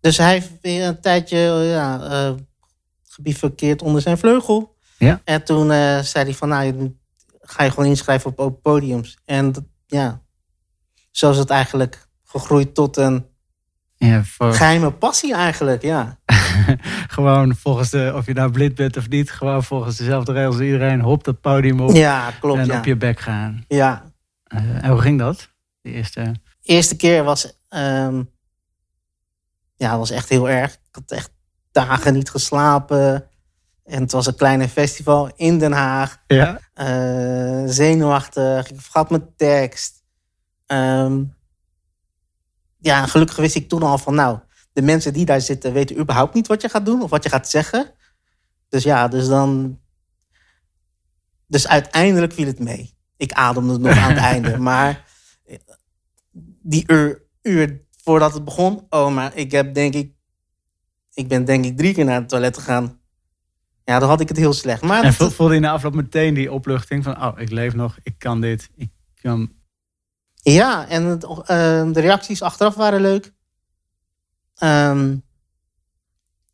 dus 0.00 0.16
hij 0.16 0.32
heeft 0.32 0.50
weer 0.62 0.86
een 0.86 1.00
tijdje 1.00 1.38
ja, 1.38 2.00
uh, 2.10 2.34
gebivakkeerd 3.08 3.82
onder 3.82 4.02
zijn 4.02 4.18
vleugel. 4.18 4.76
Ja. 4.98 5.20
En 5.24 5.44
toen 5.44 5.70
uh, 5.70 5.98
zei 5.98 6.24
hij 6.24 6.34
van, 6.34 6.48
nou, 6.48 6.96
ga 7.40 7.64
je 7.64 7.70
gewoon 7.70 7.88
inschrijven 7.88 8.30
op 8.30 8.38
open 8.38 8.60
podiums. 8.60 9.18
En 9.24 9.52
dat, 9.52 9.64
ja, 9.86 10.22
zo 11.10 11.30
is 11.30 11.38
het 11.38 11.50
eigenlijk 11.50 12.08
gegroeid 12.24 12.74
tot 12.74 12.96
een 12.96 13.27
ja, 13.98 14.24
voor... 14.24 14.52
geheime 14.52 14.90
passie 14.90 15.34
eigenlijk, 15.34 15.82
ja. 15.82 16.18
gewoon 17.16 17.56
volgens 17.56 17.90
de, 17.90 18.12
of 18.14 18.26
je 18.26 18.32
nou 18.32 18.50
blind 18.50 18.74
bent 18.74 18.96
of 18.96 19.08
niet, 19.08 19.30
gewoon 19.30 19.64
volgens 19.64 19.96
dezelfde 19.96 20.32
regels 20.32 20.54
als 20.54 20.64
iedereen, 20.64 21.00
hop 21.00 21.24
dat 21.24 21.40
podium 21.40 21.80
op. 21.80 21.90
Ja, 21.90 22.30
klopt. 22.40 22.58
En 22.58 22.66
ja. 22.66 22.78
op 22.78 22.84
je 22.84 22.96
bek 22.96 23.20
gaan. 23.20 23.64
Ja. 23.68 24.12
Uh, 24.54 24.84
en 24.84 24.90
hoe 24.90 25.00
ging 25.00 25.18
dat? 25.18 25.48
De 25.80 25.90
eerste 25.90 26.32
eerste 26.68 26.96
keer 26.96 27.24
was, 27.24 27.58
ehm, 27.68 28.22
ja, 29.76 29.98
was 29.98 30.10
echt 30.10 30.28
heel 30.28 30.48
erg. 30.50 30.72
Ik 30.72 30.80
had 30.90 31.10
echt 31.10 31.30
dagen 31.72 32.14
niet 32.14 32.30
geslapen. 32.30 33.24
En 33.84 34.02
het 34.02 34.12
was 34.12 34.26
een 34.26 34.36
kleine 34.36 34.68
festival 34.68 35.30
in 35.36 35.58
Den 35.58 35.72
Haag. 35.72 36.22
Ja. 36.26 36.60
Uh, 36.74 37.62
zenuwachtig. 37.66 38.70
Ik 38.70 38.80
vergat 38.80 39.10
mijn 39.10 39.34
tekst. 39.36 40.02
Ehm, 40.66 41.22
ja, 42.78 43.06
gelukkig 43.06 43.36
wist 43.36 43.54
ik 43.54 43.68
toen 43.68 43.82
al 43.82 43.98
van, 43.98 44.14
nou, 44.14 44.38
de 44.72 44.82
mensen 44.82 45.12
die 45.12 45.24
daar 45.24 45.40
zitten 45.40 45.72
weten 45.72 45.98
überhaupt 45.98 46.34
niet 46.34 46.46
wat 46.46 46.62
je 46.62 46.68
gaat 46.68 46.86
doen 46.86 47.02
of 47.02 47.10
wat 47.10 47.22
je 47.22 47.28
gaat 47.28 47.48
zeggen. 47.48 47.92
Dus 48.68 48.82
ja, 48.82 49.08
dus 49.08 49.26
dan. 49.26 49.80
Dus 51.46 51.68
uiteindelijk 51.68 52.32
viel 52.32 52.46
het 52.46 52.58
mee. 52.58 52.96
Ik 53.16 53.32
ademde 53.32 53.78
nog 53.78 53.96
aan 53.96 54.10
het 54.10 54.18
einde. 54.32 54.58
Maar 54.58 55.04
die 56.62 56.84
uur, 56.86 57.22
uur 57.42 57.80
voordat 58.02 58.34
het 58.34 58.44
begon, 58.44 58.86
oh, 58.90 59.14
maar 59.14 59.36
ik 59.36 59.50
heb 59.50 59.74
denk 59.74 59.94
ik. 59.94 60.12
Ik 61.14 61.28
ben 61.28 61.44
denk 61.44 61.64
ik 61.64 61.76
drie 61.76 61.94
keer 61.94 62.04
naar 62.04 62.20
het 62.20 62.28
toilet 62.28 62.56
gegaan. 62.56 63.00
Ja, 63.84 63.98
dan 63.98 64.08
had 64.08 64.20
ik 64.20 64.28
het 64.28 64.36
heel 64.36 64.52
slecht. 64.52 64.82
Maar 64.82 65.04
en 65.04 65.12
voelde 65.12 65.54
je 65.54 65.60
na 65.60 65.72
afloop 65.72 65.94
meteen 65.94 66.34
die 66.34 66.52
opluchting 66.52 67.04
van, 67.04 67.24
oh, 67.24 67.40
ik 67.40 67.50
leef 67.50 67.74
nog, 67.74 67.98
ik 68.02 68.14
kan 68.18 68.40
dit, 68.40 68.70
ik 68.76 68.90
kan... 69.14 69.52
Ja, 70.52 70.88
en 70.88 71.04
het, 71.04 71.24
uh, 71.24 71.36
de 71.92 72.00
reacties 72.00 72.42
achteraf 72.42 72.74
waren 72.74 73.00
leuk. 73.00 73.32
Um, 74.62 75.22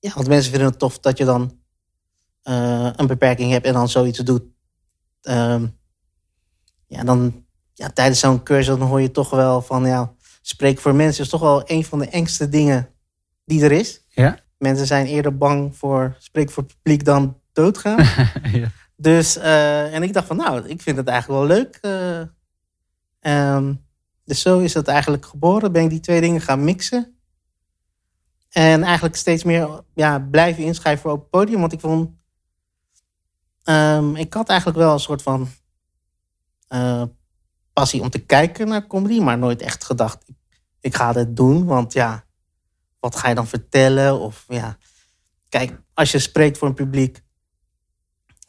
ja, 0.00 0.14
want 0.14 0.28
mensen 0.28 0.50
vinden 0.50 0.68
het 0.68 0.78
tof 0.78 0.98
dat 0.98 1.18
je 1.18 1.24
dan 1.24 1.58
uh, 2.44 2.90
een 2.96 3.06
beperking 3.06 3.50
hebt 3.50 3.66
en 3.66 3.72
dan 3.72 3.88
zoiets 3.88 4.18
doet. 4.18 4.42
Um, 5.22 5.78
ja, 6.86 7.04
dan 7.04 7.44
ja, 7.74 7.90
tijdens 7.90 8.20
zo'n 8.20 8.42
cursus 8.42 8.78
dan 8.78 8.88
hoor 8.88 9.00
je 9.00 9.10
toch 9.10 9.30
wel 9.30 9.62
van, 9.62 9.86
ja, 9.86 10.12
spreek 10.42 10.80
voor 10.80 10.94
mensen 10.94 11.24
is 11.24 11.30
toch 11.30 11.40
wel 11.40 11.62
een 11.70 11.84
van 11.84 11.98
de 11.98 12.08
engste 12.08 12.48
dingen 12.48 12.88
die 13.44 13.64
er 13.64 13.72
is. 13.72 14.04
Ja. 14.08 14.38
Mensen 14.58 14.86
zijn 14.86 15.06
eerder 15.06 15.36
bang 15.36 15.76
voor 15.76 16.16
spreek 16.18 16.50
voor 16.50 16.64
publiek 16.64 17.04
dan 17.04 17.40
doodgaan. 17.52 18.06
ja. 18.60 18.70
Dus, 18.96 19.36
uh, 19.36 19.94
en 19.94 20.02
ik 20.02 20.12
dacht 20.12 20.26
van, 20.26 20.36
nou, 20.36 20.68
ik 20.68 20.82
vind 20.82 20.96
het 20.96 21.08
eigenlijk 21.08 21.40
wel 21.40 21.56
leuk. 21.56 21.78
Um, 23.20 23.83
dus 24.24 24.40
zo 24.40 24.58
is 24.58 24.74
het 24.74 24.88
eigenlijk 24.88 25.26
geboren. 25.26 25.72
Ben 25.72 25.82
ik 25.82 25.90
die 25.90 26.00
twee 26.00 26.20
dingen 26.20 26.40
gaan 26.40 26.64
mixen. 26.64 27.18
En 28.50 28.82
eigenlijk 28.82 29.16
steeds 29.16 29.44
meer 29.44 29.84
ja, 29.94 30.18
blijven 30.18 30.64
inschrijven 30.64 31.02
voor 31.02 31.10
open 31.10 31.28
podium. 31.28 31.60
Want 31.60 31.72
ik 31.72 31.80
vond. 31.80 32.10
Um, 33.64 34.16
ik 34.16 34.34
had 34.34 34.48
eigenlijk 34.48 34.78
wel 34.78 34.92
een 34.92 35.00
soort 35.00 35.22
van. 35.22 35.48
Uh, 36.68 37.02
passie 37.72 38.02
om 38.02 38.10
te 38.10 38.18
kijken 38.18 38.68
naar 38.68 38.86
comedy. 38.86 39.20
Maar 39.20 39.38
nooit 39.38 39.62
echt 39.62 39.84
gedacht. 39.84 40.28
Ik, 40.28 40.36
ik 40.80 40.94
ga 40.94 41.12
dit 41.12 41.36
doen. 41.36 41.64
Want 41.64 41.92
ja, 41.92 42.24
wat 43.00 43.16
ga 43.16 43.28
je 43.28 43.34
dan 43.34 43.46
vertellen? 43.46 44.20
Of 44.20 44.44
ja. 44.48 44.76
Kijk, 45.48 45.80
als 45.94 46.12
je 46.12 46.18
spreekt 46.18 46.58
voor 46.58 46.68
een 46.68 46.74
publiek. 46.74 47.22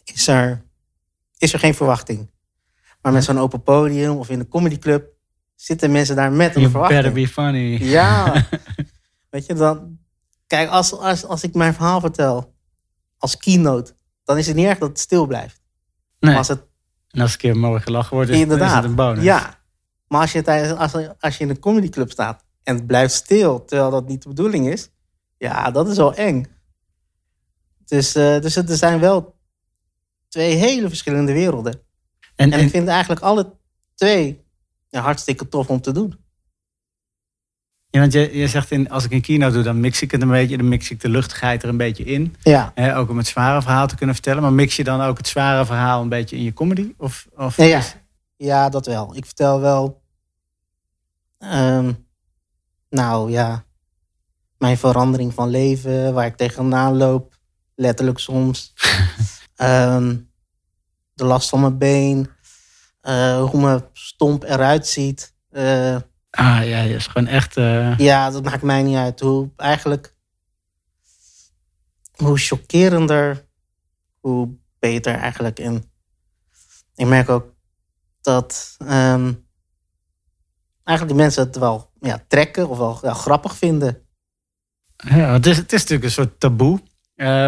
Is 0.04 0.28
er, 0.28 0.66
is 1.38 1.54
er 1.54 1.60
geen 1.60 1.76
verwachting. 1.76 2.32
Maar 3.02 3.12
met 3.12 3.24
zo'n 3.24 3.40
open 3.40 3.64
podium 3.64 4.18
of 4.18 4.30
in 4.30 4.40
een 4.40 4.48
comedyclub 4.48 5.15
zitten 5.56 5.92
mensen 5.92 6.16
daar 6.16 6.32
met 6.32 6.56
een 6.56 6.62
you 6.62 6.72
verwachting. 6.72 7.02
better 7.02 7.22
be 7.22 7.28
funny. 7.28 7.84
Ja. 7.84 8.46
Weet 9.30 9.46
je, 9.46 9.54
dan... 9.54 9.98
Kijk, 10.48 10.70
als, 10.70 10.94
als, 10.94 11.26
als 11.26 11.44
ik 11.44 11.54
mijn 11.54 11.74
verhaal 11.74 12.00
vertel 12.00 12.54
als 13.18 13.38
keynote, 13.38 13.96
dan 14.24 14.38
is 14.38 14.48
het 14.48 14.56
niet 14.56 14.66
erg 14.66 14.78
dat 14.78 14.90
het 14.90 15.00
stil 15.00 15.26
blijft. 15.26 15.62
Nee. 16.20 16.32
Maar 16.32 16.38
als 16.38 16.48
het, 16.48 16.66
en 17.10 17.22
als 17.22 17.32
een 17.32 17.38
keer 17.38 17.58
mooi 17.58 17.82
gelachen 17.82 18.16
wordt, 18.16 18.30
is, 18.30 18.40
Inderdaad. 18.40 18.70
is 18.70 18.76
het 18.76 18.84
een 18.84 18.96
bonus. 18.96 19.24
Ja. 19.24 19.60
Maar 20.08 20.22
als 20.22 20.32
je, 20.32 20.42
tijdens, 20.42 20.80
als, 20.80 21.10
als 21.20 21.38
je 21.38 21.44
in 21.44 21.50
een 21.50 21.60
comedyclub 21.60 22.12
staat 22.12 22.44
en 22.64 22.76
het 22.76 22.88
blijft 22.88 23.14
stil, 23.14 23.66
terwijl 23.66 23.90
dat 23.90 24.08
niet 24.08 24.22
de 24.22 24.30
bedoeling 24.30 24.68
is, 24.68 24.90
ja, 25.38 25.72
dat 25.72 25.88
is 25.88 25.98
wel 25.98 26.14
eng. 26.14 26.46
Dus, 27.86 28.16
uh, 28.16 28.40
dus 28.40 28.56
er 28.56 28.78
zijn 28.78 29.00
wel 29.00 29.36
twee 30.28 30.56
hele 30.56 30.88
verschillende 30.88 31.34
werelden. 31.34 31.82
En, 32.36 32.52
en, 32.52 32.60
ik 32.60 32.70
vind 32.70 32.88
eigenlijk 32.88 33.22
alle 33.22 33.54
twee 33.94 34.45
ja, 34.96 35.02
hartstikke 35.02 35.48
tof 35.48 35.68
om 35.68 35.82
te 35.82 35.92
doen. 35.92 36.18
Ja, 37.90 38.00
want 38.00 38.14
je, 38.14 38.38
je 38.38 38.48
zegt, 38.48 38.72
in, 38.72 38.90
als 38.90 39.04
ik 39.04 39.12
een 39.12 39.22
kino 39.22 39.52
doe, 39.52 39.64
dan 39.64 39.80
mix 39.80 40.02
ik 40.02 40.12
het 40.12 40.22
een 40.22 40.30
beetje. 40.30 40.58
Dan 40.58 40.68
mix 40.68 40.92
ik 40.92 41.02
de 41.02 41.10
luchtigheid 41.10 41.64
er 41.64 41.70
een 41.70 41.78
beetje 41.78 42.04
in. 42.04 42.36
Ja. 42.44 42.74
ook 42.96 43.10
om 43.10 43.18
het 43.18 43.28
zware 43.28 43.62
verhaal 43.62 43.88
te 43.88 43.96
kunnen 43.96 44.16
vertellen. 44.16 44.42
Maar 44.42 44.54
mix 44.54 44.76
je 44.76 44.84
dan 44.84 45.02
ook 45.02 45.18
het 45.18 45.28
zware 45.28 45.66
verhaal 45.66 46.02
een 46.02 46.10
beetje 46.10 46.36
in 46.36 46.44
je 46.44 46.54
comedy? 46.54 46.94
Of, 46.98 47.28
of 47.36 47.58
ja, 47.58 47.66
ja. 47.66 47.82
ja, 48.36 48.70
dat 48.70 48.86
wel. 48.86 49.16
Ik 49.16 49.26
vertel 49.26 49.60
wel... 49.60 50.04
Um, 51.40 52.08
nou 52.90 53.32
ja, 53.32 53.64
mijn 54.58 54.78
verandering 54.78 55.34
van 55.34 55.50
leven, 55.50 56.14
waar 56.14 56.26
ik 56.26 56.36
tegenaan 56.36 56.98
loop. 56.98 57.36
Letterlijk 57.76 58.20
soms. 58.20 58.74
um, 59.58 60.30
de 61.14 61.26
last 61.26 61.50
van 61.50 61.60
mijn 61.60 61.78
been. 61.78 62.35
Uh, 63.08 63.50
hoe 63.50 63.62
mijn 63.62 63.84
stomp 63.94 64.44
eruit 64.44 64.88
ziet. 64.88 65.34
Uh, 65.52 65.96
ah 66.30 66.68
ja, 66.68 66.80
is 66.80 67.08
gewoon 67.08 67.28
echt. 67.28 67.58
Uh... 67.58 67.98
Ja, 67.98 68.30
dat 68.30 68.44
maakt 68.44 68.62
mij 68.62 68.84
niet 68.84 68.98
uit. 68.98 69.20
Hoe 69.20 69.50
eigenlijk. 69.58 70.16
Hoe 72.16 72.38
chockerender, 72.38 73.46
hoe 74.20 74.58
beter 74.80 75.14
eigenlijk. 75.16 75.60
En 75.60 75.92
ik 76.96 77.06
merk 77.06 77.30
ook 77.30 77.54
dat. 78.22 78.76
Um, 78.80 79.48
eigenlijk 80.84 81.18
de 81.18 81.24
mensen 81.24 81.44
het 81.44 81.58
wel 81.58 81.92
ja, 82.00 82.24
trekken 82.28 82.70
of 82.70 82.78
wel 82.78 83.00
ja, 83.02 83.14
grappig 83.14 83.56
vinden. 83.56 84.02
Ja, 84.96 85.34
het 85.34 85.46
is, 85.46 85.58
het 85.58 85.74
is 85.74 85.80
natuurlijk 85.80 86.04
een 86.04 86.12
soort 86.12 86.40
taboe. 86.40 86.80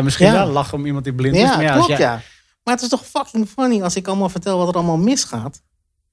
misschien 0.03 0.31
wel 0.31 0.47
lachen 0.47 0.77
om 0.77 0.85
iemand 0.85 1.03
die 1.03 1.13
blind 1.13 1.35
is. 1.35 1.43
Maar 1.43 1.61
ja, 1.61 1.73
klopt, 1.73 1.97
ja. 1.97 2.21
Maar 2.67 2.75
het 2.75 2.85
is 2.85 2.91
toch 2.91 3.05
fucking 3.05 3.49
funny 3.49 3.81
als 3.81 3.95
ik 3.95 4.07
allemaal 4.07 4.29
vertel 4.29 4.57
wat 4.57 4.67
er 4.67 4.73
allemaal 4.73 4.97
misgaat. 4.97 5.61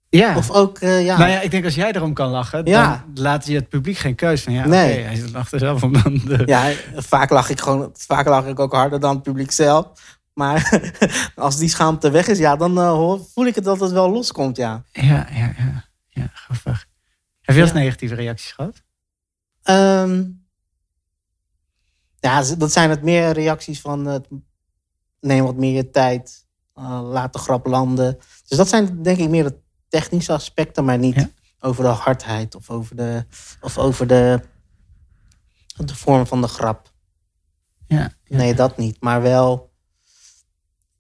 Ja. 0.09 0.37
Of 0.37 0.51
ook, 0.51 0.81
uh, 0.81 1.05
ja. 1.05 1.19
Nou 1.19 1.31
ja, 1.31 1.41
ik 1.41 1.51
denk 1.51 1.65
als 1.65 1.75
jij 1.75 1.93
erom 1.93 2.13
kan 2.13 2.31
lachen, 2.31 2.65
dan 2.65 3.03
laat 3.15 3.47
je 3.47 3.55
het 3.55 3.69
publiek 3.69 3.97
geen 3.97 4.15
keus 4.15 4.43
van. 4.43 4.53
Ja, 4.53 4.67
nee. 4.67 5.01
hij 5.01 5.17
zit 5.17 5.35
achter 5.35 5.59
zelf 5.59 5.83
om 5.83 5.93
dan 5.93 6.21
de... 6.25 6.43
Ja, 6.47 6.73
vaak 6.97 7.31
lach 7.31 7.51
ik 7.51 7.61
gewoon, 7.61 7.91
vaak 7.93 8.27
lach 8.27 8.47
ik 8.47 8.59
ook 8.59 8.73
harder 8.73 9.01
dan 9.01 9.15
het 9.15 9.23
publiek 9.23 9.51
zelf. 9.51 9.87
Maar 10.35 10.81
als 11.35 11.57
die 11.57 11.69
schaamte 11.69 12.11
weg 12.11 12.27
is, 12.27 12.39
ja, 12.39 12.57
dan 12.57 12.79
uh, 12.79 13.15
voel 13.33 13.47
ik 13.47 13.55
het 13.55 13.65
dat 13.65 13.81
het 13.81 13.93
wel 13.93 14.11
loskomt, 14.11 14.57
ja. 14.57 14.85
Ja, 14.93 15.29
ja, 15.31 15.55
ja. 15.59 15.85
Ja, 16.09 16.31
grappig. 16.33 16.87
Heb 17.41 17.55
je 17.55 17.61
wel 17.61 17.71
eens 17.71 17.73
negatieve 17.73 18.15
reacties 18.15 18.53
gehad? 18.53 18.83
Um, 20.05 20.47
ja, 22.21 22.43
dat 22.59 22.73
zijn 22.73 22.91
het 22.91 23.03
meer 23.03 23.33
reacties 23.33 23.81
van 23.81 24.07
het 24.07 24.27
neem 25.25 25.45
wat 25.45 25.57
meer 25.57 25.75
je 25.75 25.91
tijd, 25.91 26.44
laat 26.83 27.33
de 27.33 27.39
grap 27.39 27.67
landen. 27.67 28.19
Dus 28.49 28.59
dat 28.59 28.69
zijn 28.69 29.03
denk 29.03 29.19
ik 29.19 29.29
meer 29.29 29.45
de 29.45 29.59
technische 29.89 30.33
aspecten, 30.33 30.85
maar 30.85 30.99
niet 30.99 31.33
over 31.61 31.85
de 31.85 31.91
hardheid 31.91 32.55
of 32.55 32.71
over 32.71 32.97
de, 32.97 33.27
of 33.61 33.79
over 33.79 34.07
de, 34.07 34.41
de 35.77 35.95
vorm 35.95 36.27
van 36.27 36.41
de 36.41 36.49
grap. 36.49 36.93
Ja, 37.87 38.13
Nee, 38.29 38.55
dat 38.55 38.77
niet. 38.77 39.01
Maar 39.01 39.23
wel 39.23 39.73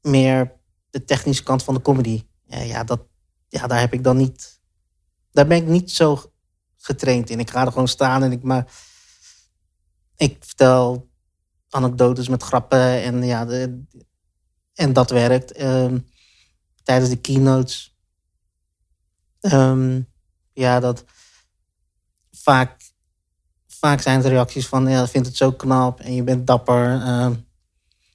meer 0.01 0.53
de 0.91 1.05
technische 1.05 1.43
kant 1.43 1.63
van 1.63 1.75
de 1.75 1.81
comedy. 1.81 2.25
Ja, 2.47 2.59
ja, 2.59 2.85
dat, 2.85 3.01
ja, 3.49 3.67
daar 3.67 3.81
heb 3.81 3.93
ik 3.93 4.05
dan 4.05 4.17
niet. 4.17 4.61
Daar 5.31 5.47
ben 5.47 5.57
ik 5.57 5.67
niet 5.67 5.91
zo 5.91 6.23
getraind 6.77 7.31
in. 7.31 7.41
Ik 7.41 7.51
ga 7.51 7.65
er 7.65 7.73
gewoon 7.73 7.89
staan 7.89 8.23
en 8.23 8.33
ik 8.33 8.43
maar. 8.43 8.73
Ik 10.17 10.45
vertel 10.45 11.11
anekdotes 11.71 12.29
met 12.29 12.43
grappen 12.43 13.03
en 13.03 13.23
ja, 13.23 13.45
de, 13.45 13.83
en 14.75 14.93
dat 14.93 15.11
werkt. 15.11 15.61
Um, 15.61 16.07
tijdens 16.83 17.11
de 17.11 17.16
keynotes. 17.16 17.97
Um, 19.41 20.07
ja, 20.53 20.81
dat 20.81 21.05
vaak, 22.33 22.81
vaak 23.68 24.01
zijn 24.01 24.20
de 24.20 24.29
reacties 24.29 24.66
van 24.66 24.89
ja, 24.89 25.09
vindt 25.09 25.27
het 25.27 25.37
zo 25.37 25.53
knap 25.53 26.01
en 26.01 26.14
je 26.14 26.22
bent 26.22 26.47
dapper. 26.47 26.93
Um, 26.93 27.47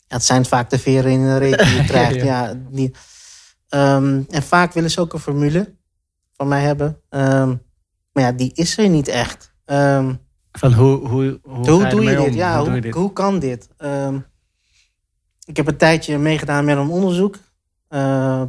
ja, 0.08 0.16
het 0.16 0.24
zijn 0.24 0.46
vaak 0.46 0.70
de 0.70 0.80
veren 0.80 1.12
in 1.12 1.24
de 1.24 1.38
reet 1.38 1.60
die 1.60 1.76
je 1.76 1.84
krijgt. 1.94 2.16
ja, 2.16 2.24
ja 2.24 2.54
niet, 2.70 2.98
en 3.70 4.44
vaak 4.44 4.74
willen 4.74 4.92
ze 4.92 5.02
ook 5.02 5.14
een 5.14 5.20
formule 5.20 5.76
van 6.34 6.48
mij 6.48 6.62
hebben. 6.62 7.02
maar 8.12 8.24
ja, 8.24 8.32
die 8.32 8.52
is 8.54 8.78
er 8.78 8.90
niet 8.90 9.08
echt. 9.08 9.54
van 10.52 10.74
hoe, 10.74 11.08
hoe, 11.08 11.40
hoe, 11.44 11.70
hoe 11.70 11.88
doe 11.88 12.04
je 12.04 12.16
dit? 12.16 12.34
Ja, 12.34 12.60
hoe, 12.60 12.70
hoe, 12.70 12.92
hoe, 12.92 13.14
kan 13.14 13.40
dit? 13.40 13.70
Ik 15.50 15.58
heb 15.58 15.68
een 15.68 15.78
tijdje 15.78 16.18
meegedaan 16.18 16.66
met 16.66 16.78
een 16.78 16.90
onderzoek 16.90 17.38
uh, 17.90 18.44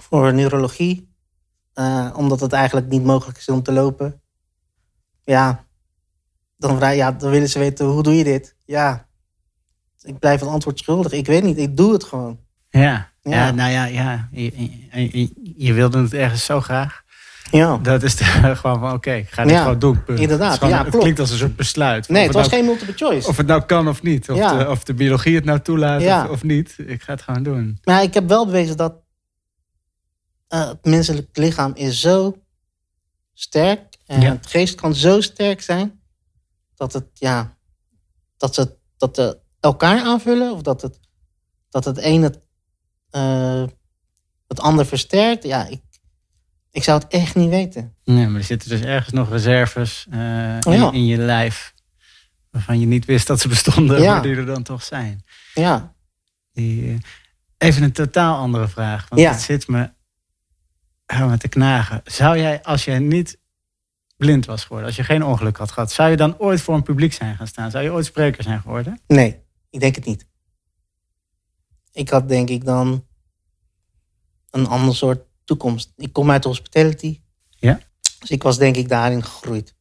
voor 0.00 0.34
neurologie. 0.34 1.12
Uh, 1.74 2.14
omdat 2.16 2.40
het 2.40 2.52
eigenlijk 2.52 2.88
niet 2.88 3.04
mogelijk 3.04 3.38
is 3.38 3.48
om 3.48 3.62
te 3.62 3.72
lopen. 3.72 4.20
Ja 5.22 5.64
dan, 6.68 6.96
ja, 6.96 7.12
dan 7.12 7.30
willen 7.30 7.48
ze 7.48 7.58
weten, 7.58 7.86
hoe 7.86 8.02
doe 8.02 8.16
je 8.16 8.24
dit? 8.24 8.56
Ja, 8.64 9.06
ik 10.02 10.18
blijf 10.18 10.40
het 10.40 10.48
antwoord 10.48 10.78
schuldig. 10.78 11.12
Ik 11.12 11.26
weet 11.26 11.42
niet, 11.42 11.58
ik 11.58 11.76
doe 11.76 11.92
het 11.92 12.04
gewoon. 12.04 12.38
Ja, 12.70 13.10
ja. 13.22 13.30
ja 13.30 13.50
nou 13.50 13.70
ja, 13.70 13.84
ja. 13.84 14.28
Je, 14.30 14.70
je, 14.92 15.30
je, 15.56 15.72
wilde 15.72 16.02
het 16.02 16.12
ergens 16.12 16.44
zo 16.44 16.60
graag. 16.60 17.03
Ja. 17.56 17.76
Dat 17.78 18.02
is 18.02 18.16
de, 18.16 18.24
gewoon 18.56 18.80
van, 18.80 18.92
oké, 18.92 19.12
ik 19.12 19.30
ga 19.30 19.42
dit 19.42 19.52
Ja, 19.52 19.62
gewoon 19.62 19.78
doen. 19.78 20.04
punt. 20.04 20.18
inderdaad. 20.20 20.52
Het, 20.52 20.62
is 20.62 20.68
gewoon- 20.68 20.84
Ja, 20.84 20.90
het 20.90 20.98
klinkt 21.00 21.20
als 21.20 21.30
een 21.30 21.38
soort 21.38 21.56
besluit. 21.56 22.08
Nee, 22.08 22.22
het 22.24 22.32
was 22.34 22.48
nou- 22.48 22.56
geen 22.56 22.64
multiple 22.68 22.94
choice. 22.96 23.28
Of 23.28 23.36
het 23.36 23.46
nou 23.46 23.62
kan 23.62 23.88
of 23.88 24.02
niet. 24.02 24.30
Of, 24.30 24.36
Ja. 24.36 24.58
de, 24.58 24.70
of 24.70 24.84
de 24.84 24.94
biologie 24.94 25.34
het 25.34 25.44
nou 25.44 25.60
toelaat 25.60 26.24
of, 26.24 26.30
of 26.30 26.42
niet. 26.42 26.74
Ik 26.78 27.02
ga 27.02 27.12
het 27.12 27.22
gewoon 27.22 27.42
doen. 27.42 27.78
Maar 27.84 28.02
ik 28.02 28.14
heb 28.14 28.28
wel 28.28 28.46
bewezen 28.46 28.76
dat 28.76 28.94
eh, 30.48 30.68
het 30.68 30.84
menselijk 30.84 31.36
lichaam 31.36 31.72
is 31.74 32.00
zo 32.00 32.36
sterk. 33.34 33.96
En 34.06 34.20
het 34.20 34.46
geest 34.46 34.74
kan 34.74 34.94
zo 34.94 35.20
sterk 35.20 35.62
zijn. 35.62 36.00
Dat 36.74 36.92
het, 36.92 37.06
ja, 37.14 37.56
dat 38.36 38.54
ze 38.54 38.76
dat 38.96 39.14
de 39.14 39.38
elkaar 39.60 40.00
aanvullen. 40.00 40.52
Of 40.52 40.62
dat 40.62 40.82
het, 40.82 40.98
dat 41.70 41.84
het 41.84 41.98
een 42.02 42.22
het, 42.22 42.40
eh, 43.10 43.64
het 44.48 44.60
ander 44.60 44.86
versterkt. 44.86 45.44
Ja, 45.44 45.66
ik, 45.66 45.80
ik 46.74 46.82
zou 46.82 47.00
het 47.02 47.12
echt 47.12 47.34
niet 47.34 47.48
weten. 47.48 47.94
Nee, 48.04 48.26
maar 48.26 48.40
er 48.40 48.46
zitten 48.46 48.68
dus 48.68 48.80
ergens 48.80 49.12
nog 49.12 49.30
reserves 49.30 50.06
eh, 50.10 50.18
in, 50.60 50.72
Ja. 50.72 50.92
in 50.92 51.06
je 51.06 51.16
lijf. 51.16 51.74
Waarvan 52.50 52.80
je 52.80 52.86
niet 52.86 53.04
wist 53.04 53.26
dat 53.26 53.40
ze 53.40 53.48
bestonden, 53.48 54.02
Ja. 54.02 54.12
maar 54.12 54.22
die 54.22 54.36
er 54.36 54.46
dan 54.46 54.62
toch 54.62 54.82
zijn. 54.82 55.24
Ja, 55.54 55.94
Die, 56.52 56.88
eh, 56.92 56.98
even 57.58 57.82
een 57.82 57.92
totaal 57.92 58.36
andere 58.38 58.68
vraag. 58.68 59.08
Want 59.08 59.20
Ja. 59.20 59.30
het 59.32 59.40
zit 59.40 59.68
me 59.68 59.90
te 61.38 61.48
knagen. 61.48 62.00
Zou 62.04 62.38
jij, 62.38 62.62
als 62.62 62.84
jij 62.84 62.98
niet 62.98 63.38
blind 64.16 64.46
was 64.46 64.62
geworden, 64.62 64.86
als 64.86 64.96
je 64.96 65.04
geen 65.04 65.24
ongeluk 65.24 65.56
had 65.56 65.72
gehad, 65.72 65.92
zou 65.92 66.10
je 66.10 66.16
dan 66.16 66.38
ooit 66.38 66.60
voor 66.60 66.74
een 66.74 66.82
publiek 66.82 67.12
zijn 67.12 67.36
gaan 67.36 67.46
staan? 67.46 67.70
Zou 67.70 67.84
je 67.84 67.90
ooit 67.92 68.04
spreker 68.04 68.42
zijn 68.42 68.60
geworden? 68.60 69.00
nee, 69.06 69.40
ik 69.70 69.80
denk 69.80 69.94
het 69.94 70.04
niet. 70.04 70.26
Ik 71.92 72.08
had 72.08 72.28
denk 72.28 72.48
ik 72.48 72.64
dan 72.64 73.06
een 74.50 74.66
ander 74.66 74.94
soort 74.94 75.22
toekomst. 75.44 75.92
Ik 75.96 76.12
kom 76.12 76.30
uit 76.30 76.44
hospitality. 76.44 77.20
Ja. 77.48 77.80
Dus 78.18 78.30
ik 78.30 78.42
was 78.42 78.58
denk 78.58 78.76
ik 78.76 78.88
daarin 78.88 79.24
gegroeid. 79.24 79.74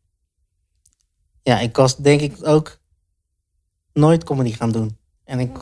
Ja, 1.41 1.59
ik 1.59 1.75
was 1.75 1.97
denk 1.97 2.21
ik 2.21 2.47
ook 2.47 2.79
nooit 3.93 4.23
comedy 4.23 4.51
gaan 4.51 4.71
doen. 4.71 4.97
En 5.23 5.39
ik, 5.39 5.57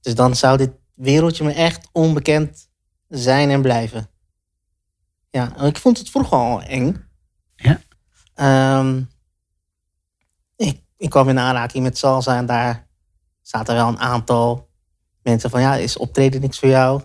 dus 0.00 0.14
dan 0.14 0.36
zou 0.36 0.56
dit 0.56 0.70
wereldje 0.94 1.44
me 1.44 1.52
echt 1.52 1.88
onbekend 1.92 2.68
zijn 3.08 3.50
en 3.50 3.62
blijven. 3.62 4.10
Ja, 5.30 5.56
en 5.56 5.66
ik 5.66 5.76
vond 5.76 5.98
het 5.98 6.10
vroeger 6.10 6.36
al 6.36 6.62
eng. 6.62 7.08
Ja. 7.56 7.80
Ehm, 8.34 9.02
ik, 10.56 10.82
ik 10.96 11.10
kwam 11.10 11.28
in 11.28 11.38
aanraking 11.38 11.84
met 11.84 11.98
salsa 11.98 12.36
en 12.36 12.46
daar 12.46 12.88
zaten 13.42 13.74
wel 13.74 13.88
een 13.88 13.98
aantal 13.98 14.68
mensen 15.22 15.50
van... 15.50 15.60
ja, 15.60 15.74
is 15.74 15.96
optreden 15.96 16.40
niks 16.40 16.58
voor 16.58 16.68
jou? 16.68 17.02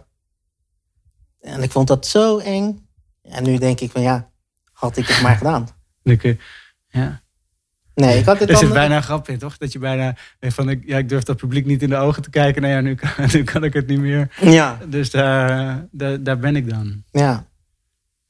En 1.46 1.64
ik 1.64 1.72
vond 1.72 1.88
dat 1.88 2.08
zo 2.08 2.38
eng. 2.38 2.88
En 3.22 3.44
nu 3.44 3.58
denk 3.58 3.80
ik 3.80 3.92
van 3.92 4.02
ja, 4.02 4.30
had 4.72 4.98
ik 4.98 5.08
het 5.08 5.22
maar 5.22 5.36
gedaan. 5.38 5.68
Je- 6.04 6.38
ja. 6.88 7.24
Nee, 7.94 8.20
ik 8.20 8.26
had 8.26 8.40
dit 8.40 8.50
Er 8.50 8.58
zit 8.58 8.74
bijna 8.74 8.96
een 8.96 9.04
grap 9.04 9.30
in, 9.30 9.38
toch? 9.38 9.58
Dat 9.58 9.72
je 9.72 9.80
bijna 9.80 10.16
van, 10.40 10.70
ik, 10.70 10.84
ja, 10.88 10.98
ik 10.98 11.10
durf 11.10 11.24
dat 11.24 11.38
publiek 11.38 11.66
niet 11.66 11.82
in 11.82 11.90
de 11.90 11.96
ogen 11.96 12.22
te 12.22 12.30
kijken. 12.30 12.62
Nou 12.62 12.74
ja, 12.74 12.82
nu 12.82 12.96
kan, 12.96 13.10
nu 13.34 13.44
kan 13.44 13.64
ik 13.64 13.74
het 13.74 13.88
niet 13.88 14.00
meer. 14.00 14.36
Ja, 14.42 14.78
Dus 14.88 15.10
daar, 15.12 15.88
daar, 15.92 16.24
daar 16.24 16.40
ben 16.40 16.56
ik 16.56 16.70
dan. 16.70 17.04
ja. 17.12 17.46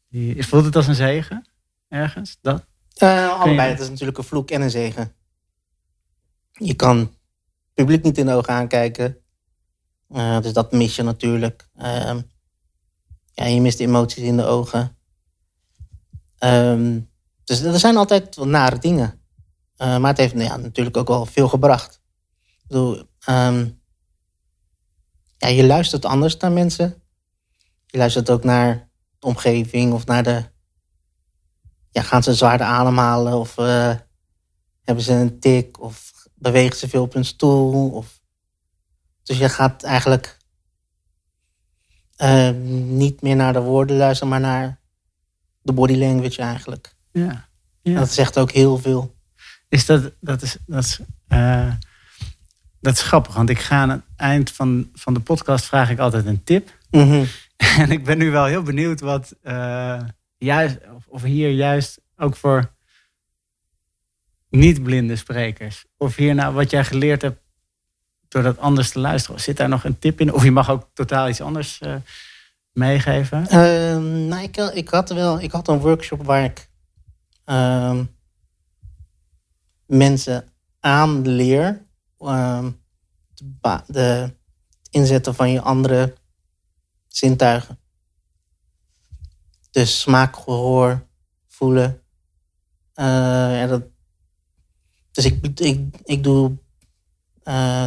Die- 0.09 0.43
Voelt 0.47 0.66
het 0.66 0.76
als 0.76 0.88
een 0.88 0.95
zegen? 0.95 1.47
Ergens? 1.88 2.38
Dat? 2.41 2.66
Eh, 2.95 3.30
allebei, 3.39 3.68
je- 3.68 3.74
het 3.74 3.80
is 3.80 3.89
natuurlijk 3.89 4.18
een 4.18 4.24
vloek 4.24 4.51
en 4.51 4.61
een 4.61 4.70
zegen. 4.70 5.13
Je 6.51 6.74
kan 6.74 6.97
het 6.97 7.09
publiek 7.74 8.03
niet 8.03 8.18
in 8.18 8.26
de 8.26 8.34
ogen 8.34 8.53
aankijken. 8.53 9.18
Eh, 10.09 10.41
dus 10.41 10.53
dat 10.53 10.72
mis 10.72 10.95
je 10.95 11.03
natuurlijk. 11.03 11.68
Ehm, 11.76 12.22
ja, 13.36 13.46
je 13.46 13.62
mist 13.62 13.80
emoties 13.80 14.24
in 14.24 14.38
de 14.38 14.46
ogen. 14.46 14.98
Ehm, 16.38 17.00
dus 17.44 17.62
er 17.62 17.80
zijn 17.80 17.98
altijd 17.98 18.36
wel 18.36 18.48
nare 18.48 18.78
dingen. 18.78 19.22
Eh, 19.76 19.98
maar 19.98 20.10
het 20.10 20.18
heeft 20.18 20.34
nou 20.34 20.50
ja, 20.50 20.58
natuurlijk 20.58 20.98
ook 20.98 21.08
wel 21.08 21.26
veel 21.26 21.48
gebracht. 21.48 22.02
Ik 22.44 22.68
bedoel, 22.68 23.04
ehm, 23.20 23.70
ja, 25.38 25.48
je 25.48 25.66
luistert 25.66 26.06
anders 26.06 26.38
naar 26.38 26.52
mensen. 26.52 27.04
Je 27.86 27.98
luistert 27.98 28.30
ook 28.30 28.44
naar 28.44 28.90
de 29.20 29.28
omgeving 29.28 29.94
of 29.94 30.06
naar 30.06 30.24
de 30.24 30.44
ja, 31.90 32.02
gaan 32.02 32.24
ze 32.24 32.34
zwaarder 32.34 32.68
ademhalen 32.68 33.34
of 33.34 33.58
eh, 33.58 33.96
hebben 34.84 35.04
ze 35.04 35.14
een 35.14 35.40
tik 35.40 35.80
of 35.80 36.12
bewegen 36.36 36.78
ze 36.78 36.90
veel 36.90 37.04
op 37.04 37.14
hun 37.14 37.26
stoel. 37.26 37.90
Of... 37.90 38.22
Dus 39.24 39.38
je 39.38 39.50
gaat 39.50 39.84
eigenlijk 39.84 40.38
eh, 42.16 42.49
niet 42.88 43.22
meer 43.22 43.36
naar 43.36 43.53
de 43.53 43.61
woorden 43.61 43.97
luisteren, 43.97 44.30
maar 44.30 44.39
naar 44.39 44.80
de 45.61 45.74
body 45.74 45.95
language 45.95 46.41
eigenlijk. 46.41 46.95
Ja. 47.11 47.47
Dat 47.82 48.11
zegt 48.11 48.39
ook 48.39 48.51
heel 48.51 48.78
veel. 48.78 49.16
Is 49.70 49.86
dat, 49.86 50.11
dat 50.20 50.41
is, 50.41 50.57
dat 50.66 50.84
is, 50.84 50.99
eh, 51.28 51.72
dat 52.80 52.93
is 52.93 53.01
grappig, 53.01 53.36
want 53.36 53.49
ik 53.49 53.59
ga 53.59 53.76
aan 53.76 53.89
het 53.89 54.01
eind 54.16 54.51
van, 54.51 54.89
van 54.93 55.13
de 55.13 55.20
podcast 55.20 55.66
vraag 55.66 55.89
ik 55.89 55.99
altijd 55.99 56.26
een 56.26 56.43
tip. 56.43 56.78
Mhm. 56.91 57.26
En 57.78 57.91
ik 57.91 58.03
ben 58.03 58.18
nu 58.18 58.32
wel 58.32 58.45
heel 58.45 58.63
benieuwd 58.63 58.99
wat 58.99 59.36
eh, 59.41 60.01
juist, 60.38 60.78
of, 60.95 61.07
of 61.07 61.22
hier 61.22 61.49
juist 61.51 62.01
ook 62.18 62.36
voor 62.36 62.72
niet-blinde 64.49 65.16
sprekers, 65.16 65.86
of 65.97 66.16
hier 66.16 66.36
nou 66.36 66.53
wat 66.53 66.70
jij 66.70 66.86
geleerd 66.86 67.22
hebt 67.22 67.39
door 68.36 68.44
dat 68.44 68.58
anders 68.58 68.92
te 68.92 69.00
luisteren, 69.00 69.40
zit 69.40 69.58
daar 69.58 69.70
nog 69.70 69.84
een 69.84 70.00
tip 70.00 70.20
in? 70.20 70.34
Of 70.34 70.44
je 70.44 70.52
mag 70.52 70.70
ook 70.70 70.88
totaal 70.94 71.30
iets 71.30 71.42
anders 71.42 71.80
eh, 71.80 71.96
meegeven. 72.72 73.48
Ehm, 73.48 74.28
nou, 74.28 74.44
ik, 74.74 74.90
had 74.90 75.10
wel, 75.10 75.40
ik 75.42 75.52
had 75.52 75.68
een 75.68 75.80
workshop 75.80 76.26
waar 76.26 76.44
ik 76.44 76.70
ehm, 77.46 78.04
mensen 79.86 80.48
aanleer 80.80 81.86
ehm, 82.20 82.72
de, 83.34 83.82
de 83.88 84.34
inzetten 84.90 85.36
van 85.36 85.52
je 85.52 85.62
andere 85.62 86.14
zintuigen. 87.08 87.80
Dus 89.72 90.00
smaak, 90.00 90.36
gehoor, 90.36 91.06
voelen. 91.48 92.02
Eh, 92.94 93.62
en 93.62 93.70
dat, 93.70 93.84
dus 95.12 95.26
ik, 95.26 95.60
ik, 95.60 95.98
ik 96.04 96.24
doe 96.24 96.58
eh, 97.44 97.86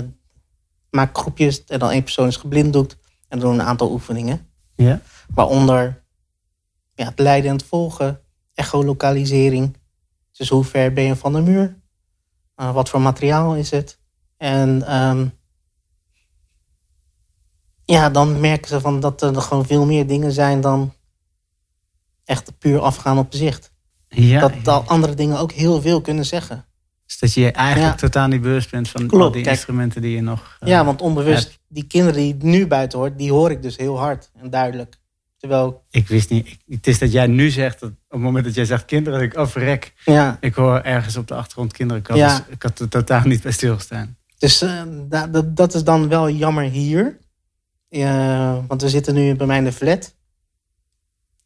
maak 0.91 1.19
groepjes 1.19 1.65
en 1.65 1.79
dan 1.79 1.91
één 1.91 2.03
persoon 2.03 2.27
is 2.27 2.37
geblinddoekt 2.37 2.97
en 3.29 3.39
doen 3.39 3.53
een 3.53 3.63
aantal 3.63 3.91
oefeningen. 3.91 4.49
Ja. 4.75 5.01
Waaronder 5.35 6.03
ja, 6.95 7.05
het 7.05 7.19
leiden 7.19 7.51
en 7.51 7.57
het 7.57 7.67
volgen, 7.67 8.21
echolokalisering. 8.55 9.77
Dus 10.33 10.49
hoe 10.49 10.65
ver 10.65 10.93
ben 10.93 11.05
je 11.05 11.17
van 11.17 11.33
de 11.33 11.41
muur? 11.41 11.77
Uh, 12.57 12.73
wat 12.73 12.89
voor 12.89 13.01
materiaal 13.01 13.57
is 13.57 13.71
het? 13.71 13.99
En 14.37 14.87
ehm, 14.87 15.27
ja, 17.85 18.11
dan 18.11 18.41
merken 18.41 18.69
ze 18.69 18.81
van 18.81 19.01
dat 19.01 19.23
er 19.23 19.43
gewoon 19.43 19.67
veel 19.67 19.87
meer 19.87 20.07
dingen 20.07 20.33
zijn 20.33 20.61
dan 20.61 20.95
echt 22.25 22.59
puur 22.59 22.81
afgaan 22.81 23.19
op 23.19 23.35
zicht. 23.35 23.73
Ja, 24.09 24.41
dat 24.41 24.69
al 24.69 24.83
andere 24.83 25.15
dingen 25.15 25.39
ook 25.39 25.53
heel 25.53 25.81
veel 25.81 26.01
kunnen 26.01 26.27
zeggen. 26.27 26.68
Dus 27.09 27.19
dat 27.19 27.33
je 27.35 27.53
eigenlijk 27.53 27.95
Ja. 27.95 28.01
totaal 28.01 28.29
niet 28.29 28.41
bewust 28.41 28.71
bent 28.71 28.89
van 28.89 29.07
Klopt, 29.07 29.25
al 29.25 29.31
die 29.31 29.43
kijk. 29.43 29.55
instrumenten 29.55 30.03
die 30.03 30.15
je 30.15 30.21
nog... 30.23 30.57
eh, 30.61 30.69
ja, 30.69 30.85
want 30.85 31.01
onbewust, 31.01 31.45
hebt. 31.45 31.59
die 31.69 31.85
kinderen 31.87 32.21
die 32.21 32.37
nu 32.41 32.67
buiten 32.67 32.99
hoort, 32.99 33.19
die 33.19 33.33
hoor 33.33 33.51
ik 33.51 33.63
dus 33.63 33.77
heel 33.77 33.99
hard 33.99 34.31
en 34.35 34.51
duidelijk. 34.51 34.97
Terwijl, 35.39 35.85
Ik 35.91 36.09
wist 36.09 36.31
niet... 36.31 36.47
ik- 36.47 36.61
het 36.69 36.87
is 36.87 36.99
dat 36.99 37.13
jij 37.13 37.27
nu 37.27 37.51
zegt, 37.51 37.81
dat 37.81 37.91
op 37.91 37.97
het 38.09 38.21
moment 38.21 38.45
dat 38.45 38.55
jij 38.55 38.65
zegt 38.65 38.85
kinderen, 38.85 39.19
dat 39.19 39.29
ik, 39.33 39.37
oh 39.39 39.47
verrek, 39.47 39.93
ja, 40.05 40.37
ik 40.41 40.55
hoor 40.55 40.81
ergens 40.81 41.17
op 41.17 41.27
de 41.27 41.35
achtergrond 41.35 41.73
kinderen 41.73 42.03
komen. 42.03 42.23
Ja. 42.23 42.37
Dus 42.39 42.47
ik 42.55 42.63
had 42.63 42.79
er 42.79 42.89
totaal 42.89 43.23
niet 43.25 43.43
bij 43.43 43.53
stilgestaan. 43.53 44.17
Dus 44.39 44.63
eh, 44.63 44.83
da- 45.09 45.27
dat, 45.27 45.57
dat 45.57 45.75
is 45.75 45.85
dan 45.85 46.09
wel 46.09 46.31
jammer 46.31 46.65
hier. 46.65 47.19
Ja, 47.89 48.65
want 48.67 48.83
we 48.83 48.89
zitten 48.89 49.15
nu 49.15 49.35
bij 49.35 49.47
mij 49.47 49.59
in 49.59 49.65
de 49.65 49.73
flat. 49.73 50.15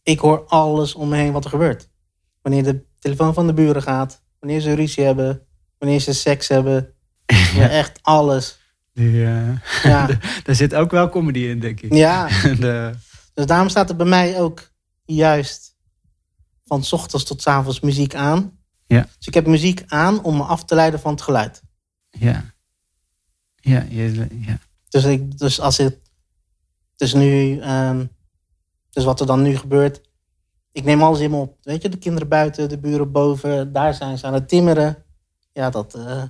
Ik 0.02 0.18
hoor 0.18 0.44
alles 0.46 0.94
om 0.94 1.08
me 1.08 1.16
heen 1.16 1.32
wat 1.32 1.44
er 1.44 1.50
gebeurt. 1.50 1.88
Wanneer 2.42 2.62
de 2.62 2.84
telefoon 2.98 3.34
van 3.34 3.46
de 3.46 3.52
buren 3.54 3.82
gaat. 3.82 4.22
Wanneer 4.40 4.60
ze 4.60 4.74
ruzie 4.74 5.04
hebben. 5.04 5.42
Wanneer 5.82 6.00
ze 6.00 6.12
seks 6.12 6.48
hebben. 6.48 6.94
Ja, 7.54 7.68
echt 7.68 7.98
alles. 8.02 8.58
Die, 8.94 9.24
eh, 9.24 9.58
Ja, 9.82 10.06
daar 10.44 10.54
zit 10.54 10.74
ook 10.74 10.90
wel 10.90 11.08
comedy 11.08 11.38
in, 11.38 11.60
denk 11.60 11.80
ik. 11.80 11.94
ja. 11.94 12.28
De, 12.60 12.90
dus 13.34 13.46
daarom 13.46 13.68
staat 13.68 13.90
er 13.90 13.96
bij 13.96 14.06
mij 14.06 14.40
ook 14.40 14.70
juist 15.04 15.76
van 16.64 16.84
's 16.84 16.92
ochtends 16.92 17.24
tot 17.24 17.42
's 17.42 17.46
avonds 17.46 17.80
muziek 17.80 18.14
aan. 18.14 18.58
Ja. 18.86 19.02
Dus 19.18 19.26
ik 19.26 19.34
heb 19.34 19.46
muziek 19.46 19.82
aan 19.86 20.22
om 20.22 20.36
me 20.36 20.42
af 20.42 20.64
te 20.64 20.74
leiden 20.74 21.00
van 21.00 21.12
het 21.12 21.22
geluid. 21.22 21.62
ja. 22.10 22.44
Ja, 23.64 23.86
je, 23.88 24.26
ja. 24.46 24.58
Dus, 24.88 25.04
ik, 25.04 25.38
dus 25.38 25.60
als 25.60 25.76
het. 25.76 25.98
Dus 26.96 27.12
nu. 27.14 27.58
ehm, 27.58 28.06
dus 28.90 29.04
wat 29.04 29.20
er 29.20 29.26
dan 29.26 29.42
nu 29.42 29.56
gebeurt. 29.56 30.00
Ik 30.72 30.84
neem 30.84 31.02
alles 31.02 31.20
in 31.20 31.30
me 31.30 31.36
op. 31.36 31.56
Weet 31.62 31.82
je, 31.82 31.88
de 31.88 31.96
kinderen 31.98 32.28
buiten, 32.28 32.68
de 32.68 32.78
buren 32.78 33.12
boven. 33.12 33.72
Daar 33.72 33.94
zijn 33.94 34.18
ze 34.18 34.26
aan 34.26 34.34
het 34.34 34.48
timmeren. 34.48 35.04
Ja, 35.52 35.70
dat. 35.70 35.94
eh, 35.94 36.22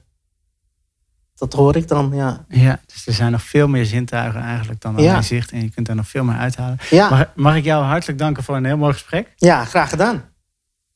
dat 1.42 1.52
hoor 1.52 1.76
ik 1.76 1.88
dan, 1.88 2.10
ja. 2.14 2.44
Ja, 2.48 2.80
dus 2.86 3.06
er 3.06 3.12
zijn 3.12 3.32
nog 3.32 3.42
veel 3.42 3.68
meer 3.68 3.84
zintuigen 3.84 4.40
eigenlijk 4.40 4.80
dan 4.80 4.94
alleen 4.94 5.04
ja. 5.04 5.22
zicht. 5.22 5.50
En 5.50 5.60
je 5.62 5.70
kunt 5.70 5.88
er 5.88 5.94
nog 5.94 6.08
veel 6.08 6.24
meer 6.24 6.36
uithalen. 6.36 6.78
Ja. 6.90 7.10
Mag, 7.10 7.26
mag, 7.34 7.56
ik 7.56 7.64
jou 7.64 7.84
hartelijk 7.84 8.18
danken 8.18 8.42
voor 8.42 8.56
een 8.56 8.64
heel 8.64 8.76
mooi 8.76 8.92
gesprek. 8.92 9.32
Ja, 9.36 9.64
graag 9.64 9.88
gedaan. 9.88 10.24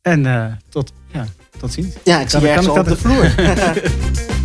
En 0.03 0.25
uh, 0.25 0.47
tot, 0.69 0.93
ja, 1.13 1.25
tot 1.59 1.73
ziens. 1.73 1.95
Ja, 2.05 2.21
ik 2.21 2.31
zie 2.31 2.41
je 2.41 2.49
ergens 2.49 2.69
op 2.69 2.85
de 2.85 2.97
vloer. 2.97 3.35